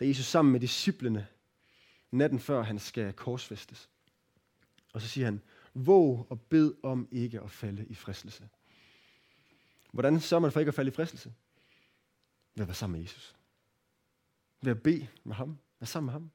da 0.00 0.06
Jesus 0.06 0.26
sammen 0.26 0.52
med 0.52 0.60
disciplene, 0.60 1.26
natten 2.10 2.40
før 2.40 2.62
han 2.62 2.78
skal 2.78 3.12
korsfæstes. 3.12 3.88
Og 4.92 5.00
så 5.00 5.08
siger 5.08 5.24
han, 5.24 5.40
våg 5.74 6.26
og 6.30 6.40
bed 6.40 6.74
om 6.82 7.08
ikke 7.10 7.40
at 7.40 7.50
falde 7.50 7.86
i 7.86 7.94
fristelse. 7.94 8.48
Hvordan 9.92 10.20
sørger 10.20 10.40
man 10.40 10.52
for 10.52 10.60
ikke 10.60 10.68
at 10.68 10.74
falde 10.74 10.90
i 10.90 10.94
fristelse? 10.94 11.32
Ved 12.60 12.64
at 12.64 12.68
være 12.68 12.74
sammen 12.74 12.98
med 12.98 13.06
Jesus. 13.06 13.36
Ved 14.62 14.70
at 14.70 14.82
bede 14.82 15.06
med 15.24 15.34
ham. 15.34 15.58
Være 15.80 15.86
sammen 15.86 16.06
med 16.06 16.12
ham. 16.12 16.30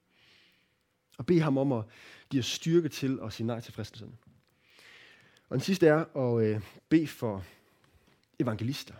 Og 1.18 1.26
bede 1.26 1.42
ham 1.42 1.58
om 1.58 1.72
at 1.72 1.86
give 2.30 2.40
os 2.40 2.46
styrke 2.46 2.90
til 2.90 3.20
at 3.24 3.34
sige 3.34 3.48
nej 3.48 3.60
til 3.60 3.74
fristelserne. 3.74 4.18
Og 5.50 5.54
den 5.54 5.60
sidste 5.60 5.88
er 5.88 6.18
at 6.18 6.46
øh, 6.46 6.62
bede 6.90 7.08
for 7.08 7.44
evangelister, 8.40 8.96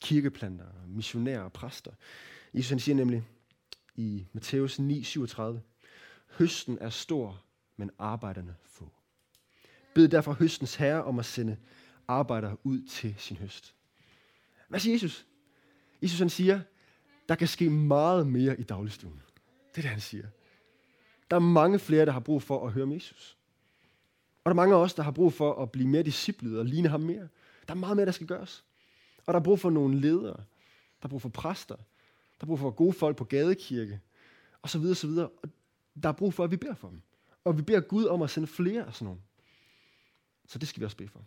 kirkeplanter, 0.00 0.66
missionærer 0.86 1.40
og 1.40 1.52
præster. 1.52 1.92
Jesus 2.54 2.70
han 2.70 2.78
siger 2.78 2.96
nemlig 2.96 3.24
i 3.94 4.26
Matthæus 4.32 4.78
9, 4.78 5.02
37, 5.02 5.62
Høsten 6.30 6.78
er 6.80 6.90
stor, 6.90 7.44
men 7.76 7.90
arbejderne 7.98 8.56
få. 8.64 8.92
Bed 9.94 10.08
derfor 10.08 10.32
høstens 10.32 10.74
herre 10.74 11.04
om 11.04 11.18
at 11.18 11.24
sende 11.24 11.56
arbejdere 12.08 12.56
ud 12.66 12.82
til 12.82 13.14
sin 13.18 13.36
høst. 13.36 13.74
Hvad 14.68 14.80
siger 14.80 14.94
Jesus? 14.94 15.26
Jesus 16.02 16.18
han 16.18 16.30
siger, 16.30 16.60
der 17.28 17.34
kan 17.34 17.48
ske 17.48 17.70
meget 17.70 18.26
mere 18.26 18.60
i 18.60 18.62
dagligstuen. 18.62 19.22
Det 19.70 19.78
er 19.78 19.82
det, 19.82 19.90
han 19.90 20.00
siger. 20.00 20.26
Der 21.30 21.36
er 21.36 21.40
mange 21.40 21.78
flere, 21.78 22.06
der 22.06 22.12
har 22.12 22.20
brug 22.20 22.42
for 22.42 22.66
at 22.66 22.72
høre 22.72 22.82
om 22.82 22.92
Jesus. 22.92 23.36
Og 24.44 24.50
der 24.50 24.50
er 24.50 24.54
mange 24.54 24.74
af 24.74 24.78
os, 24.78 24.94
der 24.94 25.02
har 25.02 25.10
brug 25.10 25.32
for 25.32 25.62
at 25.62 25.72
blive 25.72 25.88
mere 25.88 26.02
disciplet 26.02 26.58
og 26.58 26.64
ligne 26.64 26.88
ham 26.88 27.00
mere. 27.00 27.28
Der 27.68 27.74
er 27.74 27.78
meget 27.78 27.96
mere, 27.96 28.06
der 28.06 28.12
skal 28.12 28.26
gøres. 28.26 28.64
Og 29.26 29.34
der 29.34 29.40
er 29.40 29.44
brug 29.44 29.60
for 29.60 29.70
nogle 29.70 30.00
ledere. 30.00 30.36
Der 31.02 31.02
er 31.02 31.08
brug 31.08 31.22
for 31.22 31.28
præster. 31.28 31.76
Der 31.76 32.40
er 32.40 32.46
brug 32.46 32.58
for 32.58 32.70
gode 32.70 32.92
folk 32.92 33.16
på 33.16 33.24
gadekirke. 33.24 34.00
Og 34.62 34.70
så 34.70 34.78
videre, 34.78 34.94
så 34.94 35.06
videre. 35.06 35.28
Og 35.28 35.48
der 36.02 36.08
er 36.08 36.12
brug 36.12 36.34
for, 36.34 36.44
at 36.44 36.50
vi 36.50 36.56
beder 36.56 36.74
for 36.74 36.88
dem. 36.88 37.02
Og 37.44 37.56
vi 37.56 37.62
beder 37.62 37.80
Gud 37.80 38.04
om 38.04 38.22
at 38.22 38.30
sende 38.30 38.46
flere 38.46 38.86
af 38.86 38.94
sådan 38.94 39.04
nogle. 39.04 39.20
Så 40.48 40.58
det 40.58 40.68
skal 40.68 40.80
vi 40.80 40.84
også 40.84 40.96
bede 40.96 41.08
for. 41.08 41.24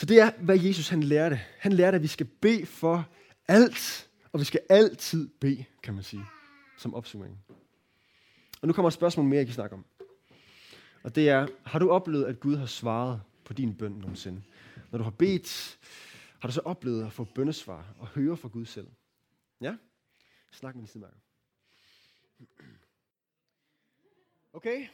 Så 0.00 0.06
det 0.06 0.20
er, 0.20 0.30
hvad 0.38 0.58
Jesus 0.58 0.88
han 0.88 1.02
lærte. 1.02 1.40
Han 1.58 1.72
lærte, 1.72 1.94
at 1.94 2.02
vi 2.02 2.06
skal 2.06 2.26
bede 2.26 2.66
for 2.66 3.08
alt. 3.48 4.10
Og 4.32 4.40
vi 4.40 4.44
skal 4.44 4.60
altid 4.68 5.28
bede, 5.28 5.64
kan 5.82 5.94
man 5.94 6.02
sige, 6.02 6.24
som 6.78 6.94
opsummering. 6.94 7.44
Og 8.62 8.68
nu 8.68 8.72
kommer 8.72 8.86
et 8.88 8.94
spørgsmål 8.94 9.26
mere, 9.26 9.36
jeg 9.36 9.46
kan 9.46 9.54
snakke 9.54 9.76
om. 9.76 9.84
Og 11.02 11.14
det 11.14 11.28
er, 11.28 11.46
har 11.64 11.78
du 11.78 11.90
oplevet, 11.90 12.24
at 12.24 12.40
Gud 12.40 12.56
har 12.56 12.66
svaret 12.66 13.22
på 13.44 13.52
din 13.52 13.74
bøn 13.74 13.92
nogensinde? 13.92 14.42
Når 14.90 14.98
du 14.98 15.04
har 15.04 15.10
bedt, 15.10 15.78
har 16.38 16.48
du 16.48 16.54
så 16.54 16.60
oplevet 16.60 17.06
at 17.06 17.12
få 17.12 17.24
bøndesvar 17.24 17.94
og 17.98 18.06
høre 18.06 18.36
fra 18.36 18.48
Gud 18.48 18.66
selv? 18.66 18.88
Ja? 19.60 19.76
Snak 20.52 20.74
med 20.74 20.82
din 20.82 20.88
sidemarker. 20.88 21.18
Okay, 24.52 24.86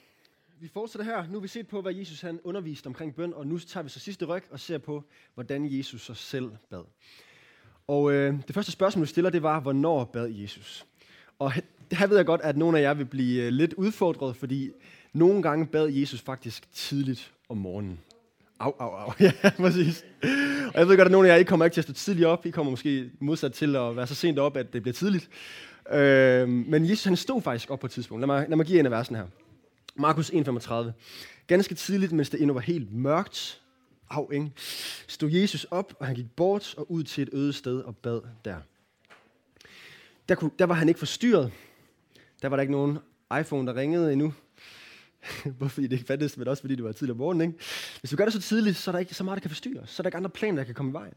vi 0.61 0.69
fortsætter 0.69 1.05
her. 1.05 1.27
Nu 1.27 1.33
har 1.33 1.40
vi 1.40 1.49
set 1.49 1.69
på, 1.69 1.81
hvad 1.81 1.95
Jesus 1.95 2.21
han 2.21 2.40
underviste 2.45 2.87
omkring 2.87 3.14
bøn, 3.14 3.35
og 3.35 3.47
nu 3.47 3.59
tager 3.59 3.85
vi 3.85 3.88
så 3.88 4.01
sidste 4.01 4.25
ryg 4.25 4.42
og 4.51 4.61
ser 4.61 4.79
på, 4.79 5.05
hvordan 5.35 5.79
Jesus 5.79 6.03
så 6.03 6.14
selv 6.14 6.51
bad. 6.71 6.85
Og 7.87 8.12
øh, 8.12 8.35
det 8.47 8.55
første 8.55 8.73
spørgsmål, 8.73 9.05
du 9.05 9.09
stiller, 9.09 9.31
det 9.31 9.42
var, 9.42 9.61
hvornår 9.61 10.05
bad 10.05 10.29
Jesus? 10.29 10.87
Og 11.38 11.53
her 11.92 12.07
ved 12.07 12.16
jeg 12.16 12.27
godt, 12.27 12.40
at 12.40 12.57
nogle 12.57 12.79
af 12.79 12.83
jer 12.83 12.95
vil 12.95 13.05
blive 13.05 13.42
øh, 13.42 13.53
lidt 13.53 13.75
udfordret, 13.75 14.37
fordi 14.37 14.71
nogle 15.12 15.42
gange 15.42 15.66
bad 15.66 15.88
Jesus 15.88 16.21
faktisk 16.21 16.73
tidligt 16.73 17.33
om 17.49 17.57
morgenen. 17.57 18.01
Au, 18.59 18.75
au, 18.79 18.88
au. 18.88 19.12
Ja, 19.21 19.33
præcis. 19.57 20.05
Og 20.75 20.79
jeg 20.79 20.88
ved 20.88 20.97
godt, 20.97 21.07
at 21.07 21.12
nogle 21.12 21.29
af 21.29 21.33
jer 21.33 21.38
ikke 21.38 21.49
kommer 21.49 21.64
ikke 21.64 21.75
til 21.75 21.81
at 21.81 21.85
stå 21.85 21.92
tidligt 21.92 22.27
op. 22.27 22.47
I 22.47 22.51
kommer 22.51 22.71
måske 22.71 23.11
modsat 23.21 23.53
til 23.53 23.77
at 23.77 23.97
være 23.97 24.07
så 24.07 24.14
sent 24.14 24.38
op, 24.38 24.57
at 24.57 24.73
det 24.73 24.83
bliver 24.83 24.95
tidligt. 24.95 25.29
Øh, 25.92 26.49
men 26.49 26.90
Jesus 26.90 27.05
han 27.05 27.16
stod 27.16 27.42
faktisk 27.42 27.71
op 27.71 27.81
på 27.81 27.87
et 27.87 27.90
tidspunkt. 27.90 28.21
Lad 28.21 28.27
mig, 28.27 28.47
lad 28.49 28.57
mig 28.57 28.66
give 28.66 28.79
en 28.79 28.87
af 28.87 28.90
versene 28.90 29.19
her. 29.19 29.27
Markus 29.98 30.30
1,35. 30.30 30.74
Ganske 31.46 31.74
tidligt, 31.74 32.12
mens 32.12 32.30
det 32.30 32.40
endnu 32.40 32.54
var 32.54 32.61
helt 32.61 32.92
mørkt, 32.92 33.62
af, 34.11 34.28
ikke? 34.32 34.50
stod 35.06 35.30
Jesus 35.30 35.64
op, 35.64 35.94
og 36.00 36.06
han 36.06 36.14
gik 36.14 36.30
bort 36.37 36.74
og 36.76 36.90
ud 36.90 37.04
til 37.04 37.22
et 37.22 37.28
øde 37.32 37.52
sted 37.52 37.80
og 37.80 37.96
bad 37.96 38.20
der. 38.44 38.56
Der, 40.28 40.35
kunne, 40.35 40.50
der 40.59 40.64
var 40.64 40.74
han 40.74 40.88
ikke 40.88 40.98
forstyrret. 40.98 41.52
Der 42.42 42.48
var 42.48 42.56
der 42.56 42.61
ikke 42.61 42.72
nogen 42.72 42.98
iPhone, 43.40 43.66
der 43.66 43.76
ringede 43.76 44.12
endnu. 44.12 44.35
Både 45.59 45.70
fordi 45.70 45.87
det 45.87 45.92
ikke 45.92 46.06
fandtes, 46.06 46.37
men 46.37 46.48
også 46.48 46.61
fordi 46.61 46.74
det 46.74 46.85
var 46.85 46.92
tidligt 46.92 47.11
om 47.11 47.18
morgenen. 47.18 47.48
Ikke? 47.48 47.64
Hvis 48.00 48.12
vi 48.12 48.16
gør 48.16 48.24
det 48.24 48.32
så 48.32 48.40
tidligt, 48.40 48.76
så 48.76 48.90
er 48.90 48.92
der 48.92 48.98
ikke 48.98 49.14
så 49.14 49.24
meget, 49.24 49.37
der 49.37 49.40
kan 49.40 49.50
forstyrre 49.50 49.87
Så 49.87 50.00
er 50.00 50.02
der 50.02 50.09
ikke 50.09 50.16
andre 50.16 50.30
planer, 50.30 50.56
der 50.56 50.64
kan 50.64 50.74
komme 50.74 50.90
i 50.90 50.92
vejen. 50.92 51.14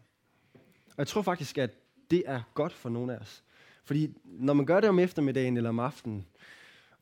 Og 0.87 0.97
jeg 0.97 1.07
tror 1.07 1.21
faktisk, 1.21 1.57
at 1.57 1.71
det 2.11 2.23
er 2.25 2.41
godt 2.53 2.73
for 2.73 2.89
nogle 2.89 3.13
af 3.13 3.17
os. 3.17 3.43
Fordi 3.83 4.13
når 4.23 4.53
man 4.53 4.65
gør 4.65 4.79
det 4.79 4.89
om 4.89 4.99
eftermiddagen 4.99 5.57
eller 5.57 5.69
om 5.69 5.79
aftenen, 5.79 6.25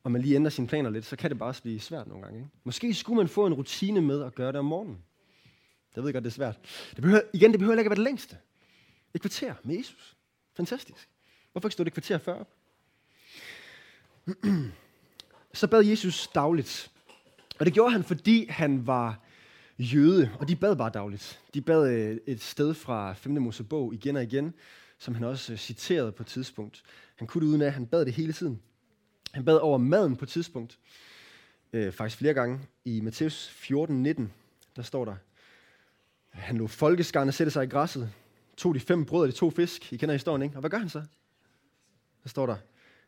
og 0.08 0.12
man 0.12 0.22
lige 0.22 0.36
ændrer 0.36 0.50
sine 0.50 0.68
planer 0.68 0.90
lidt, 0.90 1.06
så 1.06 1.16
kan 1.16 1.30
det 1.30 1.38
bare 1.38 1.54
blive 1.62 1.80
svært 1.80 2.08
nogle 2.08 2.24
gange. 2.24 2.40
Ikke? 2.40 2.50
Måske 2.64 2.94
skulle 2.94 3.18
man 3.18 3.28
få 3.28 3.46
en 3.46 3.54
rutine 3.54 4.02
med 4.02 4.24
at 4.24 4.36
gøre 4.36 4.48
det 4.48 4.60
om 4.60 4.66
morgenen. 4.66 4.98
Jeg 5.96 6.04
ved 6.04 6.14
godt, 6.14 6.24
det 6.24 6.30
er 6.30 6.34
svært. 6.34 6.60
Det 6.96 7.02
behøver, 7.02 7.22
igen, 7.34 7.52
det 7.52 7.60
behøver 7.60 7.78
ikke 7.78 7.88
at 7.88 7.90
være 7.90 7.96
det 7.96 8.04
længste. 8.04 8.38
Et 9.14 9.22
kvarter 9.22 9.54
med 9.64 9.78
Jesus. 9.78 10.16
Fantastisk. 10.54 11.10
Hvorfor 11.52 11.68
ikke 11.68 11.74
stå 11.74 11.84
det 11.84 11.94
kvarter 11.94 12.18
før 12.18 12.34
op? 12.40 12.54
Så 15.54 15.68
bad 15.68 15.84
Jesus 15.84 16.28
dagligt. 16.28 16.92
Og 17.60 17.66
det 17.66 17.74
gjorde 17.74 17.92
han, 17.92 18.04
fordi 18.04 18.46
han 18.50 18.88
var 18.88 19.20
jøde, 19.78 20.32
og 20.40 20.48
de 20.48 20.56
bad 20.56 20.76
bare 20.76 20.92
dagligt. 20.94 21.40
De 21.54 21.62
bad 21.62 21.90
øh, 21.90 22.18
et 22.28 22.42
sted 22.42 22.74
fra 22.74 23.14
5. 23.14 23.32
Mosebog 23.32 23.94
igen 23.94 24.16
og 24.16 24.24
igen, 24.24 24.54
som 24.98 25.16
han 25.16 25.24
også 25.24 25.54
øh, 25.54 25.60
citerede 25.60 26.12
på 26.12 26.24
et 26.24 26.28
tidspunkt. 26.28 26.84
Han 27.16 27.28
kunne 27.28 27.46
det 27.46 27.52
uden 27.52 27.62
at 27.62 27.74
han 27.74 27.88
bad 27.88 28.06
det 28.06 28.14
hele 28.14 28.34
tiden. 28.34 28.62
Han 29.38 29.46
bad 29.46 29.58
over 29.58 29.78
maden 29.78 30.16
på 30.16 30.26
et 30.26 30.30
tidspunkt, 30.30 30.80
øh, 31.74 31.94
faktisk 31.94 32.18
flere 32.18 32.34
gange. 32.34 32.60
I 32.86 33.02
Matthæus 33.02 33.50
14, 33.50 34.04
19, 34.04 34.34
der 34.76 34.82
står 34.82 35.06
der, 35.06 35.16
han 36.30 36.58
lå 36.58 36.68
folkeskarne 36.68 37.32
sætte 37.32 37.52
sig 37.52 37.64
i 37.64 37.68
græsset, 37.68 38.14
tog 38.58 38.76
de 38.76 38.80
fem 38.80 39.06
brød 39.06 39.22
og 39.22 39.28
de 39.28 39.34
to 39.34 39.50
fisk. 39.50 39.94
I 39.94 39.98
kender 39.98 40.14
historien, 40.14 40.42
ikke? 40.42 40.56
Og 40.56 40.60
hvad 40.60 40.70
gør 40.70 40.78
han 40.78 40.90
så? 40.90 41.04
Der 42.24 42.30
står 42.30 42.46
der, 42.46 42.56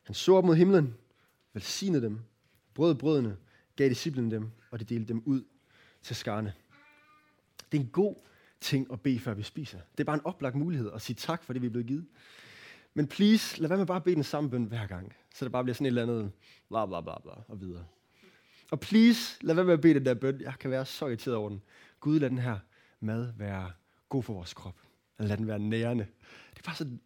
han 0.04 0.16
så 0.16 0.36
op 0.36 0.46
mod 0.46 0.56
himlen, 0.56 0.96
velsignede 1.54 2.02
dem, 2.02 2.20
brød 2.74 2.96
brødene, 2.96 3.38
gav 3.76 3.90
disciplen 3.90 4.32
dem, 4.32 4.52
og 4.72 4.80
de 4.80 4.86
delte 4.86 5.14
dem 5.14 5.24
ud 5.26 5.44
til 6.04 6.16
skarne. 6.16 6.54
Det 7.72 7.78
er 7.78 7.82
en 7.82 7.90
god 7.90 8.16
ting 8.62 8.94
at 8.94 9.02
bede, 9.02 9.20
før 9.20 9.34
vi 9.34 9.44
spiser. 9.44 9.80
Det 9.92 10.00
er 10.00 10.06
bare 10.06 10.18
en 10.18 10.26
oplagt 10.26 10.56
mulighed 10.56 10.92
at 10.92 11.02
sige 11.02 11.16
tak 11.16 11.44
for 11.44 11.54
det, 11.54 11.62
vi 11.62 11.68
er 11.68 11.72
blevet 11.72 11.88
givet. 11.88 12.06
Men 12.94 13.08
please, 13.08 13.62
lad 13.62 13.70
være 13.70 13.78
med 13.78 13.86
bare 13.86 13.98
at 13.98 14.04
bede 14.04 14.16
den 14.16 14.24
samme 14.24 14.50
bøn 14.50 14.64
hver 14.64 14.88
gang. 14.88 15.14
Så 15.40 15.46
det 15.46 15.52
bare 15.52 15.64
bliver 15.64 15.74
sådan 15.74 15.86
et 15.86 15.90
eller 15.90 16.02
andet 16.02 16.32
bla 16.70 16.86
bla 16.86 17.02
bla 17.02 17.14
bla 17.24 17.32
og 17.48 17.62
videre. 17.62 17.84
Og 18.72 18.80
please, 18.80 19.38
lad 19.42 19.56
være 19.56 19.66
med 19.66 19.74
at 19.74 19.82
bede 19.82 19.94
den 19.94 20.06
der 20.06 20.14
bøn. 20.14 20.42
Jeg 20.42 20.54
kan 20.60 20.72
være 20.72 20.86
så 20.86 21.08
irriteret 21.08 21.36
over 21.38 21.50
den. 21.50 21.62
Gud, 22.00 22.20
lad 22.20 22.30
den 22.30 22.38
her 22.38 22.58
mad 23.00 23.34
være 23.38 23.72
god 24.10 24.24
for 24.24 24.34
vores 24.34 24.54
krop. 24.54 24.76
Lad 25.20 25.38
den 25.38 25.48
være 25.48 25.60
nærende. 25.60 26.06
Det 26.54 26.60
er 26.60 26.64
bare 26.66 26.76
sådan, 26.76 27.00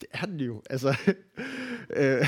det 0.00 0.08
er 0.12 0.26
den 0.26 0.40
jo. 0.40 0.62
Altså, 0.70 0.88
øh, 1.96 2.26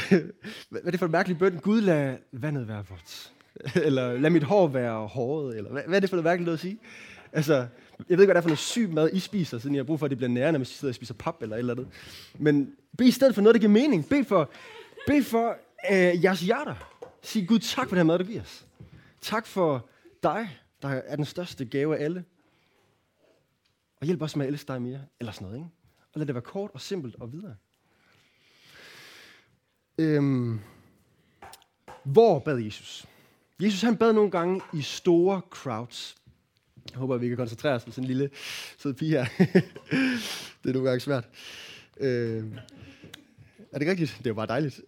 hvad 0.68 0.80
er 0.84 0.90
det 0.90 0.98
for 0.98 1.06
en 1.06 1.12
mærkelig 1.12 1.38
bøn? 1.38 1.58
Gud, 1.58 1.80
lad 1.80 2.18
vandet 2.32 2.68
være 2.68 2.84
vådt. 2.90 3.32
Eller 3.86 4.18
lad 4.18 4.30
mit 4.30 4.44
hår 4.44 4.66
være 4.66 5.06
håret. 5.06 5.56
Eller 5.56 5.70
hvad, 5.70 5.82
hvad 5.86 5.96
er 5.96 6.00
det 6.00 6.10
for 6.10 6.16
noget 6.16 6.24
mærkeligt 6.24 6.52
at 6.52 6.60
sige? 6.60 6.78
Altså, 7.32 7.54
jeg 7.54 7.68
ved 8.18 8.20
ikke, 8.20 8.24
hvad 8.24 8.34
det 8.34 8.36
er 8.36 8.42
for 8.42 8.48
noget 8.48 8.58
syg 8.58 8.90
mad, 8.92 9.10
I 9.12 9.18
spiser, 9.18 9.58
siden 9.58 9.76
jeg 9.76 9.80
har 9.80 9.86
brug 9.86 9.98
for, 9.98 10.06
at 10.06 10.10
det 10.10 10.18
bliver 10.18 10.30
nærende, 10.30 10.58
hvis 10.58 10.70
I 10.70 10.74
sidder 10.74 10.92
og 10.92 10.94
spiser 10.94 11.14
pap 11.14 11.42
eller 11.42 11.56
et 11.56 11.58
eller 11.58 11.74
andet. 11.74 11.88
Men 12.38 12.72
bed 12.98 13.06
i 13.06 13.10
stedet 13.10 13.34
for 13.34 13.42
noget, 13.42 13.54
der 13.54 13.60
giver 13.60 13.72
mening. 13.72 14.08
Bed 14.08 14.24
for, 14.24 14.50
bed 15.08 15.22
for 15.22 15.56
øh, 15.90 16.24
jeres 16.24 16.40
hjerter. 16.40 16.74
Sig 17.22 17.48
Gud 17.48 17.58
tak 17.58 17.88
for 17.88 17.96
den 17.96 18.06
mad, 18.06 18.18
du 18.18 18.24
giver 18.24 18.40
os. 18.40 18.66
Tak 19.20 19.46
for 19.46 19.88
dig, 20.22 20.58
der 20.82 20.88
er 20.88 21.16
den 21.16 21.24
største 21.24 21.64
gave 21.64 21.98
af 21.98 22.04
alle. 22.04 22.24
Og 24.00 24.06
hjælp 24.06 24.22
os 24.22 24.36
med 24.36 24.46
at 24.46 24.52
elske 24.52 24.68
dig 24.68 24.82
mere. 24.82 25.00
Eller 25.20 25.32
sådan 25.32 25.44
noget, 25.46 25.58
ikke? 25.58 25.70
Og 26.12 26.18
lad 26.18 26.26
det 26.26 26.34
være 26.34 26.42
kort 26.42 26.70
og 26.74 26.80
simpelt 26.80 27.16
og 27.16 27.32
videre. 27.32 27.56
Øhm, 29.98 30.60
hvor 32.04 32.38
bad 32.38 32.58
Jesus? 32.58 33.06
Jesus 33.62 33.82
han 33.82 33.96
bad 33.96 34.12
nogle 34.12 34.30
gange 34.30 34.60
i 34.74 34.82
store 34.82 35.40
crowds. 35.50 36.16
Jeg 36.90 36.98
håber, 36.98 37.14
at 37.14 37.20
vi 37.20 37.28
kan 37.28 37.36
koncentrere 37.36 37.74
os 37.74 37.86
med 37.86 37.92
sådan 37.92 38.04
en 38.04 38.08
lille 38.08 38.30
sød 38.78 38.94
pige 38.94 39.10
her. 39.10 39.26
det 40.62 40.68
er 40.68 40.72
nogle 40.72 40.88
gange 40.88 41.00
svært. 41.00 41.28
Øhm, 41.96 42.58
er 43.72 43.78
det 43.78 43.88
rigtigt? 43.88 44.20
Det 44.24 44.36
var 44.36 44.46
bare 44.46 44.46
dejligt. 44.46 44.80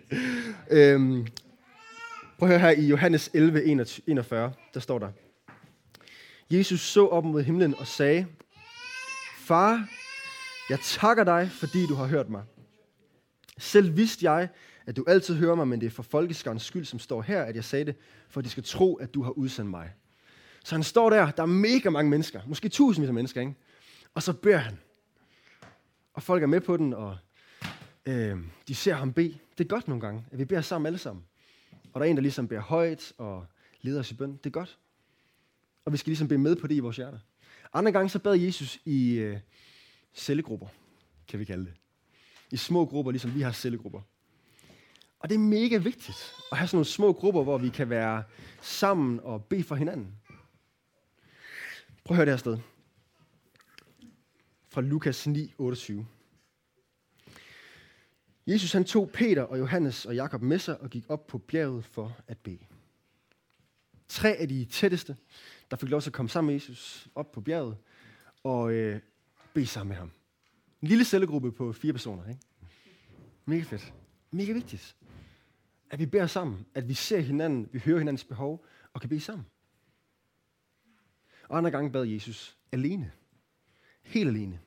øhm, 0.78 1.26
prøv 2.38 2.48
at 2.48 2.48
høre 2.48 2.58
her 2.58 2.82
i 2.82 2.86
Johannes 2.86 3.30
11, 3.34 3.64
41, 4.06 4.52
der 4.74 4.80
står 4.80 4.98
der. 4.98 5.08
Jesus 6.50 6.80
så 6.80 7.06
op 7.06 7.24
mod 7.24 7.42
himlen 7.42 7.74
og 7.78 7.86
sagde, 7.86 8.26
Far, 9.38 9.88
jeg 10.70 10.78
takker 10.80 11.24
dig, 11.24 11.50
fordi 11.50 11.86
du 11.86 11.94
har 11.94 12.06
hørt 12.06 12.30
mig. 12.30 12.42
Selv 13.58 13.96
vidste 13.96 14.30
jeg, 14.30 14.48
at 14.86 14.96
du 14.96 15.04
altid 15.08 15.34
hører 15.34 15.54
mig, 15.54 15.68
men 15.68 15.80
det 15.80 15.86
er 15.86 15.90
for 15.90 16.02
folkeskarens 16.02 16.62
skyld, 16.62 16.84
som 16.84 16.98
står 16.98 17.22
her, 17.22 17.42
at 17.42 17.56
jeg 17.56 17.64
sagde 17.64 17.84
det, 17.84 17.96
for 18.28 18.40
de 18.40 18.48
skal 18.48 18.62
tro, 18.62 18.94
at 18.94 19.14
du 19.14 19.22
har 19.22 19.30
udsendt 19.30 19.70
mig. 19.70 19.92
Så 20.64 20.74
han 20.74 20.82
står 20.82 21.10
der, 21.10 21.30
der 21.30 21.42
er 21.42 21.46
mega 21.46 21.90
mange 21.90 22.10
mennesker, 22.10 22.40
måske 22.46 22.68
tusindvis 22.68 23.08
af 23.08 23.14
mennesker, 23.14 23.40
ikke? 23.40 23.54
og 24.14 24.22
så 24.22 24.32
beder 24.32 24.58
han. 24.58 24.78
Og 26.14 26.22
folk 26.22 26.42
er 26.42 26.46
med 26.46 26.60
på 26.60 26.76
den, 26.76 26.94
og 26.94 27.16
øh, 28.06 28.38
de 28.68 28.74
ser 28.74 28.94
ham 28.94 29.12
bede. 29.12 29.38
Det 29.58 29.64
er 29.64 29.68
godt 29.68 29.88
nogle 29.88 30.00
gange, 30.00 30.24
at 30.30 30.38
vi 30.38 30.44
beder 30.44 30.60
sammen 30.60 30.86
alle 30.86 30.98
sammen. 30.98 31.24
Og 31.92 32.00
der 32.00 32.06
er 32.06 32.10
en, 32.10 32.16
der 32.16 32.22
ligesom 32.22 32.48
beder 32.48 32.60
højt 32.60 33.12
og 33.18 33.46
leder 33.80 34.00
os 34.00 34.10
i 34.10 34.14
bøn. 34.14 34.36
Det 34.36 34.46
er 34.46 34.50
godt. 34.50 34.78
Og 35.84 35.92
vi 35.92 35.96
skal 35.96 36.10
ligesom 36.10 36.28
bede 36.28 36.38
med 36.38 36.56
på 36.56 36.66
det 36.66 36.74
i 36.74 36.78
vores 36.78 36.96
hjerter. 36.96 37.18
Andre 37.72 37.92
gange 37.92 38.08
så 38.08 38.18
bad 38.18 38.34
Jesus 38.34 38.80
i 38.84 39.14
øh, 39.14 39.38
cellegrupper, 40.14 40.66
kan 41.28 41.40
vi 41.40 41.44
kalde 41.44 41.64
det. 41.64 41.74
I 42.50 42.56
små 42.56 42.86
grupper, 42.86 43.12
ligesom 43.12 43.34
vi 43.34 43.40
har 43.40 43.52
cellegrupper. 43.52 44.00
Og 45.18 45.28
det 45.28 45.34
er 45.34 45.38
mega 45.38 45.76
vigtigt 45.76 46.34
at 46.52 46.58
have 46.58 46.68
sådan 46.68 46.76
nogle 46.76 46.86
små 46.86 47.12
grupper, 47.12 47.42
hvor 47.42 47.58
vi 47.58 47.68
kan 47.68 47.90
være 47.90 48.22
sammen 48.60 49.20
og 49.20 49.44
bede 49.44 49.64
for 49.64 49.74
hinanden. 49.74 50.16
Prøv 52.04 52.14
at 52.14 52.16
høre 52.16 52.26
det 52.26 52.32
her 52.32 52.38
sted. 52.38 52.58
Fra 54.70 54.80
Lukas 54.80 55.26
9, 55.26 55.54
28. 55.58 56.06
Jesus 58.46 58.72
han 58.72 58.84
tog 58.84 59.10
Peter 59.10 59.42
og 59.42 59.58
Johannes 59.58 60.06
og 60.06 60.14
Jakob 60.14 60.42
med 60.42 60.58
sig 60.58 60.80
og 60.80 60.90
gik 60.90 61.04
op 61.08 61.26
på 61.26 61.38
bjerget 61.38 61.84
for 61.84 62.16
at 62.26 62.38
bede. 62.38 62.58
Tre 64.08 64.36
af 64.36 64.48
de 64.48 64.64
tætteste, 64.64 65.16
der 65.70 65.76
fik 65.76 65.88
lov 65.88 66.00
til 66.00 66.10
at 66.10 66.14
komme 66.14 66.28
sammen 66.28 66.46
med 66.46 66.54
Jesus 66.54 67.08
op 67.14 67.32
på 67.32 67.40
bjerget 67.40 67.76
og 68.44 68.72
øh, 68.72 69.00
bede 69.54 69.66
sammen 69.66 69.88
med 69.88 69.96
ham. 69.96 70.10
En 70.82 70.88
lille 70.88 71.04
cellegruppe 71.04 71.52
på 71.52 71.72
fire 71.72 71.92
personer. 71.92 72.28
Ikke? 72.28 72.40
Mega 73.44 73.62
fedt. 73.62 73.94
Mega 74.30 74.52
vigtigt. 74.52 74.96
At 75.90 75.98
vi 75.98 76.06
beder 76.06 76.26
sammen. 76.26 76.66
At 76.74 76.88
vi 76.88 76.94
ser 76.94 77.20
hinanden, 77.20 77.68
vi 77.72 77.78
hører 77.78 77.98
hinandens 77.98 78.24
behov 78.24 78.64
og 78.92 79.00
kan 79.00 79.08
bede 79.08 79.20
sammen. 79.20 79.46
Og 81.48 81.58
andre 81.58 81.70
gange 81.70 81.92
bad 81.92 82.04
Jesus 82.04 82.56
alene. 82.72 83.12
Helt 84.02 84.28
alene. 84.28 84.60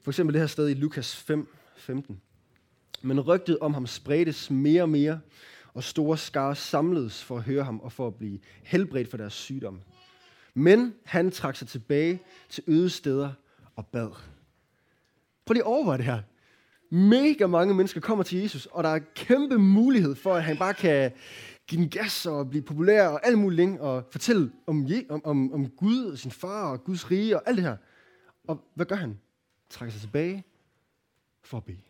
For 0.00 0.10
eksempel 0.10 0.34
det 0.34 0.40
her 0.40 0.46
sted 0.46 0.68
i 0.68 0.74
Lukas 0.74 1.16
5, 1.16 1.48
15. 1.76 2.22
Men 3.02 3.20
rygtet 3.20 3.58
om 3.58 3.74
ham 3.74 3.86
spredtes 3.86 4.50
mere 4.50 4.82
og 4.82 4.88
mere, 4.88 5.20
og 5.74 5.84
store 5.84 6.18
skare 6.18 6.56
samledes 6.56 7.24
for 7.24 7.36
at 7.36 7.42
høre 7.42 7.64
ham 7.64 7.80
og 7.80 7.92
for 7.92 8.06
at 8.06 8.14
blive 8.14 8.38
helbredt 8.62 9.10
for 9.10 9.16
deres 9.16 9.32
sygdom. 9.32 9.80
Men 10.54 10.94
han 11.04 11.30
trak 11.30 11.56
sig 11.56 11.68
tilbage 11.68 12.20
til 12.48 12.64
øde 12.66 12.90
steder 12.90 13.32
og 13.76 13.86
bad. 13.86 14.10
Prøv 15.46 15.52
lige 15.52 15.64
over 15.64 15.96
det 15.96 16.06
her. 16.06 16.22
Mega 16.90 17.46
mange 17.46 17.74
mennesker 17.74 18.00
kommer 18.00 18.24
til 18.24 18.38
Jesus, 18.38 18.66
og 18.66 18.84
der 18.84 18.90
er 18.90 18.98
kæmpe 19.14 19.58
mulighed 19.58 20.14
for, 20.14 20.34
at 20.34 20.44
han 20.44 20.56
bare 20.56 20.74
kan 20.74 21.12
give 21.66 21.80
den 21.80 21.90
gas 21.90 22.26
og 22.26 22.50
blive 22.50 22.62
populær 22.62 23.08
og 23.08 23.26
alt 23.26 23.38
muligt, 23.38 23.80
og 23.80 24.04
fortælle 24.10 24.52
om, 24.66 24.86
om, 25.08 25.24
om, 25.24 25.52
om 25.52 25.68
Gud 25.68 26.04
og 26.04 26.18
sin 26.18 26.30
far 26.30 26.70
og 26.70 26.84
Guds 26.84 27.10
rige 27.10 27.36
og 27.36 27.42
alt 27.46 27.56
det 27.56 27.64
her. 27.64 27.76
Og 28.44 28.64
hvad 28.74 28.86
gør 28.86 28.96
han? 28.96 29.18
Trækker 29.70 29.92
sig 29.92 30.00
tilbage 30.00 30.44
for 31.42 31.56
at 31.56 31.64
bede. 31.64 31.87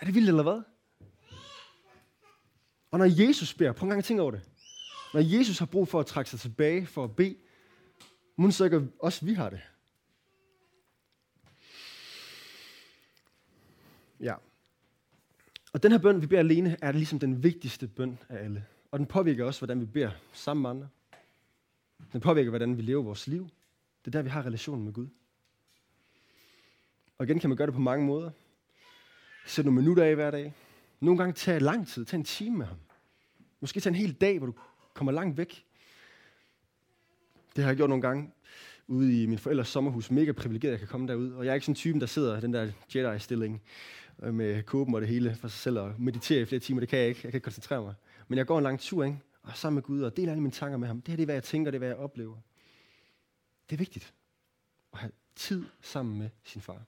Er 0.00 0.04
det 0.04 0.14
vildt 0.14 0.28
eller 0.28 0.42
hvad? 0.42 0.62
Og 2.90 2.98
når 2.98 3.26
Jesus 3.26 3.54
beder, 3.54 3.72
prøv 3.72 3.86
en 3.86 3.90
gang 3.90 3.98
at 3.98 4.04
tænke 4.04 4.22
over 4.22 4.30
det. 4.30 4.50
Når 5.14 5.20
Jesus 5.20 5.58
har 5.58 5.66
brug 5.66 5.88
for 5.88 6.00
at 6.00 6.06
trække 6.06 6.30
sig 6.30 6.40
tilbage 6.40 6.86
for 6.86 7.04
at 7.04 7.16
bede, 7.16 7.36
må 8.36 8.50
så 8.50 8.64
ikke 8.64 8.88
også 8.98 9.26
vi 9.26 9.34
har 9.34 9.50
det. 9.50 9.60
Ja. 14.20 14.34
Og 15.72 15.82
den 15.82 15.92
her 15.92 15.98
bøn, 15.98 16.22
vi 16.22 16.26
beder 16.26 16.40
alene, 16.40 16.76
er 16.82 16.92
ligesom 16.92 17.18
den 17.18 17.42
vigtigste 17.42 17.88
bøn 17.88 18.18
af 18.28 18.44
alle. 18.44 18.66
Og 18.90 18.98
den 18.98 19.06
påvirker 19.06 19.44
også, 19.44 19.60
hvordan 19.60 19.80
vi 19.80 19.86
beder 19.86 20.10
sammen 20.32 20.62
med 20.62 20.70
andre. 20.70 20.88
Den 22.12 22.20
påvirker, 22.20 22.50
hvordan 22.50 22.76
vi 22.76 22.82
lever 22.82 23.02
vores 23.02 23.26
liv. 23.26 23.48
Det 24.04 24.06
er 24.06 24.10
der, 24.10 24.22
vi 24.22 24.28
har 24.28 24.46
relationen 24.46 24.84
med 24.84 24.92
Gud. 24.92 25.08
Og 27.18 27.24
igen 27.24 27.38
kan 27.38 27.50
man 27.50 27.56
gøre 27.56 27.66
det 27.66 27.74
på 27.74 27.80
mange 27.80 28.06
måder. 28.06 28.30
Sæt 29.48 29.64
nogle 29.64 29.80
minutter 29.80 30.04
af 30.04 30.14
hver 30.14 30.30
dag. 30.30 30.54
Nogle 31.00 31.18
gange 31.18 31.32
tage 31.32 31.60
lang 31.60 31.88
tid. 31.88 32.04
Tag 32.04 32.18
en 32.18 32.24
time 32.24 32.58
med 32.58 32.66
ham. 32.66 32.76
Måske 33.60 33.80
tage 33.80 33.90
en 33.90 33.94
hel 33.94 34.12
dag, 34.12 34.38
hvor 34.38 34.46
du 34.46 34.54
kommer 34.94 35.12
langt 35.12 35.38
væk. 35.38 35.64
Det 37.56 37.64
har 37.64 37.70
jeg 37.70 37.76
gjort 37.76 37.88
nogle 37.88 38.02
gange 38.02 38.30
ude 38.86 39.22
i 39.22 39.26
min 39.26 39.38
forældres 39.38 39.68
sommerhus. 39.68 40.10
Mega 40.10 40.32
privilegeret, 40.32 40.72
at 40.72 40.72
jeg 40.72 40.78
kan 40.78 40.88
komme 40.88 41.08
derud. 41.08 41.32
Og 41.32 41.44
jeg 41.44 41.50
er 41.50 41.54
ikke 41.54 41.64
sådan 41.64 41.72
en 41.72 41.76
typen, 41.76 42.00
der 42.00 42.06
sidder 42.06 42.38
i 42.38 42.40
den 42.40 42.52
der 42.52 42.70
Jedi-stilling 42.94 43.62
øh, 44.22 44.34
med 44.34 44.62
kåben 44.62 44.94
og 44.94 45.00
det 45.00 45.08
hele 45.08 45.34
for 45.34 45.48
sig 45.48 45.58
selv 45.58 45.78
og 45.78 45.94
mediterer 45.98 46.40
i 46.40 46.44
flere 46.44 46.60
timer. 46.60 46.80
Det 46.80 46.88
kan 46.88 46.98
jeg 46.98 47.08
ikke. 47.08 47.20
Jeg 47.24 47.32
kan 47.32 47.38
ikke 47.38 47.44
koncentrere 47.44 47.82
mig. 47.82 47.94
Men 48.28 48.38
jeg 48.38 48.46
går 48.46 48.58
en 48.58 48.64
lang 48.64 48.80
tur, 48.80 49.04
ikke? 49.04 49.18
Og 49.42 49.56
sammen 49.56 49.74
med 49.74 49.82
Gud 49.82 50.02
og 50.02 50.16
deler 50.16 50.32
alle 50.32 50.42
mine 50.42 50.52
tanker 50.52 50.78
med 50.78 50.88
ham. 50.88 51.00
Det 51.00 51.08
her 51.08 51.16
det 51.16 51.22
er, 51.22 51.26
hvad 51.26 51.34
jeg 51.34 51.44
tænker, 51.44 51.70
det 51.70 51.76
er, 51.76 51.78
hvad 51.78 51.88
jeg 51.88 51.96
oplever. 51.96 52.36
Det 53.70 53.76
er 53.76 53.78
vigtigt 53.78 54.14
at 54.92 54.98
have 54.98 55.12
tid 55.36 55.64
sammen 55.80 56.18
med 56.18 56.28
sin 56.44 56.60
far. 56.60 56.82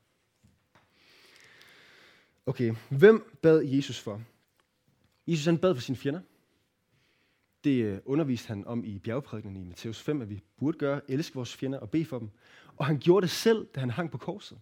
Okay, 2.46 2.74
hvem 2.88 3.38
bad 3.42 3.62
Jesus 3.62 4.00
for? 4.00 4.22
Jesus 5.26 5.46
han 5.46 5.58
bad 5.58 5.74
for 5.74 5.82
sine 5.82 5.96
fjender. 5.96 6.20
Det 7.64 7.84
øh, 7.84 7.98
underviste 8.04 8.48
han 8.48 8.66
om 8.66 8.84
i 8.84 8.98
bjergprædikenen 8.98 9.56
i 9.56 9.64
Matthæus 9.64 10.00
5, 10.02 10.22
at 10.22 10.30
vi 10.30 10.42
burde 10.56 10.78
gøre, 10.78 11.00
elske 11.08 11.34
vores 11.34 11.56
fjender 11.56 11.78
og 11.78 11.90
bede 11.90 12.04
for 12.04 12.18
dem. 12.18 12.30
Og 12.76 12.86
han 12.86 12.98
gjorde 12.98 13.24
det 13.24 13.30
selv, 13.30 13.66
da 13.74 13.80
han 13.80 13.90
hang 13.90 14.10
på 14.10 14.18
korset. 14.18 14.60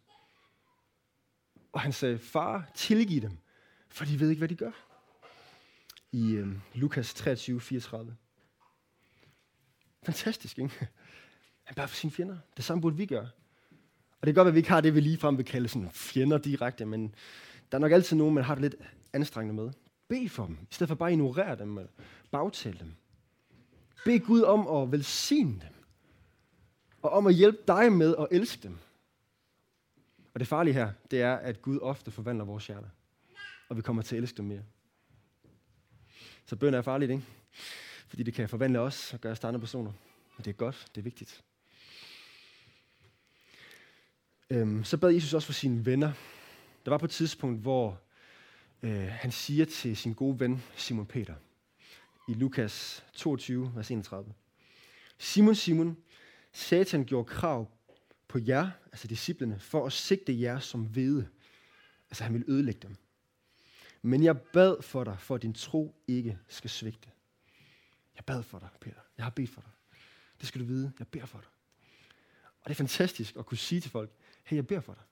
Og 1.72 1.80
han 1.80 1.92
sagde, 1.92 2.18
far, 2.18 2.70
tilgiv 2.74 3.20
dem, 3.20 3.38
for 3.88 4.04
de 4.04 4.20
ved 4.20 4.28
ikke, 4.30 4.40
hvad 4.40 4.48
de 4.48 4.56
gør. 4.56 4.70
I 6.12 6.32
øh, 6.32 6.48
Lukas 6.74 7.14
23, 7.14 7.60
34. 7.60 8.16
Fantastisk, 10.02 10.58
ikke? 10.58 10.88
Han 11.64 11.74
bad 11.74 11.88
for 11.88 11.96
sine 11.96 12.10
fjender. 12.10 12.38
Det 12.56 12.64
samme 12.64 12.82
burde 12.82 12.96
vi 12.96 13.06
gøre. 13.06 13.28
Og 14.20 14.26
det 14.26 14.34
kan 14.34 14.34
godt, 14.34 14.48
at 14.48 14.54
vi 14.54 14.58
ikke 14.58 14.70
har 14.70 14.80
det, 14.80 14.94
vi 14.94 15.00
ligefrem 15.00 15.36
vil 15.36 15.44
kalde 15.44 15.68
sådan 15.68 15.90
fjender 15.90 16.38
direkte, 16.38 16.84
men 16.84 17.14
der 17.72 17.78
er 17.78 17.80
nok 17.80 17.92
altid 17.92 18.16
nogen, 18.16 18.34
man 18.34 18.44
har 18.44 18.54
det 18.54 18.62
lidt 18.62 18.74
anstrengende 19.12 19.62
med. 19.62 19.72
Bed 20.08 20.28
for 20.28 20.46
dem, 20.46 20.58
i 20.70 20.74
stedet 20.74 20.88
for 20.88 20.94
bare 20.94 21.08
at 21.08 21.12
ignorere 21.12 21.58
dem 21.58 21.76
og 21.76 21.86
bagtale 22.30 22.78
dem. 22.78 22.92
Bed 24.04 24.20
Gud 24.20 24.42
om 24.42 24.82
at 24.82 24.92
velsigne 24.92 25.52
dem. 25.52 25.74
Og 27.02 27.10
om 27.10 27.26
at 27.26 27.34
hjælpe 27.34 27.58
dig 27.68 27.92
med 27.92 28.14
at 28.18 28.26
elske 28.30 28.62
dem. 28.62 28.78
Og 30.34 30.40
det 30.40 30.48
farlige 30.48 30.74
her, 30.74 30.92
det 31.10 31.22
er, 31.22 31.34
at 31.34 31.62
Gud 31.62 31.78
ofte 31.82 32.10
forvandler 32.10 32.44
vores 32.44 32.66
hjerter. 32.66 32.88
Og 33.68 33.76
vi 33.76 33.82
kommer 33.82 34.02
til 34.02 34.16
at 34.16 34.22
elske 34.22 34.36
dem 34.36 34.44
mere. 34.44 34.62
Så 36.46 36.56
bøn 36.56 36.74
er 36.74 36.82
farligt, 36.82 37.10
ikke? 37.10 37.24
Fordi 38.08 38.22
det 38.22 38.34
kan 38.34 38.48
forvandle 38.48 38.80
os 38.80 39.14
og 39.14 39.20
gøre 39.20 39.32
os 39.32 39.40
til 39.40 39.46
andre 39.46 39.60
personer. 39.60 39.92
Og 40.36 40.44
det 40.44 40.50
er 40.50 40.54
godt, 40.54 40.86
det 40.94 41.00
er 41.00 41.04
vigtigt. 41.04 41.44
Øhm, 44.50 44.84
så 44.84 44.96
bad 44.96 45.10
Jesus 45.10 45.34
også 45.34 45.46
for 45.46 45.52
sine 45.52 45.86
venner. 45.86 46.12
Der 46.88 46.92
var 46.92 46.98
på 46.98 47.04
et 47.04 47.10
tidspunkt, 47.10 47.60
hvor 47.60 48.00
øh, 48.82 49.08
han 49.08 49.32
siger 49.32 49.64
til 49.64 49.96
sin 49.96 50.14
gode 50.14 50.40
ven 50.40 50.62
Simon 50.76 51.06
Peter, 51.06 51.34
i 52.28 52.32
Lukas 52.32 53.04
22, 53.14 53.72
vers 53.74 53.90
31. 53.90 54.34
Simon, 55.18 55.54
Simon, 55.54 55.96
Satan 56.52 57.04
gjorde 57.04 57.28
krav 57.28 57.70
på 58.28 58.38
jer, 58.46 58.70
altså 58.86 59.08
disciplene, 59.08 59.60
for 59.60 59.86
at 59.86 59.92
sigte 59.92 60.40
jer 60.40 60.58
som 60.58 60.84
hvede. 60.84 61.28
Altså 62.10 62.24
han 62.24 62.32
ville 62.32 62.50
ødelægge 62.50 62.80
dem. 62.80 62.96
Men 64.02 64.22
jeg 64.22 64.40
bad 64.40 64.82
for 64.82 65.04
dig, 65.04 65.16
for 65.20 65.34
at 65.34 65.42
din 65.42 65.54
tro 65.54 66.02
ikke 66.06 66.38
skal 66.48 66.70
svigte. 66.70 67.08
Jeg 68.16 68.24
bad 68.24 68.42
for 68.42 68.58
dig, 68.58 68.68
Peter. 68.80 69.00
Jeg 69.16 69.24
har 69.24 69.30
bedt 69.30 69.50
for 69.50 69.60
dig. 69.60 69.70
Det 70.40 70.48
skal 70.48 70.60
du 70.60 70.66
vide. 70.66 70.92
Jeg 70.98 71.08
beder 71.08 71.26
for 71.26 71.38
dig. 71.38 71.48
Og 72.60 72.64
det 72.64 72.70
er 72.70 72.74
fantastisk 72.76 73.36
at 73.36 73.46
kunne 73.46 73.58
sige 73.58 73.80
til 73.80 73.90
folk, 73.90 74.10
hey, 74.44 74.56
jeg 74.56 74.66
beder 74.66 74.80
for 74.80 74.94
dig. 74.94 75.02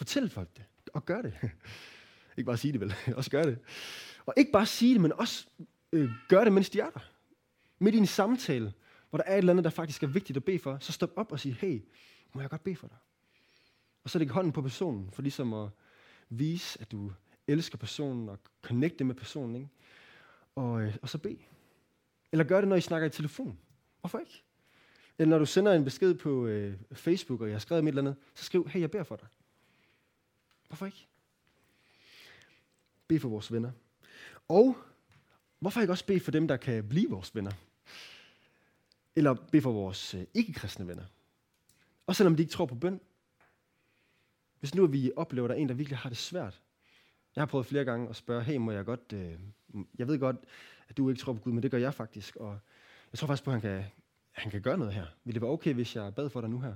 Fortæl 0.00 0.30
folk 0.30 0.56
det, 0.56 0.64
og 0.92 1.06
gør 1.06 1.22
det. 1.22 1.34
ikke 2.36 2.46
bare 2.46 2.56
sige 2.56 2.72
det 2.72 2.80
vel, 2.80 2.94
også 3.16 3.30
gør 3.30 3.42
det. 3.42 3.58
Og 4.26 4.34
ikke 4.36 4.52
bare 4.52 4.66
sige 4.66 4.92
det, 4.94 5.00
men 5.00 5.12
også 5.12 5.46
øh, 5.92 6.10
gør 6.28 6.44
det, 6.44 6.52
mens 6.52 6.70
de 6.70 6.80
er 6.80 6.90
der. 6.90 7.00
Midt 7.78 7.94
i 7.94 7.98
en 7.98 8.06
samtale, 8.06 8.72
hvor 9.10 9.16
der 9.16 9.24
er 9.24 9.34
et 9.34 9.38
eller 9.38 9.52
andet, 9.52 9.64
der 9.64 9.70
faktisk 9.70 10.02
er 10.02 10.06
vigtigt 10.06 10.36
at 10.36 10.44
bede 10.44 10.58
for, 10.58 10.78
så 10.80 10.92
stop 10.92 11.10
op 11.16 11.32
og 11.32 11.40
sig, 11.40 11.54
hey, 11.54 11.82
må 12.32 12.40
jeg 12.40 12.50
godt 12.50 12.64
bede 12.64 12.76
for 12.76 12.86
dig? 12.86 12.96
Og 14.04 14.10
så 14.10 14.18
lægge 14.18 14.34
hånden 14.34 14.52
på 14.52 14.62
personen, 14.62 15.10
for 15.12 15.22
ligesom 15.22 15.52
at 15.52 15.68
vise, 16.28 16.80
at 16.80 16.92
du 16.92 17.12
elsker 17.46 17.78
personen 17.78 18.28
og 18.28 18.38
connecte 18.62 19.04
med 19.04 19.14
personen. 19.14 19.56
Ikke? 19.56 19.68
Og, 20.54 20.82
øh, 20.82 20.96
og 21.02 21.08
så 21.08 21.18
bed. 21.18 21.36
Eller 22.32 22.44
gør 22.44 22.60
det, 22.60 22.68
når 22.68 22.76
I 22.76 22.80
snakker 22.80 23.08
i 23.08 23.10
telefon. 23.10 23.58
Hvorfor 24.00 24.18
ikke? 24.18 24.44
Eller 25.18 25.30
når 25.30 25.38
du 25.38 25.46
sender 25.46 25.72
en 25.72 25.84
besked 25.84 26.14
på 26.14 26.46
øh, 26.46 26.74
Facebook, 26.92 27.40
og 27.40 27.46
jeg 27.46 27.54
har 27.54 27.60
skrevet 27.60 27.82
et 27.82 27.88
eller 27.88 28.02
andet, 28.02 28.16
så 28.34 28.44
skriv, 28.44 28.68
hey, 28.68 28.80
jeg 28.80 28.90
beder 28.90 29.04
for 29.04 29.16
dig. 29.16 29.28
Hvorfor 30.70 30.86
ikke? 30.86 31.06
Bed 33.08 33.20
for 33.20 33.28
vores 33.28 33.52
venner. 33.52 33.70
Og 34.48 34.76
hvorfor 35.58 35.80
ikke 35.80 35.92
også 35.92 36.06
bede 36.06 36.20
for 36.20 36.30
dem, 36.30 36.48
der 36.48 36.56
kan 36.56 36.88
blive 36.88 37.10
vores 37.10 37.34
venner? 37.34 37.52
Eller 39.16 39.34
bede 39.34 39.62
for 39.62 39.72
vores 39.72 40.14
øh, 40.14 40.24
ikke-kristne 40.34 40.86
venner. 40.86 41.04
Også 42.06 42.18
selvom 42.18 42.36
de 42.36 42.42
ikke 42.42 42.52
tror 42.52 42.66
på 42.66 42.74
bøn. 42.74 43.00
Hvis 44.60 44.74
nu 44.74 44.86
vi 44.86 45.12
oplever, 45.16 45.44
at 45.44 45.48
der 45.48 45.56
er 45.56 45.60
en, 45.60 45.68
der 45.68 45.74
virkelig 45.74 45.98
har 45.98 46.08
det 46.08 46.18
svært. 46.18 46.60
Jeg 47.36 47.42
har 47.42 47.46
prøvet 47.46 47.66
flere 47.66 47.84
gange 47.84 48.08
at 48.08 48.16
spørge, 48.16 48.44
hey, 48.44 48.56
må 48.56 48.72
jeg 48.72 48.84
godt, 48.84 49.12
øh, 49.12 49.38
jeg 49.98 50.08
ved 50.08 50.18
godt, 50.18 50.36
at 50.88 50.96
du 50.96 51.08
ikke 51.08 51.20
tror 51.20 51.32
på 51.32 51.40
Gud, 51.40 51.52
men 51.52 51.62
det 51.62 51.70
gør 51.70 51.78
jeg 51.78 51.94
faktisk. 51.94 52.36
Og 52.36 52.58
jeg 53.12 53.18
tror 53.18 53.26
faktisk 53.26 53.44
på, 53.44 53.50
at 53.50 53.54
han 53.54 53.60
kan, 53.60 53.84
han 54.30 54.50
kan 54.50 54.62
gøre 54.62 54.78
noget 54.78 54.94
her. 54.94 55.06
Vil 55.24 55.34
det 55.34 55.42
være 55.42 55.50
okay, 55.50 55.74
hvis 55.74 55.96
jeg 55.96 56.14
bad 56.14 56.30
for 56.30 56.40
dig 56.40 56.50
nu 56.50 56.60
her? 56.60 56.74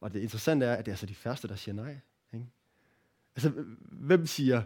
Og 0.00 0.12
det 0.12 0.20
interessante 0.20 0.66
er, 0.66 0.74
at 0.74 0.86
det 0.86 0.90
er 0.90 0.94
altså 0.94 1.06
de 1.06 1.14
første, 1.14 1.48
der 1.48 1.56
siger 1.56 1.74
nej. 1.74 1.98
Ikke? 2.32 2.46
Altså, 3.36 3.52
hvem 3.80 4.26
siger, 4.26 4.62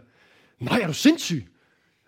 nej, 0.59 0.79
er 0.79 0.87
du 0.87 0.93
sindssyg? 0.93 1.47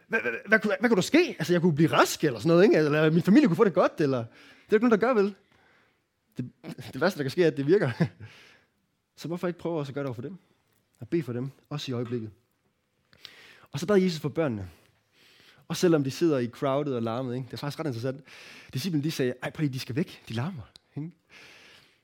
Hvad, 0.07 0.19
hvad, 0.21 0.31
hvad, 0.47 0.59
hvad, 0.59 0.77
hvad 0.79 0.89
kunne 0.89 0.95
der 0.95 1.01
ske? 1.01 1.35
Altså, 1.39 1.53
jeg 1.53 1.61
kunne 1.61 1.75
blive 1.75 1.91
rask 1.91 2.23
eller 2.23 2.39
sådan 2.39 2.47
noget, 2.47 2.63
ikke? 2.63 2.77
Eller 2.77 3.09
min 3.09 3.21
familie 3.21 3.47
kunne 3.47 3.55
få 3.55 3.63
det 3.63 3.73
godt, 3.73 4.01
eller... 4.01 4.17
Det 4.17 4.69
er 4.69 4.75
ikke 4.75 4.87
nogen, 4.87 5.01
der 5.01 5.07
gør, 5.07 5.13
vel? 5.13 5.35
Det, 6.37 6.51
det 6.93 7.01
værste, 7.01 7.17
der 7.17 7.23
kan 7.23 7.31
ske, 7.31 7.43
er, 7.43 7.47
at 7.47 7.57
det 7.57 7.67
virker. 7.67 7.91
Så 9.15 9.27
hvorfor 9.27 9.47
ikke 9.47 9.59
prøve 9.59 9.79
også 9.79 9.89
at 9.89 9.93
gøre 9.93 10.03
det 10.03 10.07
over 10.07 10.15
for 10.15 10.21
dem? 10.21 10.37
At 10.99 11.09
bede 11.09 11.23
for 11.23 11.33
dem, 11.33 11.51
også 11.69 11.91
i 11.91 11.93
øjeblikket. 11.93 12.31
Og 13.71 13.79
så 13.79 13.87
bad 13.87 13.97
Jesus 13.97 14.19
for 14.19 14.29
børnene. 14.29 14.69
Og 15.67 15.77
selvom 15.77 16.03
de 16.03 16.11
sidder 16.11 16.39
i 16.39 16.47
crowded 16.47 16.93
og 16.93 17.01
larmet, 17.01 17.35
ikke? 17.35 17.45
det 17.45 17.53
er 17.53 17.57
faktisk 17.57 17.79
ret 17.79 17.85
interessant. 17.85 18.21
Disciplen 18.73 19.03
de 19.03 19.11
sagde, 19.11 19.33
ej 19.43 19.49
prøv 19.49 19.67
de 19.67 19.79
skal 19.79 19.95
væk, 19.95 20.23
de 20.29 20.33
larmer. 20.33 20.63
Ikke? 20.95 21.11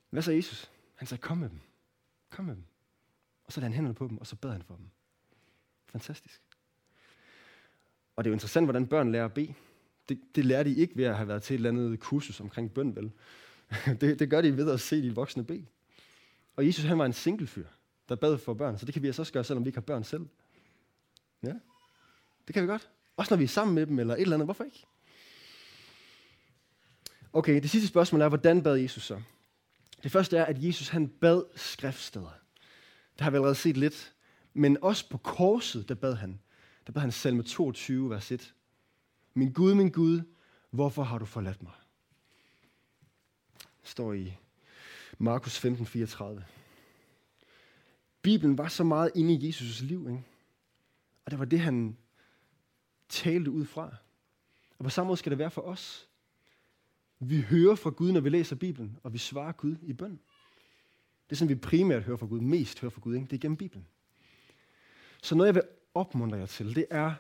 Hvad 0.10 0.22
så 0.22 0.32
Jesus? 0.32 0.70
Han 0.96 1.08
sagde, 1.08 1.22
kom 1.22 1.38
med 1.38 1.50
dem. 1.50 1.60
Kom 2.30 2.46
med 2.46 2.56
dem. 2.56 2.64
Og 3.50 3.54
så 3.54 3.60
lagde 3.60 3.70
han 3.70 3.76
hænderne 3.76 3.96
på 3.96 4.08
dem, 4.08 4.18
og 4.18 4.28
så 4.28 4.36
bad 4.36 4.52
han 4.52 4.62
for 4.62 4.76
dem. 4.76 4.86
Fantastisk. 5.88 6.42
Og 8.16 8.24
det 8.24 8.30
er 8.30 8.32
jo 8.32 8.36
interessant, 8.36 8.66
hvordan 8.66 8.88
børn 8.88 9.12
lærer 9.12 9.26
at 9.26 9.34
bede. 9.34 9.54
Det, 10.10 10.22
det 10.36 10.46
lærer 10.46 10.64
de 10.64 10.76
ikke 10.76 10.98
ved 10.98 11.04
at 11.04 11.16
have 11.16 11.28
været 11.28 11.44
til 11.44 11.54
et 11.54 11.58
eller 11.58 11.70
andet 11.70 12.00
kursus 12.00 12.40
omkring 12.40 12.74
bøn, 12.74 12.96
vel? 12.96 13.12
det, 14.02 14.20
det 14.20 14.30
gør 14.30 14.42
de 14.42 14.58
ved 14.58 14.72
at 14.72 14.80
se 14.80 15.02
de 15.02 15.16
voksne 15.16 15.44
bede. 15.44 15.66
Og 16.56 16.68
Jesus 16.68 16.86
han 16.86 17.00
var 17.00 17.06
en 17.06 17.14
single 17.14 17.48
fyr, 17.48 17.66
der 18.10 18.16
bad 18.16 18.38
for 18.38 18.54
børn, 18.54 18.78
så 18.78 18.86
det 18.86 18.94
kan 18.94 19.02
vi 19.02 19.08
altså 19.08 19.22
også 19.22 19.34
gøre, 19.34 19.44
selvom 19.44 19.66
vi 19.66 19.70
ikke 19.70 19.78
har 19.78 19.82
børn 19.82 20.04
selv. 20.04 20.28
Ja, 21.44 21.54
det 22.48 22.54
kan 22.54 22.64
vi 22.64 22.68
godt. 22.68 22.90
Også 23.18 23.34
når 23.34 23.38
vi 23.38 23.44
er 23.44 23.48
sammen 23.48 23.76
med 23.76 23.86
dem, 23.86 24.00
eller 24.00 24.14
et 24.16 24.22
eller 24.22 24.36
andet. 24.36 24.48
Hvorfor 24.48 24.64
ikke? 24.64 24.86
Okay, 27.34 27.62
det 27.62 27.70
sidste 27.70 27.88
spørgsmål 27.88 28.22
er, 28.22 28.28
hvordan 28.28 28.64
bad 28.64 28.76
Jesus 28.76 29.04
så? 29.04 29.22
Det 30.04 30.12
første 30.12 30.38
er, 30.38 30.46
at 30.46 30.64
Jesus 30.64 30.90
han 30.90 31.08
bad 31.08 31.44
skriftsteder. 31.56 32.40
Det 33.20 33.24
har 33.24 33.32
vi 33.32 33.36
allerede 33.36 33.56
set 33.56 33.78
lidt. 33.78 34.14
Men 34.54 34.78
også 34.84 35.10
på 35.10 35.18
korset, 35.18 35.90
der 35.90 35.96
bad 35.96 36.16
han. 36.16 36.40
Der 36.88 36.94
bad 36.94 37.02
han 37.02 37.12
salme 37.12 37.44
22, 37.44 38.10
vers 38.10 38.32
1. 38.32 38.54
Min 39.34 39.54
Gud, 39.54 39.74
min 39.74 39.92
Gud, 39.92 40.22
hvorfor 40.70 41.04
har 41.04 41.18
du 41.18 41.26
forladt 41.26 41.64
mig? 41.64 41.72
Det 43.58 43.90
står 43.90 44.14
i 44.14 44.34
Markus 45.18 45.60
15, 45.60 45.86
34. 45.86 46.46
Bibelen 48.22 48.58
var 48.58 48.68
så 48.68 48.84
meget 48.84 49.12
inde 49.16 49.34
i 49.34 49.50
Jesus' 49.50 49.84
liv, 49.84 50.08
ikke? 50.10 50.24
og 51.26 51.32
det 51.32 51.40
var 51.40 51.46
det, 51.46 51.60
han 51.60 51.98
talte 53.10 53.52
ud 53.52 53.66
fra. 53.66 53.96
Og 54.78 54.84
på 54.84 54.90
samme 54.90 55.08
måde 55.08 55.18
skal 55.18 55.30
det 55.30 55.40
være 55.40 55.52
for 55.52 55.62
os. 55.62 56.08
Vi 57.20 57.42
hører 57.42 57.76
fra 57.76 57.90
Gud, 57.90 58.12
når 58.12 58.20
vi 58.20 58.30
læser 58.30 58.56
Bibelen, 58.56 59.00
og 59.04 59.14
vi 59.14 59.18
svarer 59.18 59.52
Gud 59.52 59.76
i 59.82 59.94
bøn. 59.94 60.20
Det 61.30 61.36
er 61.36 61.38
sådan, 61.38 61.50
vi 61.50 61.56
primært 61.56 62.04
hører 62.04 62.18
fra 62.18 62.26
Gud, 62.26 62.40
mest 62.40 62.80
hører 62.80 62.90
fra 62.90 63.02
Gud, 63.02 63.16
ikke? 63.16 63.28
det 63.28 63.34
er 63.34 63.40
gennem 63.40 63.58
Bibelen. 63.58 63.88
Så 65.24 65.36
noget, 65.36 65.48
jeg 65.48 65.56
vil 65.56 65.64
opmuntre 65.94 66.38
jer 66.38 66.46
til, 66.46 66.76
det 66.76 66.86
er 66.90 67.14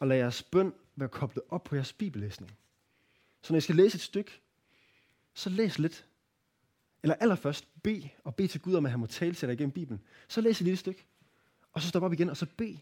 at 0.00 0.08
lade 0.08 0.20
jeres 0.20 0.42
bøn 0.42 0.72
være 0.96 1.08
koblet 1.08 1.44
op 1.48 1.64
på 1.64 1.74
jeres 1.74 1.92
bibellæsning. 1.92 2.52
Så 3.42 3.52
når 3.52 3.58
I 3.58 3.60
skal 3.60 3.74
læse 3.74 3.94
et 3.94 4.00
stykke, 4.00 4.40
så 5.34 5.50
læs 5.50 5.78
lidt. 5.78 6.06
Eller 7.02 7.14
allerførst, 7.14 7.82
bed 7.82 8.02
og 8.24 8.34
bed 8.34 8.48
til 8.48 8.60
Gud 8.60 8.74
om, 8.74 8.84
at 8.86 8.90
han 8.90 9.00
må 9.00 9.06
tale 9.06 9.34
til 9.34 9.48
dig 9.48 9.54
igennem 9.54 9.72
Bibelen. 9.72 10.00
Så 10.28 10.40
læs 10.40 10.60
et 10.60 10.64
lille 10.64 10.76
stykke. 10.76 11.04
Og 11.72 11.82
så 11.82 11.88
stop 11.88 12.02
op 12.02 12.12
igen, 12.12 12.30
og 12.30 12.36
så 12.36 12.46
bed. 12.56 12.76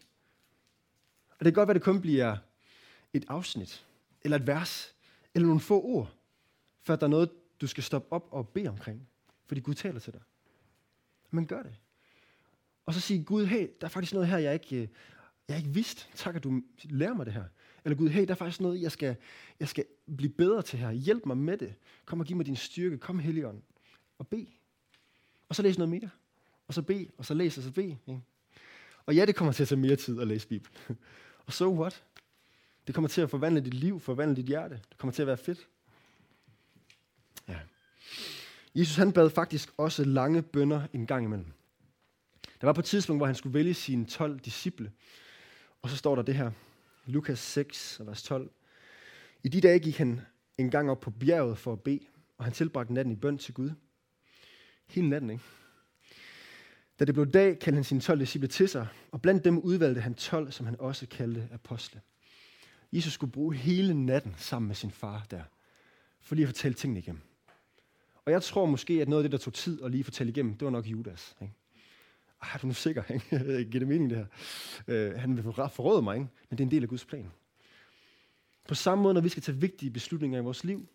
Og 1.29 1.45
det 1.45 1.45
kan 1.45 1.53
godt 1.53 1.67
være, 1.67 1.75
at 1.75 1.81
det 1.81 1.83
kun 1.83 2.01
bliver 2.01 2.37
et 3.13 3.25
afsnit, 3.27 3.85
eller 4.21 4.37
et 4.37 4.47
vers, 4.47 4.95
eller 5.33 5.47
nogle 5.47 5.61
få 5.61 5.81
ord, 5.81 6.13
for 6.81 6.93
at 6.93 6.99
der 6.99 7.07
er 7.07 7.11
noget, 7.11 7.29
du 7.61 7.67
skal 7.67 7.83
stoppe 7.83 8.11
op 8.11 8.27
og 8.31 8.49
bede 8.49 8.67
omkring. 8.67 9.07
Fordi 9.45 9.61
Gud 9.61 9.73
taler 9.73 9.99
til 9.99 10.13
dig. 10.13 10.21
Men 11.33 11.47
gør 11.47 11.63
det. 11.63 11.75
Og 12.85 12.93
så 12.93 12.99
sige, 12.99 13.23
Gud, 13.23 13.45
hey, 13.45 13.67
der 13.81 13.87
er 13.87 13.89
faktisk 13.89 14.13
noget 14.13 14.27
her, 14.27 14.37
jeg 14.37 14.53
ikke, 14.53 14.81
øh, 14.81 14.87
jeg 15.47 15.57
ikke 15.57 15.69
vidste. 15.69 16.07
Tak, 16.15 16.35
at 16.35 16.43
du 16.43 16.61
lærer 16.83 17.13
mig 17.13 17.25
det 17.25 17.33
her. 17.33 17.43
Eller 17.85 17.97
Gud, 17.97 18.09
hey, 18.09 18.21
der 18.21 18.31
er 18.31 18.35
faktisk 18.35 18.61
noget, 18.61 18.81
jeg 18.81 18.91
skal, 18.91 19.15
jeg 19.59 19.67
skal 19.67 19.85
blive 20.17 20.33
bedre 20.33 20.61
til 20.61 20.79
her. 20.79 20.91
Hjælp 20.91 21.25
mig 21.25 21.37
med 21.37 21.57
det. 21.57 21.73
Kom 22.05 22.19
og 22.19 22.25
giv 22.25 22.37
mig 22.37 22.45
din 22.45 22.55
styrke. 22.55 22.97
Kom, 22.97 23.19
Helligånd. 23.19 23.61
Og 24.17 24.27
bed. 24.27 24.45
Og 25.49 25.55
så 25.55 25.61
læs 25.61 25.77
noget 25.77 25.89
mere. 25.89 26.09
Og 26.67 26.73
så 26.73 26.81
bed, 26.81 27.05
og 27.17 27.25
så 27.25 27.33
læs, 27.33 27.57
og 27.57 27.63
så 27.63 27.71
bed. 27.71 27.83
Ikke? 27.83 28.21
Og 29.05 29.15
ja, 29.15 29.25
det 29.25 29.35
kommer 29.35 29.51
til 29.51 29.63
at 29.63 29.67
tage 29.67 29.81
mere 29.81 29.95
tid 29.95 30.21
at 30.21 30.27
læse 30.27 30.47
Bibelen. 30.47 30.77
og 31.45 31.53
so 31.53 31.81
what? 31.81 32.03
Det 32.87 32.95
kommer 32.95 33.07
til 33.07 33.21
at 33.21 33.29
forvandle 33.29 33.61
dit 33.61 33.73
liv, 33.73 33.99
forvandle 33.99 34.35
dit 34.35 34.45
hjerte. 34.45 34.75
Det 34.89 34.97
kommer 34.97 35.13
til 35.13 35.21
at 35.21 35.27
være 35.27 35.37
fedt. 35.37 35.67
Ja. 37.47 37.59
Jesus 38.75 38.95
han 38.95 39.13
bad 39.13 39.29
faktisk 39.29 39.69
også 39.77 40.03
lange 40.03 40.41
bønder 40.41 40.87
en 40.93 41.07
gang 41.07 41.25
imellem. 41.25 41.51
Der 42.61 42.67
var 42.67 42.73
på 42.73 42.81
et 42.81 42.85
tidspunkt, 42.85 43.19
hvor 43.19 43.25
han 43.25 43.35
skulle 43.35 43.53
vælge 43.53 43.73
sine 43.73 44.05
12 44.05 44.39
disciple. 44.39 44.91
Og 45.81 45.89
så 45.89 45.97
står 45.97 46.15
der 46.15 46.23
det 46.23 46.35
her. 46.35 46.51
Lukas 47.05 47.39
6, 47.39 48.01
vers 48.03 48.23
12. 48.23 48.51
I 49.43 49.47
de 49.47 49.61
dage 49.61 49.79
gik 49.79 49.97
han 49.97 50.21
en 50.57 50.71
gang 50.71 50.91
op 50.91 50.99
på 50.99 51.11
bjerget 51.11 51.57
for 51.57 51.73
at 51.73 51.81
bede, 51.81 51.99
og 52.37 52.43
han 52.43 52.53
tilbragte 52.53 52.93
natten 52.93 53.13
i 53.13 53.15
bøn 53.15 53.37
til 53.37 53.53
Gud. 53.53 53.71
Hele 54.87 55.09
natten, 55.09 55.29
ikke? 55.29 55.43
Da 56.99 57.05
det 57.05 57.13
blev 57.13 57.31
dag, 57.31 57.59
kaldte 57.59 57.75
han 57.75 57.83
sine 57.83 58.01
12 58.01 58.19
disciple 58.19 58.47
til 58.47 58.69
sig, 58.69 58.87
og 59.11 59.21
blandt 59.21 59.45
dem 59.45 59.57
udvalgte 59.57 60.01
han 60.01 60.15
12, 60.15 60.51
som 60.51 60.65
han 60.65 60.79
også 60.79 61.07
kaldte 61.07 61.49
apostle. 61.51 62.01
Jesus 62.91 63.13
skulle 63.13 63.31
bruge 63.31 63.55
hele 63.55 64.05
natten 64.05 64.35
sammen 64.37 64.67
med 64.67 64.75
sin 64.75 64.91
far 64.91 65.25
der, 65.31 65.43
for 66.21 66.35
lige 66.35 66.43
at 66.43 66.49
fortælle 66.49 66.75
tingene 66.75 66.99
igennem. 66.99 67.21
Og 68.25 68.31
jeg 68.31 68.43
tror 68.43 68.65
måske, 68.65 69.01
at 69.01 69.09
noget 69.09 69.23
af 69.23 69.29
det, 69.29 69.39
der 69.39 69.43
tog 69.43 69.53
tid 69.53 69.83
at 69.83 69.91
lige 69.91 70.03
fortælle 70.03 70.31
igennem, 70.31 70.53
det 70.53 70.65
var 70.65 70.71
nok 70.71 70.87
Judas. 70.87 71.35
Ikke? 71.41 71.53
Ej, 72.41 72.49
er 72.53 72.57
du 72.57 72.67
nu 72.67 72.73
sikker? 72.73 73.03
Ikke? 73.13 73.65
Giver 73.71 73.79
det 73.79 73.87
mening, 73.87 74.09
det 74.09 74.17
her? 74.17 74.25
Øh, 74.87 75.19
han 75.19 75.35
vil 75.35 75.43
forråde 75.53 76.01
mig, 76.01 76.15
ikke? 76.15 76.27
men 76.49 76.57
det 76.57 76.63
er 76.63 76.67
en 76.67 76.71
del 76.71 76.83
af 76.83 76.89
Guds 76.89 77.05
plan. 77.05 77.31
På 78.67 78.75
samme 78.75 79.01
måde, 79.01 79.13
når 79.13 79.21
vi 79.21 79.29
skal 79.29 79.43
tage 79.43 79.57
vigtige 79.57 79.91
beslutninger 79.91 80.39
i 80.39 80.43
vores 80.43 80.63
liv, 80.63 80.87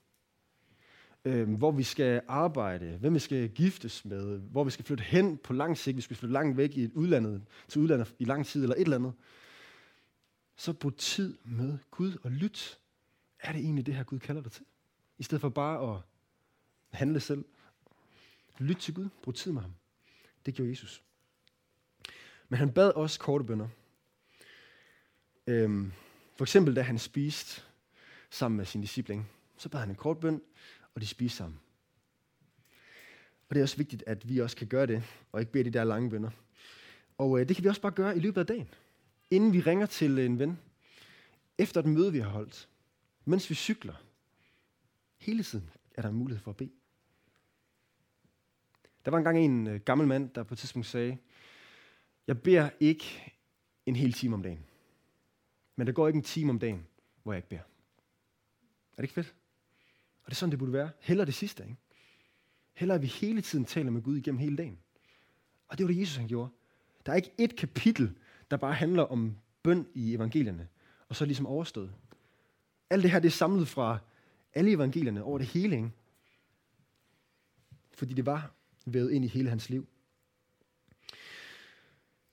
øh, 1.25 1.53
hvor 1.53 1.71
vi 1.71 1.83
skal 1.83 2.21
arbejde, 2.29 2.97
hvem 3.01 3.14
vi 3.14 3.19
skal 3.19 3.49
giftes 3.49 4.05
med, 4.05 4.38
hvor 4.38 4.64
vi 4.64 4.71
skal 4.71 4.85
flytte 4.85 5.05
hen 5.05 5.37
på 5.37 5.53
lang 5.53 5.79
sigt, 5.79 5.97
vi 5.97 6.03
skal 6.03 6.17
flytte 6.17 6.33
langt 6.33 6.57
væk 6.57 6.77
i 6.77 6.85
et 6.85 6.93
udlandet, 6.93 7.43
til 7.69 7.81
udlandet 7.81 8.14
i 8.19 8.25
lang 8.25 8.47
tid 8.47 8.62
eller 8.62 8.75
et 8.75 8.83
eller 8.83 8.97
andet, 8.97 9.12
så 10.57 10.73
brug 10.73 10.97
tid 10.97 11.38
med 11.45 11.79
Gud 11.91 12.17
og 12.23 12.31
lyt. 12.31 12.79
Er 13.41 13.53
det 13.53 13.61
egentlig 13.61 13.87
det 13.87 13.95
her, 13.95 14.03
Gud 14.03 14.19
kalder 14.19 14.43
dig 14.43 14.53
til? 14.53 14.64
I 15.19 15.23
stedet 15.23 15.41
for 15.41 15.49
bare 15.49 15.95
at 15.95 16.03
handle 16.90 17.20
selv. 17.20 17.44
Lyt 18.59 18.77
til 18.77 18.94
Gud. 18.94 19.09
Brug 19.22 19.35
tid 19.35 19.53
med 19.53 19.62
ham. 19.62 19.74
Det 20.46 20.55
gjorde 20.55 20.70
Jesus. 20.70 21.03
Men 22.48 22.59
han 22.59 22.72
bad 22.72 22.90
også 22.90 23.20
korte 23.20 23.44
bønder. 23.44 23.68
Øhm, 25.46 25.92
for 26.37 26.44
eksempel 26.44 26.77
da 26.77 26.83
han 26.83 26.98
spiste 26.98 27.62
sammen 28.31 28.57
med 28.57 28.64
sin 28.64 28.81
disciple, 28.81 29.24
så 29.57 29.68
bad 29.68 29.81
han 29.81 29.88
en 29.88 29.96
kort 29.96 30.20
bøn, 30.20 30.42
og 30.94 31.01
de 31.01 31.07
spiste 31.07 31.37
sammen. 31.37 31.61
Og 33.48 33.55
det 33.55 33.61
er 33.61 33.62
også 33.62 33.77
vigtigt, 33.77 34.05
at 34.07 34.29
vi 34.29 34.38
også 34.38 34.57
kan 34.57 34.66
gøre 34.66 34.87
det, 34.87 35.03
og 35.33 35.40
ikke 35.40 35.53
bede 35.53 35.64
de 35.64 35.70
der 35.70 35.85
lange 35.85 36.11
bønder. 36.11 36.31
Og 37.18 37.40
øh, 37.40 37.48
det 37.48 37.57
kan 37.57 37.64
vi 37.64 37.68
også 37.68 37.81
bare 37.81 37.92
gøre 37.92 38.16
i 38.16 38.20
løbet 38.20 38.40
af 38.40 38.46
dagen. 38.46 38.68
Inden 39.31 39.53
vi 39.53 39.61
ringer 39.61 39.87
til 39.87 40.18
en 40.18 40.38
ven, 40.38 40.59
efter 41.59 41.81
et 41.81 41.87
møde, 41.87 42.12
vi 42.12 42.18
har 42.18 42.29
holdt, 42.29 42.68
mens 43.24 43.51
vi 43.51 43.55
cykler. 43.55 43.94
Hele 45.18 45.42
tiden 45.42 45.70
er 45.94 46.03
der 46.03 46.09
en 46.09 46.14
mulighed 46.14 46.42
for 46.42 46.51
at 46.51 46.57
bede. 46.57 46.70
Der 49.09 49.11
var 49.11 49.18
engang 49.18 49.38
en 49.38 49.66
øh, 49.66 49.81
gammel 49.81 50.09
mand, 50.09 50.31
der 50.31 50.42
på 50.42 50.55
et 50.55 50.59
tidspunkt 50.59 50.87
sagde, 50.87 51.18
jeg 52.27 52.42
beder 52.42 52.71
ikke 52.81 53.33
en 53.87 53.97
hel 53.97 54.12
time 54.12 54.35
om 54.35 54.42
dagen. 54.42 54.66
Men 55.77 55.87
der 55.87 55.92
går 55.92 56.07
ikke 56.07 56.16
en 56.16 56.23
time 56.23 56.51
om 56.51 56.59
dagen, 56.59 56.87
hvor 57.23 57.33
jeg 57.33 57.38
ikke 57.38 57.49
beder. 57.49 57.61
Er 58.92 58.97
det 58.97 59.03
ikke 59.03 59.14
fedt? 59.14 59.35
Og 60.25 60.27
det 60.27 60.33
er 60.33 60.35
sådan, 60.37 60.51
det 60.51 60.59
burde 60.59 60.73
være. 60.73 60.90
Heller 61.01 61.25
det 61.25 61.35
sidste, 61.35 61.62
ikke? 61.62 61.77
Heller 62.75 62.94
at 62.94 63.03
vi 63.03 63.07
hele 63.07 63.40
tiden 63.40 63.64
taler 63.64 63.90
med 63.90 64.03
Gud 64.03 64.16
igennem 64.16 64.38
hele 64.38 64.57
dagen. 64.57 64.79
Og 65.68 65.79
det 65.79 65.87
var 65.87 65.92
det, 65.92 66.01
Jesus 66.01 66.16
han 66.16 66.29
gjorde. 66.29 66.51
Der 67.07 67.12
er 67.12 67.16
ikke 67.16 67.33
et 67.38 67.57
kapitel, 67.57 68.18
der 68.51 68.57
bare 68.57 68.75
handler 68.75 69.03
om 69.03 69.37
bøn 69.62 69.87
i 69.94 70.14
evangelierne, 70.14 70.68
og 71.09 71.16
så 71.16 71.25
ligesom 71.25 71.47
overstået. 71.47 71.94
Alt 72.90 73.03
det 73.03 73.11
her, 73.11 73.21
det 73.21 73.29
er 73.29 73.33
samlet 73.33 73.68
fra 73.68 73.99
alle 74.55 74.71
evangelierne 74.71 75.23
over 75.23 75.38
det 75.38 75.47
hele, 75.47 75.77
ikke? 75.77 75.90
Fordi 77.94 78.14
det 78.14 78.27
var 78.27 78.58
vævet 78.94 79.12
ind 79.12 79.24
i 79.24 79.29
hele 79.29 79.48
hans 79.48 79.70
liv. 79.70 79.88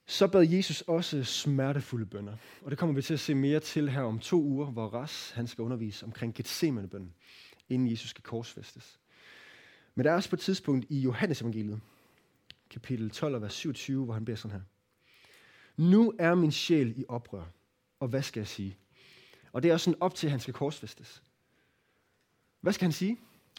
Så 0.06 0.26
bad 0.26 0.42
Jesus 0.42 0.80
også 0.80 1.24
smertefulde 1.24 2.06
bønder. 2.06 2.36
Og 2.62 2.70
det 2.70 2.78
kommer 2.78 2.94
vi 2.94 3.02
til 3.02 3.14
at 3.14 3.20
se 3.20 3.34
mere 3.34 3.60
til 3.60 3.90
her 3.90 4.02
om 4.02 4.18
to 4.18 4.42
uger, 4.42 4.66
hvor 4.66 4.86
Ras 4.86 5.30
han 5.30 5.46
skal 5.46 5.62
undervise 5.62 6.06
omkring 6.06 6.34
Gethsemane-bønnen, 6.34 7.14
inden 7.68 7.90
Jesus 7.90 8.10
skal 8.10 8.22
korsfæstes. 8.22 8.98
Men 9.94 10.04
der 10.04 10.10
er 10.10 10.14
også 10.14 10.30
på 10.30 10.36
et 10.36 10.40
tidspunkt 10.40 10.86
i 10.88 11.00
Johannes 11.00 11.40
evangeliet, 11.40 11.80
kapitel 12.70 13.10
12, 13.10 13.42
vers 13.42 13.54
27, 13.54 14.04
hvor 14.04 14.14
han 14.14 14.24
beder 14.24 14.36
sådan 14.36 14.56
her. 14.56 14.62
Nu 15.76 16.14
er 16.18 16.34
min 16.34 16.52
sjæl 16.52 16.98
i 16.98 17.04
oprør, 17.08 17.44
og 18.00 18.08
hvad 18.08 18.22
skal 18.22 18.40
jeg 18.40 18.48
sige? 18.48 18.76
Og 19.52 19.62
det 19.62 19.68
er 19.68 19.72
også 19.72 19.84
sådan 19.84 20.02
op 20.02 20.14
til, 20.14 20.26
at 20.26 20.30
han 20.30 20.40
skal 20.40 20.54
korsfæstes. 20.54 21.22
Hvad 22.60 22.72
skal 22.72 22.84
han 22.84 22.92
sige? 22.92 23.18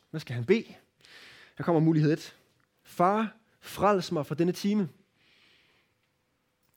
Hvad 0.10 0.20
skal 0.20 0.36
han 0.36 0.46
bede? 0.46 0.74
Her 1.58 1.64
kommer 1.66 1.80
mulighed 1.80 2.14
1. 2.14 2.36
Far, 2.88 3.36
frels 3.60 4.12
mig 4.12 4.26
fra 4.26 4.36
denne 4.36 4.52
time. 4.52 4.90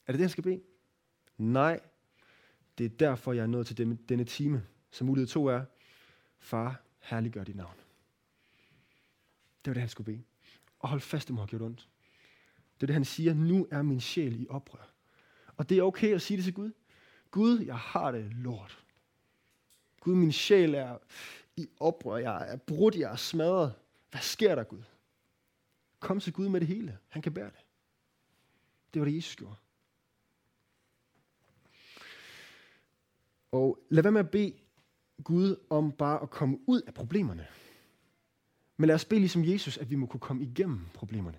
Er 0.07 0.13
det 0.13 0.15
det, 0.15 0.21
han 0.21 0.29
skal 0.29 0.45
bede? 0.45 0.61
Nej, 1.37 1.81
det 2.79 2.85
er 2.87 2.89
derfor, 2.89 3.33
jeg 3.33 3.43
er 3.43 3.47
nået 3.47 3.67
til 3.67 3.79
denne, 3.79 3.99
denne 4.09 4.25
time. 4.25 4.67
Så 4.91 5.05
mulighed 5.05 5.29
to 5.29 5.47
er, 5.47 5.65
far, 6.39 6.83
herliggør 6.99 7.45
dit 7.45 7.57
navn. 7.57 7.75
Det 9.65 9.71
var 9.71 9.75
det, 9.75 9.81
han 9.81 9.89
skulle 9.89 10.13
bede. 10.13 10.23
Og 10.79 10.89
hold 10.89 11.01
fast, 11.01 11.29
det 11.29 11.35
må 11.35 11.41
have 11.41 11.49
gjort 11.49 11.63
ondt. 11.63 11.89
Det 12.75 12.83
er 12.83 12.87
det, 12.87 12.95
han 12.95 13.05
siger, 13.05 13.35
nu 13.35 13.69
er 13.71 13.83
min 13.83 14.01
sjæl 14.01 14.41
i 14.41 14.47
oprør. 14.49 14.91
Og 15.57 15.69
det 15.69 15.79
er 15.79 15.83
okay 15.83 16.15
at 16.15 16.23
sige 16.23 16.37
det 16.37 16.45
til 16.45 16.55
Gud. 16.55 16.73
Gud, 17.31 17.59
jeg 17.59 17.79
har 17.79 18.13
det 18.13 18.33
lort. 18.35 18.85
Gud, 20.01 20.15
min 20.15 20.33
sjæl 20.33 20.75
er 20.75 20.99
i 21.57 21.69
oprør. 21.81 22.17
Jeg 22.17 22.53
er 22.53 22.57
brudt, 22.57 22.97
jeg 22.97 23.13
er 23.13 23.17
smadret. 23.17 23.75
Hvad 24.11 24.21
sker 24.21 24.55
der, 24.55 24.65
Gud? 24.65 24.83
Kom 26.01 26.21
til 26.21 26.33
Gud 26.33 26.49
med 26.49 26.61
det 26.61 26.69
hele. 26.69 26.99
Han 27.09 27.23
kan 27.23 27.35
bære 27.35 27.51
det. 27.51 27.65
Det 28.95 29.01
var 29.01 29.07
det, 29.07 29.17
Jesus 29.17 29.37
gjorde. 29.37 29.57
Og 33.53 33.79
lad 33.89 34.03
være 34.03 34.13
med 34.13 34.21
at 34.21 34.31
bede 34.31 34.55
Gud 35.25 35.57
om 35.71 35.93
bare 35.93 36.23
at 36.23 36.31
komme 36.31 36.59
ud 36.67 36.81
af 36.81 36.95
problemerne. 36.95 37.47
Men 38.77 38.87
lad 38.87 38.95
os 38.95 39.05
bede 39.05 39.21
ligesom 39.21 39.45
Jesus, 39.45 39.79
at 39.79 39.91
vi 39.91 39.95
må 39.95 40.07
kunne 40.07 40.21
komme 40.21 40.43
igennem 40.43 40.87
problemerne. 40.95 41.39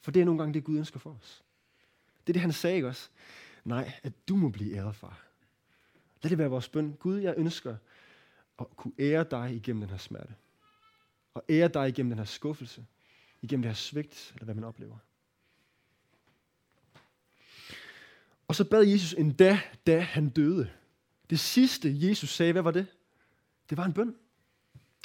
For 0.00 0.10
det 0.10 0.20
er 0.20 0.24
nogle 0.24 0.38
gange 0.38 0.54
det, 0.54 0.64
Gud 0.64 0.78
ønsker 0.78 0.98
for 0.98 1.10
os. 1.10 1.44
Det 2.20 2.28
er 2.28 2.32
det, 2.32 2.42
han 2.42 2.52
sagde 2.52 2.76
ikke 2.76 2.88
også. 2.88 3.10
Nej, 3.64 3.92
at 4.02 4.28
du 4.28 4.36
må 4.36 4.48
blive 4.48 4.76
æret, 4.76 4.96
far. 4.96 5.26
Lad 6.22 6.30
det 6.30 6.38
være 6.38 6.48
vores 6.48 6.68
bøn. 6.68 6.92
Gud, 6.92 7.18
jeg 7.18 7.34
ønsker 7.36 7.76
at 8.58 8.66
kunne 8.76 8.92
ære 8.98 9.24
dig 9.30 9.54
igennem 9.54 9.80
den 9.80 9.90
her 9.90 9.96
smerte. 9.96 10.34
Og 11.34 11.44
ære 11.48 11.68
dig 11.68 11.88
igennem 11.88 12.10
den 12.10 12.18
her 12.18 12.24
skuffelse. 12.24 12.86
Igennem 13.42 13.62
det 13.62 13.70
her 13.70 13.74
svigt, 13.74 14.32
eller 14.34 14.44
hvad 14.44 14.54
man 14.54 14.64
oplever. 14.64 14.98
Og 18.48 18.54
så 18.54 18.64
bad 18.64 18.82
Jesus 18.82 19.12
endda, 19.12 19.60
da 19.86 20.00
han 20.00 20.28
døde. 20.28 20.70
Det 21.30 21.40
sidste, 21.40 22.08
Jesus 22.08 22.30
sagde, 22.30 22.52
hvad 22.52 22.62
var 22.62 22.70
det? 22.70 22.86
Det 23.70 23.78
var 23.78 23.84
en 23.84 23.92
bøn. 23.92 24.14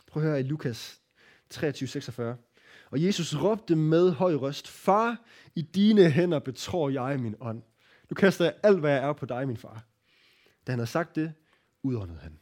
Prøv 0.08 0.24
at 0.24 0.30
høre 0.30 0.40
i 0.40 0.44
Lukas 0.44 1.02
23, 1.50 1.88
46. 1.88 2.38
Og 2.92 3.04
Jesus 3.04 3.36
råbte 3.36 3.76
med 3.76 4.12
høj 4.12 4.36
røst, 4.36 4.68
Far, 4.68 5.26
i 5.56 5.62
dine 5.62 6.12
hænder 6.12 6.40
betror 6.40 6.90
jeg 6.90 7.20
min 7.20 7.36
ånd. 7.40 7.62
Nu 8.10 8.14
kaster 8.14 8.46
jeg 8.46 8.56
alt, 8.64 8.80
hvad 8.80 8.92
jeg 8.92 9.04
er 9.04 9.14
på 9.14 9.26
dig, 9.26 9.48
min 9.48 9.58
far. 9.58 9.86
Da 10.68 10.72
han 10.72 10.80
havde 10.80 10.92
sagt 10.92 11.16
det, 11.16 11.34
udåndede 11.84 12.20
han. 12.20 12.42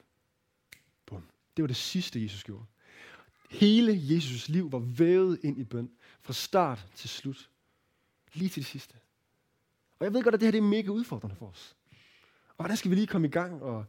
Bum. 1.06 1.30
Det 1.58 1.64
var 1.64 1.68
det 1.68 1.76
sidste, 1.76 2.24
Jesus 2.24 2.44
gjorde. 2.44 2.66
Hele 3.50 3.94
Jesus' 3.94 4.52
liv 4.52 4.72
var 4.72 4.80
vævet 4.80 5.40
ind 5.44 5.60
i 5.60 5.64
bøn. 5.64 5.92
Fra 6.22 6.34
start 6.34 6.88
til 6.96 7.10
slut. 7.10 7.50
Lige 8.34 8.50
til 8.50 8.62
det 8.64 8.70
sidste. 8.70 8.96
Og 10.00 10.06
jeg 10.06 10.14
ved 10.14 10.24
godt, 10.24 10.36
at 10.36 10.42
det 10.42 10.48
her 10.48 10.52
det 10.52 10.58
er 10.58 10.62
mega 10.62 10.90
udfordrende 10.90 11.36
for 11.36 11.48
os. 11.48 11.76
Og 12.48 12.56
hvordan 12.56 12.78
skal 12.78 12.92
vi 12.92 12.96
lige 12.96 13.08
komme 13.08 13.28
i 13.28 13.32
gang 13.32 13.62
og 13.62 13.86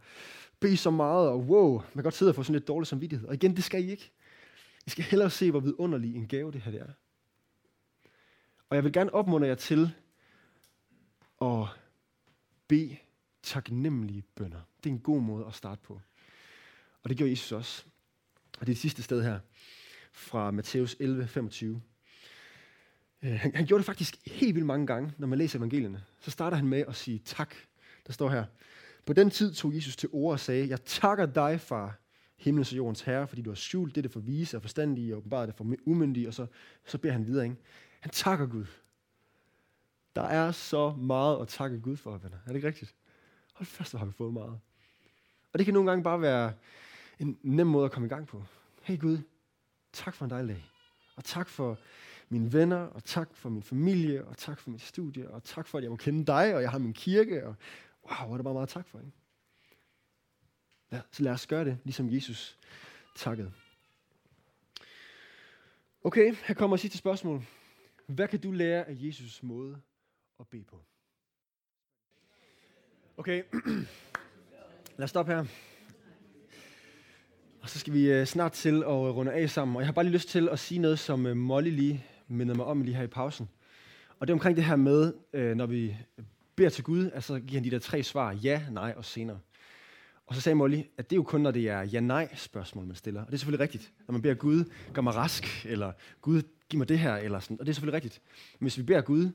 bede 0.60 0.76
så 0.76 0.90
meget, 0.90 1.28
og 1.28 1.40
wow, 1.40 1.72
man 1.72 1.92
kan 1.94 2.02
godt 2.02 2.14
sidde 2.14 2.30
og 2.30 2.34
få 2.34 2.42
sådan 2.42 2.54
lidt 2.54 2.68
dårlig 2.68 2.86
samvittighed. 2.86 3.28
Og 3.28 3.34
igen, 3.34 3.56
det 3.56 3.64
skal 3.64 3.84
I 3.84 3.90
ikke. 3.90 4.12
I 4.86 4.90
skal 4.90 5.04
hellere 5.04 5.30
se, 5.30 5.50
hvor 5.50 5.60
vidunderlig 5.60 6.16
en 6.16 6.28
gave 6.28 6.52
det 6.52 6.60
her 6.60 6.70
det 6.70 6.80
er. 6.80 6.92
Og 8.70 8.76
jeg 8.76 8.84
vil 8.84 8.92
gerne 8.92 9.14
opmuntre 9.14 9.48
jer 9.48 9.54
til 9.54 9.94
at 11.42 11.66
bede 12.68 12.96
taknemmelige 13.42 14.22
bønder. 14.22 14.60
Det 14.84 14.90
er 14.90 14.94
en 14.94 15.00
god 15.00 15.20
måde 15.20 15.46
at 15.46 15.54
starte 15.54 15.80
på. 15.82 16.00
Og 17.02 17.08
det 17.08 17.16
gjorde 17.16 17.30
Jesus 17.30 17.52
også. 17.52 17.84
Og 18.56 18.66
det 18.66 18.72
er 18.72 18.74
det 18.74 18.78
sidste 18.78 19.02
sted 19.02 19.22
her, 19.22 19.38
fra 20.12 20.50
Matthæus 20.50 20.96
11, 21.00 21.26
25. 21.26 21.82
Øh, 23.22 23.32
han, 23.32 23.54
han 23.54 23.66
gjorde 23.66 23.80
det 23.80 23.86
faktisk 23.86 24.16
helt 24.26 24.54
vildt 24.54 24.66
mange 24.66 24.86
gange, 24.86 25.12
når 25.18 25.26
man 25.26 25.38
læser 25.38 25.58
evangelierne. 25.58 26.04
Så 26.20 26.30
starter 26.30 26.56
han 26.56 26.66
med 26.66 26.84
at 26.88 26.94
sige 26.94 27.18
tak. 27.24 27.54
Der 28.06 28.12
står 28.12 28.30
her, 28.30 28.44
på 29.06 29.12
den 29.12 29.30
tid 29.30 29.54
tog 29.54 29.74
Jesus 29.74 29.96
til 29.96 30.08
ord 30.12 30.32
og 30.32 30.40
sagde, 30.40 30.68
jeg 30.68 30.84
takker 30.84 31.26
dig, 31.26 31.60
far, 31.60 31.98
himlens 32.36 32.70
og 32.72 32.76
jordens 32.76 33.00
herre, 33.00 33.26
fordi 33.26 33.42
du 33.42 33.50
har 33.50 33.54
skjult 33.54 33.94
det, 33.94 34.04
det 34.04 34.12
for 34.12 34.20
vise 34.20 34.56
og 34.56 34.62
forstandige, 34.62 35.14
og 35.14 35.18
åbenbart 35.18 35.48
det 35.48 35.56
for 35.56 35.74
umyndige, 35.86 36.28
og 36.28 36.34
så, 36.34 36.46
så 36.86 36.98
beder 36.98 37.12
han 37.12 37.26
videre. 37.26 37.44
Ikke? 37.44 37.56
Han 38.00 38.10
takker 38.10 38.46
Gud. 38.46 38.66
Der 40.16 40.22
er 40.22 40.52
så 40.52 40.90
meget 40.90 41.40
at 41.40 41.48
takke 41.48 41.80
Gud 41.80 41.96
for, 41.96 42.18
venner. 42.18 42.36
Er 42.36 42.48
det 42.48 42.54
ikke 42.54 42.68
rigtigt? 42.68 42.94
Hold 43.54 43.66
fast, 43.66 43.92
hvor 43.92 43.98
har 43.98 44.06
vi 44.06 44.12
fået 44.12 44.32
meget. 44.32 44.60
Og 45.52 45.58
det 45.58 45.64
kan 45.64 45.74
nogle 45.74 45.90
gange 45.90 46.04
bare 46.04 46.20
være 46.20 46.52
en 47.18 47.38
nem 47.42 47.66
måde 47.66 47.84
at 47.84 47.92
komme 47.92 48.06
i 48.06 48.08
gang 48.08 48.26
på. 48.26 48.44
Hey 48.82 48.98
Gud, 48.98 49.18
tak 49.92 50.14
for 50.14 50.24
en 50.24 50.30
dejlig 50.30 50.54
dag. 50.54 50.64
Og 51.16 51.24
tak 51.24 51.48
for 51.48 51.78
mine 52.28 52.52
venner, 52.52 52.76
og 52.76 53.04
tak 53.04 53.34
for 53.34 53.48
min 53.48 53.62
familie, 53.62 54.24
og 54.24 54.36
tak 54.36 54.60
for 54.60 54.70
mit 54.70 54.82
studie, 54.82 55.30
og 55.30 55.44
tak 55.44 55.66
for, 55.66 55.78
at 55.78 55.84
jeg 55.84 55.90
må 55.90 55.96
kende 55.96 56.26
dig, 56.26 56.54
og 56.54 56.62
jeg 56.62 56.70
har 56.70 56.78
min 56.78 56.92
kirke, 56.92 57.46
og 57.46 57.54
wow, 58.04 58.26
hvor 58.26 58.34
er 58.34 58.36
der 58.36 58.42
bare 58.44 58.54
meget 58.54 58.68
tak 58.68 58.88
for. 58.88 58.98
Ikke? 58.98 59.12
Ja, 60.92 61.00
så 61.12 61.22
lad 61.22 61.32
os 61.32 61.46
gøre 61.46 61.64
det, 61.64 61.78
ligesom 61.84 62.12
Jesus 62.12 62.58
takkede. 63.16 63.52
Okay, 66.04 66.34
her 66.44 66.54
kommer 66.54 66.76
sidste 66.76 66.98
spørgsmål. 66.98 67.42
Hvad 68.06 68.28
kan 68.28 68.40
du 68.40 68.50
lære 68.52 68.84
af 68.84 68.94
Jesus 68.96 69.42
måde 69.42 69.80
at 70.40 70.48
bede 70.48 70.64
på? 70.64 70.82
Okay, 73.16 73.42
lad 74.98 75.04
os 75.04 75.10
stoppe 75.10 75.32
her. 75.32 75.44
Og 77.66 77.70
så 77.70 77.78
skal 77.78 77.92
vi 77.92 78.12
øh, 78.12 78.26
snart 78.26 78.52
til 78.52 78.74
at 78.74 78.82
øh, 78.82 78.92
runde 78.92 79.32
af 79.32 79.50
sammen. 79.50 79.76
Og 79.76 79.82
jeg 79.82 79.86
har 79.86 79.92
bare 79.92 80.04
lige 80.04 80.12
lyst 80.12 80.28
til 80.28 80.48
at 80.48 80.58
sige 80.58 80.78
noget, 80.78 80.98
som 80.98 81.26
øh, 81.26 81.36
Molly 81.36 81.70
lige 81.70 82.04
mindede 82.28 82.56
mig 82.56 82.66
om 82.66 82.82
lige 82.82 82.96
her 82.96 83.02
i 83.02 83.06
pausen. 83.06 83.48
Og 84.18 84.26
det 84.26 84.32
er 84.32 84.34
omkring 84.34 84.56
det 84.56 84.64
her 84.64 84.76
med, 84.76 85.12
øh, 85.32 85.56
når 85.56 85.66
vi 85.66 85.84
øh, 86.18 86.24
beder 86.56 86.68
til 86.68 86.84
Gud, 86.84 87.10
altså 87.14 87.40
giver 87.40 87.60
han 87.60 87.64
de 87.64 87.70
der 87.70 87.78
tre 87.78 88.02
svar, 88.02 88.32
ja, 88.32 88.62
nej 88.70 88.94
og 88.96 89.04
senere. 89.04 89.38
Og 90.26 90.34
så 90.34 90.40
sagde 90.40 90.56
Molly, 90.56 90.80
at 90.98 91.10
det 91.10 91.16
er 91.16 91.18
jo 91.18 91.22
kun, 91.22 91.40
når 91.40 91.50
det 91.50 91.68
er 91.68 91.82
ja-nej-spørgsmål, 91.82 92.86
man 92.86 92.96
stiller. 92.96 93.20
Og 93.20 93.26
det 93.26 93.34
er 93.34 93.38
selvfølgelig 93.38 93.62
rigtigt. 93.62 93.92
Når 94.08 94.12
man 94.12 94.22
beder 94.22 94.34
Gud, 94.34 94.64
gør 94.92 95.02
mig 95.02 95.14
rask, 95.14 95.66
eller 95.66 95.92
Gud, 96.20 96.42
giv 96.68 96.78
mig 96.78 96.88
det 96.88 96.98
her, 96.98 97.16
eller 97.16 97.40
sådan. 97.40 97.60
Og 97.60 97.66
det 97.66 97.72
er 97.72 97.74
selvfølgelig 97.74 97.94
rigtigt. 97.94 98.20
Men 98.58 98.64
hvis 98.64 98.78
vi 98.78 98.82
beder 98.82 99.00
Gud, 99.00 99.30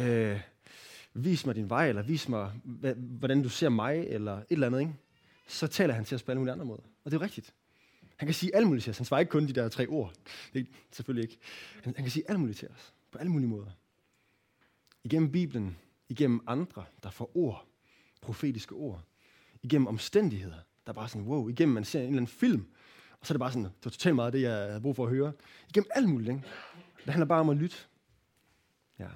øh, 0.00 0.40
vis 1.14 1.46
mig 1.46 1.54
din 1.54 1.70
vej, 1.70 1.88
eller 1.88 2.02
vis 2.02 2.28
mig, 2.28 2.50
hvordan 2.96 3.42
du 3.42 3.48
ser 3.48 3.68
mig, 3.68 4.06
eller 4.08 4.36
et 4.36 4.44
eller 4.50 4.66
andet, 4.66 4.80
ikke? 4.80 4.92
Så 5.46 5.66
taler 5.66 5.94
han 5.94 6.04
til 6.04 6.14
os 6.14 6.22
på 6.22 6.30
alle 6.32 6.38
mulige 6.38 6.52
andre 6.52 6.64
måder. 6.64 6.82
Og 7.04 7.10
det 7.10 7.16
er 7.16 7.20
jo 7.20 7.24
rigtigt. 7.24 7.54
Han 8.16 8.26
kan 8.26 8.34
sige 8.34 8.56
alt 8.56 8.66
muligt 8.66 8.84
til 8.84 8.90
os. 8.90 8.98
Han 8.98 9.04
svarer 9.04 9.20
ikke 9.20 9.30
kun 9.30 9.46
de 9.46 9.52
der 9.52 9.68
tre 9.68 9.86
ord. 9.86 10.12
Det 10.52 10.60
er 10.60 10.64
selvfølgelig 10.90 11.30
ikke. 11.30 11.38
Han, 11.82 11.94
han 11.96 12.04
kan 12.04 12.10
sige 12.10 12.30
alt 12.30 12.40
muligt 12.40 12.58
til 12.58 12.68
os. 12.68 12.92
På 13.10 13.18
alle 13.18 13.32
mulige 13.32 13.48
måder. 13.48 13.70
Igennem 15.04 15.32
Bibelen, 15.32 15.76
igennem 16.08 16.40
andre, 16.46 16.84
der 17.02 17.10
får 17.10 17.36
ord, 17.36 17.66
profetiske 18.20 18.74
ord. 18.74 19.02
Igennem 19.62 19.86
omstændigheder, 19.86 20.56
der 20.86 20.92
er 20.92 20.92
bare 20.92 21.08
sådan, 21.08 21.26
wow, 21.26 21.48
igennem 21.48 21.74
man 21.74 21.84
ser 21.84 21.98
en 22.00 22.06
eller 22.06 22.16
anden 22.16 22.26
film, 22.26 22.66
og 23.20 23.26
så 23.26 23.32
er 23.32 23.34
det 23.34 23.40
bare 23.40 23.52
sådan, 23.52 23.64
det 23.64 23.84
var 23.84 23.90
totalt 23.90 24.14
meget 24.14 24.32
det, 24.32 24.42
jeg 24.42 24.52
havde 24.52 24.80
brug 24.80 24.96
for 24.96 25.04
at 25.04 25.10
høre. 25.10 25.32
Igennem 25.68 25.90
alt 25.94 26.08
muligt, 26.08 26.30
ikke? 26.30 26.42
Det 27.04 27.12
handler 27.12 27.26
bare 27.26 27.40
om 27.40 27.48
at 27.48 27.56
lytte. 27.56 27.76
Ja. 28.98 29.08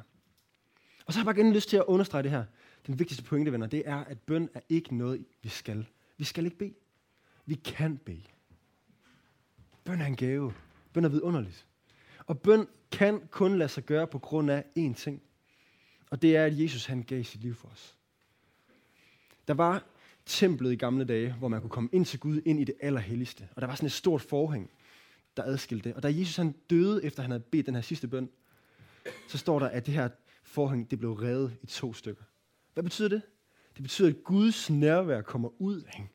Og 1.07 1.13
så 1.13 1.19
har 1.19 1.21
jeg 1.21 1.35
bare 1.35 1.45
igen 1.45 1.53
lyst 1.53 1.69
til 1.69 1.77
at 1.77 1.85
understrege 1.85 2.23
det 2.23 2.31
her. 2.31 2.45
Den 2.87 2.99
vigtigste 2.99 3.25
pointe, 3.25 3.53
venner, 3.53 3.67
det 3.67 3.83
er, 3.87 3.97
at 3.97 4.21
bøn 4.21 4.49
er 4.55 4.61
ikke 4.69 4.97
noget, 4.97 5.25
vi 5.43 5.49
skal. 5.49 5.87
Vi 6.19 6.25
skal 6.25 6.45
ikke 6.45 6.59
bede. 6.59 6.75
Vi 7.47 7.55
kan 7.55 7.99
bede. 7.99 8.23
Bøn 9.85 10.01
er 10.01 10.07
en 10.07 10.17
gave. 10.17 10.55
Bøn 10.93 11.05
er 11.05 11.09
vidunderligt. 11.09 11.67
Og 12.27 12.41
bøn 12.41 12.67
kan 12.91 13.29
kun 13.31 13.59
lade 13.59 13.69
sig 13.69 13.85
gøre 13.85 14.07
på 14.07 14.19
grund 14.19 14.51
af 14.51 14.65
én 14.79 14.95
ting. 14.95 15.23
Og 16.11 16.23
det 16.23 16.37
er, 16.37 16.45
at 16.45 16.61
Jesus 16.61 16.87
han 16.87 17.03
gav 17.03 17.25
sit 17.25 17.41
liv 17.41 17.55
for 17.55 17.69
os. 17.69 17.99
Der 19.49 19.55
var 19.55 19.85
templet 20.27 20.73
i 20.73 20.77
gamle 20.77 21.05
dage, 21.05 21.33
hvor 21.33 21.49
man 21.49 21.61
kunne 21.61 21.71
komme 21.71 21.91
ind 21.93 22.05
til 22.05 22.21
Gud, 22.21 22.43
ind 22.45 22.61
i 22.61 22.65
det 22.65 22.75
allerhelligste. 22.81 23.49
Og 23.55 23.61
der 23.61 23.67
var 23.67 23.75
sådan 23.75 23.87
et 23.87 23.93
stort 23.93 24.23
forhæng, 24.23 24.71
der 25.37 25.43
adskilte 25.43 25.89
det. 25.89 25.97
Og 25.97 26.03
da 26.03 26.09
Jesus 26.09 26.37
han 26.37 26.55
døde, 26.71 27.05
efter 27.05 27.23
han 27.23 27.31
havde 27.31 27.43
bedt 27.43 27.67
den 27.67 27.75
her 27.75 27.83
sidste 27.83 28.09
bøn, 28.09 28.31
så 29.29 29.39
står 29.39 29.59
der, 29.59 29.69
at 29.69 29.87
det 29.87 29.95
her 29.95 30.09
forhæng 30.43 30.91
det 30.91 30.99
blev 30.99 31.13
revet 31.13 31.57
i 31.63 31.67
to 31.67 31.95
stykker. 31.95 32.25
Hvad 32.75 32.83
betyder 32.83 33.09
det? 33.09 33.23
Det 33.79 33.83
betyder, 33.83 34.09
at 34.09 34.25
Guds 34.25 34.71
nærvær 34.71 35.23
kommer 35.23 35.63
ud. 35.63 35.77
Ikke? 35.77 36.11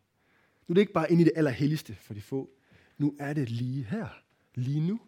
Nu 0.68 0.72
er 0.72 0.74
det 0.74 0.82
ikke 0.82 0.94
bare 0.94 1.12
ind 1.12 1.22
i 1.22 1.24
det 1.24 1.32
allerhelligste 1.36 1.96
for 1.96 2.14
de 2.14 2.22
få. 2.22 2.50
Nu 2.98 3.16
er 3.20 3.34
det 3.34 3.50
lige 3.50 3.84
her. 3.84 4.08
Lige 4.56 4.88
nu. 4.88 5.00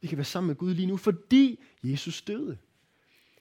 Vi 0.00 0.08
kan 0.08 0.18
være 0.18 0.24
sammen 0.24 0.46
med 0.46 0.56
Gud 0.56 0.74
lige 0.74 0.86
nu, 0.86 0.96
fordi 0.96 1.60
Jesus 1.82 2.22
døde. 2.22 2.58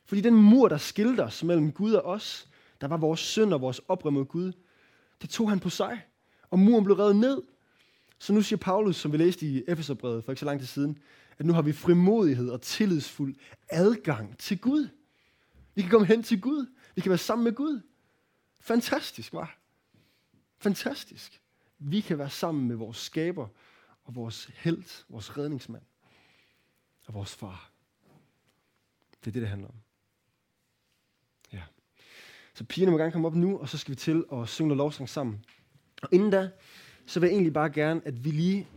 Fordi 0.05 0.21
den 0.21 0.33
mur, 0.33 0.67
der 0.67 0.77
skilte 0.77 1.21
os 1.21 1.43
mellem 1.43 1.71
Gud 1.71 1.93
og 1.93 2.03
os, 2.03 2.49
der 2.81 2.87
var 2.87 2.97
vores 2.97 3.19
synd 3.19 3.53
og 3.53 3.61
vores 3.61 3.81
oprør 3.87 4.09
mod 4.09 4.25
Gud, 4.25 4.51
det 5.21 5.29
tog 5.29 5.49
han 5.49 5.59
på 5.59 5.69
sig. 5.69 6.01
Og 6.49 6.59
muren 6.59 6.83
blev 6.83 6.95
revet 6.95 7.15
ned. 7.15 7.41
Så 8.19 8.33
nu 8.33 8.41
siger 8.41 8.57
Paulus, 8.57 8.95
som 8.95 9.11
vi 9.11 9.17
læste 9.17 9.45
i 9.45 9.63
Epheserbrevet 9.67 10.23
for 10.23 10.31
ikke 10.31 10.39
så 10.39 10.45
lang 10.45 10.59
tid 10.59 10.67
siden, 10.67 10.97
at 11.37 11.45
nu 11.45 11.53
har 11.53 11.61
vi 11.61 11.71
frimodighed 11.71 12.49
og 12.49 12.61
tillidsfuld 12.61 13.35
adgang 13.69 14.37
til 14.37 14.59
Gud. 14.59 14.87
Vi 15.75 15.81
kan 15.81 15.91
komme 15.91 16.07
hen 16.07 16.23
til 16.23 16.41
Gud. 16.41 16.65
Vi 16.95 17.01
kan 17.01 17.09
være 17.09 17.17
sammen 17.17 17.43
med 17.43 17.53
Gud. 17.53 17.81
Fantastisk, 18.59 19.33
var. 19.33 19.57
Fantastisk. 20.57 21.41
Vi 21.79 22.01
kan 22.01 22.17
være 22.17 22.29
sammen 22.29 22.67
med 22.67 22.75
vores 22.75 22.97
skaber 22.97 23.47
og 24.03 24.15
vores 24.15 24.51
held, 24.55 25.05
vores 25.09 25.37
redningsmand 25.37 25.83
og 27.07 27.13
vores 27.13 27.35
far. 27.35 27.71
Det 29.11 29.27
er 29.27 29.31
det, 29.31 29.41
det 29.41 29.49
handler 29.49 29.67
om. 29.67 29.75
Ja. 31.53 31.61
Så 32.53 32.63
pigerne 32.63 32.91
må 32.91 32.97
gerne 32.97 33.11
komme 33.11 33.27
op 33.27 33.35
nu, 33.35 33.57
og 33.57 33.69
så 33.69 33.77
skal 33.77 33.91
vi 33.91 33.95
til 33.95 34.25
at 34.33 34.49
synge 34.49 34.67
noget 34.67 34.77
lovsang 34.77 35.09
sammen. 35.09 35.45
Og 36.01 36.09
inden 36.11 36.31
da, 36.31 36.49
så 37.05 37.19
vil 37.19 37.27
jeg 37.27 37.33
egentlig 37.33 37.53
bare 37.53 37.69
gerne, 37.69 38.01
at 38.05 38.23
vi 38.23 38.31
lige 38.31 38.67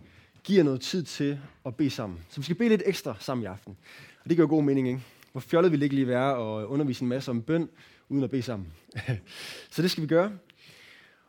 giver 0.45 0.63
noget 0.63 0.81
tid 0.81 1.05
til 1.05 1.41
at 1.67 1.77
bede 1.77 1.91
sammen. 1.91 2.25
Så 2.29 2.41
vi 2.41 2.45
skal 2.45 2.57
bede 2.57 2.69
lidt 2.69 2.83
ekstra 2.87 3.17
sammen 3.21 3.43
i 3.43 3.47
aften. 3.47 3.77
Og 4.25 4.31
det 4.31 4.37
gør 4.37 4.47
god 4.47 4.63
mening, 4.63 4.89
ikke? 4.89 5.03
Hvor 5.33 5.41
fjollet 5.41 5.73
vil 5.73 5.83
ikke 5.83 5.95
lige 5.95 6.07
være 6.07 6.37
og 6.37 6.71
undervise 6.71 7.03
en 7.03 7.09
masse 7.09 7.31
om 7.31 7.43
bøn, 7.43 7.69
uden 8.13 8.25
at 8.25 8.31
bede 8.31 8.43
sammen. 8.43 8.73
så 9.73 9.83
det 9.83 9.91
skal 9.91 10.03
vi 10.03 10.09
gøre. 10.09 10.33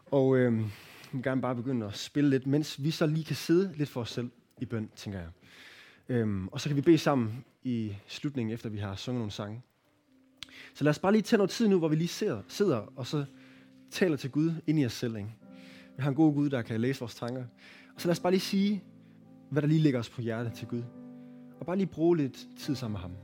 Og 0.05 0.37
øh, 0.37 0.59
vi 0.59 0.67
vil 1.11 1.23
gerne 1.23 1.41
bare 1.41 1.55
begynde 1.55 1.85
at 1.85 1.97
spille 1.97 2.29
lidt, 2.29 2.47
mens 2.47 2.83
vi 2.83 2.91
så 2.91 3.05
lige 3.05 3.25
kan 3.25 3.35
sidde 3.35 3.73
lidt 3.77 3.89
for 3.89 4.01
os 4.01 4.09
selv 4.09 4.29
i 4.61 4.65
bøn, 4.65 4.89
tænker 4.95 5.19
jeg. 5.19 5.29
Øhm, 6.09 6.47
og 6.47 6.61
så 6.61 6.69
kan 6.69 6.75
vi 6.75 6.81
bede 6.81 6.97
sammen 6.97 7.45
i 7.63 7.95
slutningen, 8.07 8.53
efter 8.53 8.69
vi 8.69 8.77
har 8.77 8.95
sunget 8.95 9.19
nogle 9.19 9.31
sange. 9.31 9.61
Så 10.73 10.83
lad 10.83 10.89
os 10.89 10.99
bare 10.99 11.11
lige 11.11 11.21
tage 11.21 11.37
noget 11.37 11.49
tid 11.49 11.67
nu, 11.67 11.79
hvor 11.79 11.87
vi 11.87 11.95
lige 11.95 12.07
sidder, 12.07 12.41
sidder 12.47 12.93
og 12.95 13.07
så 13.07 13.25
taler 13.91 14.17
til 14.17 14.31
Gud 14.31 14.51
ind 14.67 14.79
i 14.79 14.85
os 14.85 14.93
selv. 14.93 15.15
Ikke? 15.15 15.29
Vi 15.97 16.01
har 16.03 16.09
en 16.09 16.15
god 16.15 16.33
Gud, 16.33 16.49
der 16.49 16.61
kan 16.61 16.81
læse 16.81 16.99
vores 16.99 17.15
tanker. 17.15 17.43
Og 17.95 18.01
så 18.01 18.07
lad 18.07 18.11
os 18.11 18.19
bare 18.19 18.31
lige 18.31 18.41
sige, 18.41 18.83
hvad 19.51 19.61
der 19.61 19.67
lige 19.67 19.81
ligger 19.81 19.99
os 19.99 20.09
på 20.09 20.21
hjertet 20.21 20.53
til 20.53 20.67
Gud. 20.67 20.83
Og 21.59 21.65
bare 21.65 21.77
lige 21.77 21.87
bruge 21.87 22.17
lidt 22.17 22.47
tid 22.57 22.75
sammen 22.75 22.93
med 22.93 22.99
ham. 22.99 23.22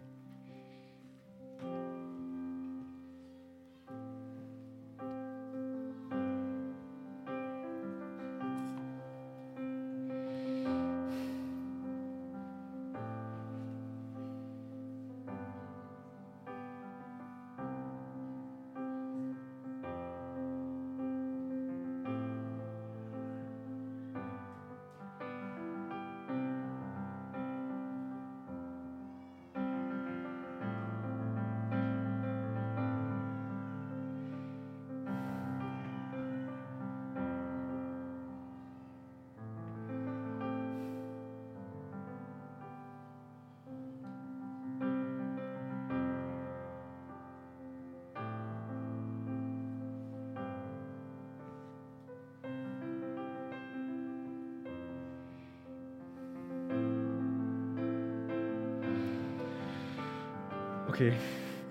Okay. 61.00 61.14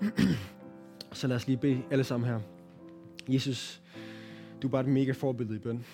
Så 1.11 1.27
lad 1.27 1.35
os 1.35 1.47
lige 1.47 1.57
bede 1.57 1.81
alle 1.91 2.03
sammen 2.03 2.29
her. 2.29 2.39
Jesus, 3.27 3.81
du 4.61 4.67
er 4.67 4.71
bare 4.71 4.81
et 4.81 4.87
mega 4.87 5.11
forbillede 5.11 5.55
i 5.55 5.59
bøn. 5.59 5.85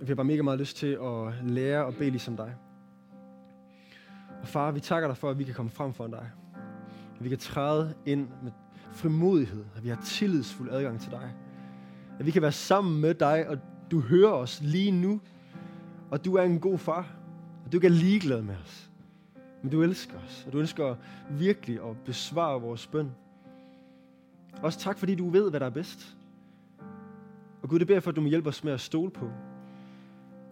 Vi 0.00 0.06
har 0.06 0.14
bare 0.14 0.24
mega 0.24 0.42
meget 0.42 0.58
lyst 0.58 0.76
til 0.76 0.86
at 0.86 1.34
lære 1.44 1.84
og 1.84 1.94
bede 1.94 2.10
ligesom 2.10 2.36
dig. 2.36 2.54
Og 4.42 4.48
far, 4.48 4.70
vi 4.70 4.80
takker 4.80 5.08
dig 5.08 5.16
for, 5.16 5.30
at 5.30 5.38
vi 5.38 5.44
kan 5.44 5.54
komme 5.54 5.70
frem 5.70 5.92
for 5.92 6.06
dig. 6.06 6.30
At 7.18 7.24
vi 7.24 7.28
kan 7.28 7.38
træde 7.38 7.94
ind 8.06 8.28
med 8.42 8.52
frimodighed. 8.92 9.64
At 9.76 9.84
vi 9.84 9.88
har 9.88 10.02
tillidsfuld 10.04 10.70
adgang 10.70 11.00
til 11.00 11.10
dig. 11.10 11.32
At 12.18 12.26
vi 12.26 12.30
kan 12.30 12.42
være 12.42 12.52
sammen 12.52 13.00
med 13.00 13.14
dig, 13.14 13.48
og 13.48 13.58
du 13.90 14.00
hører 14.00 14.32
os 14.32 14.60
lige 14.62 14.90
nu. 14.90 15.20
Og 16.10 16.24
du 16.24 16.34
er 16.34 16.42
en 16.42 16.60
god 16.60 16.78
far. 16.78 17.16
Og 17.64 17.72
du 17.72 17.78
er 17.78 17.88
ligeglad 17.88 18.42
med 18.42 18.54
os. 18.64 18.91
Men 19.62 19.70
du 19.70 19.82
elsker 19.82 20.18
os, 20.26 20.44
og 20.46 20.52
du 20.52 20.58
ønsker 20.58 20.96
virkelig 21.30 21.80
at 21.84 21.96
besvare 22.04 22.60
vores 22.60 22.86
bøn. 22.86 23.10
Også 24.62 24.78
tak, 24.78 24.98
fordi 24.98 25.14
du 25.14 25.30
ved, 25.30 25.50
hvad 25.50 25.60
der 25.60 25.66
er 25.66 25.70
bedst. 25.70 26.16
Og 27.62 27.68
Gud, 27.68 27.78
det 27.78 27.86
beder 27.86 28.00
for, 28.00 28.10
at 28.10 28.16
du 28.16 28.20
må 28.20 28.28
hjælpe 28.28 28.48
os 28.48 28.64
med 28.64 28.72
at 28.72 28.80
stole 28.80 29.10
på, 29.10 29.30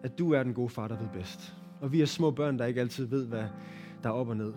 at 0.03 0.19
du 0.19 0.33
er 0.33 0.43
den 0.43 0.55
gode 0.55 0.69
far, 0.69 0.89
der 0.89 0.99
ved 0.99 1.09
bedst. 1.13 1.57
Og 1.81 1.93
vi 1.93 2.01
er 2.01 2.07
små 2.07 2.31
børn, 2.31 2.59
der 2.59 2.67
ikke 2.67 2.81
altid 2.81 3.07
ved, 3.07 3.27
hvad 3.27 3.45
der 4.03 4.09
er 4.09 4.13
op 4.13 4.29
og 4.29 4.37
ned. 4.37 4.55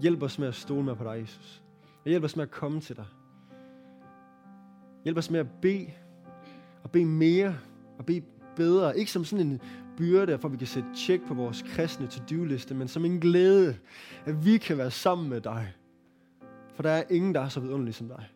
Hjælp 0.00 0.22
os 0.22 0.38
med 0.38 0.48
at 0.48 0.54
stole 0.54 0.84
med 0.84 0.96
på 0.96 1.04
dig, 1.04 1.20
Jesus. 1.20 1.62
Og 2.04 2.08
hjælp 2.08 2.24
os 2.24 2.36
med 2.36 2.44
at 2.44 2.50
komme 2.50 2.80
til 2.80 2.96
dig. 2.96 3.06
Hjælp 5.04 5.18
os 5.18 5.30
med 5.30 5.40
at 5.40 5.46
bede, 5.62 5.86
og 6.82 6.90
bede 6.90 7.06
mere, 7.06 7.54
og 7.98 8.06
bede 8.06 8.22
bedre. 8.56 8.98
Ikke 8.98 9.12
som 9.12 9.24
sådan 9.24 9.46
en 9.46 9.60
byrde, 9.96 10.38
for 10.38 10.48
at 10.48 10.52
vi 10.52 10.58
kan 10.58 10.66
sætte 10.66 10.88
tjek 10.96 11.26
på 11.26 11.34
vores 11.34 11.62
kristne 11.62 12.06
to-do-liste, 12.06 12.74
men 12.74 12.88
som 12.88 13.04
en 13.04 13.20
glæde, 13.20 13.76
at 14.24 14.44
vi 14.44 14.58
kan 14.58 14.78
være 14.78 14.90
sammen 14.90 15.28
med 15.28 15.40
dig. 15.40 15.72
For 16.74 16.82
der 16.82 16.90
er 16.90 17.02
ingen, 17.10 17.34
der 17.34 17.40
er 17.40 17.48
så 17.48 17.60
vidunderlig 17.60 17.94
som 17.94 18.08
dig. 18.08 18.28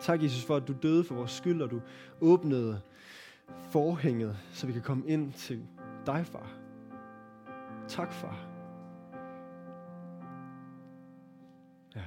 Tak, 0.00 0.22
Jesus, 0.22 0.44
for 0.44 0.56
at 0.56 0.68
du 0.68 0.74
døde 0.82 1.04
for 1.04 1.14
vores 1.14 1.30
skyld, 1.30 1.62
og 1.62 1.70
du 1.70 1.80
åbnede 2.20 2.80
forhænget, 3.70 4.38
så 4.52 4.66
vi 4.66 4.72
kan 4.72 4.82
komme 4.82 5.06
ind 5.06 5.32
til 5.32 5.66
dig, 6.06 6.26
far. 6.26 6.58
Tak, 7.88 8.12
far. 8.12 8.46
Ja. 11.96 12.04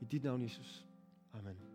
I 0.00 0.04
dit 0.04 0.24
navn, 0.24 0.42
Jesus. 0.42 0.86
Amen. 1.34 1.65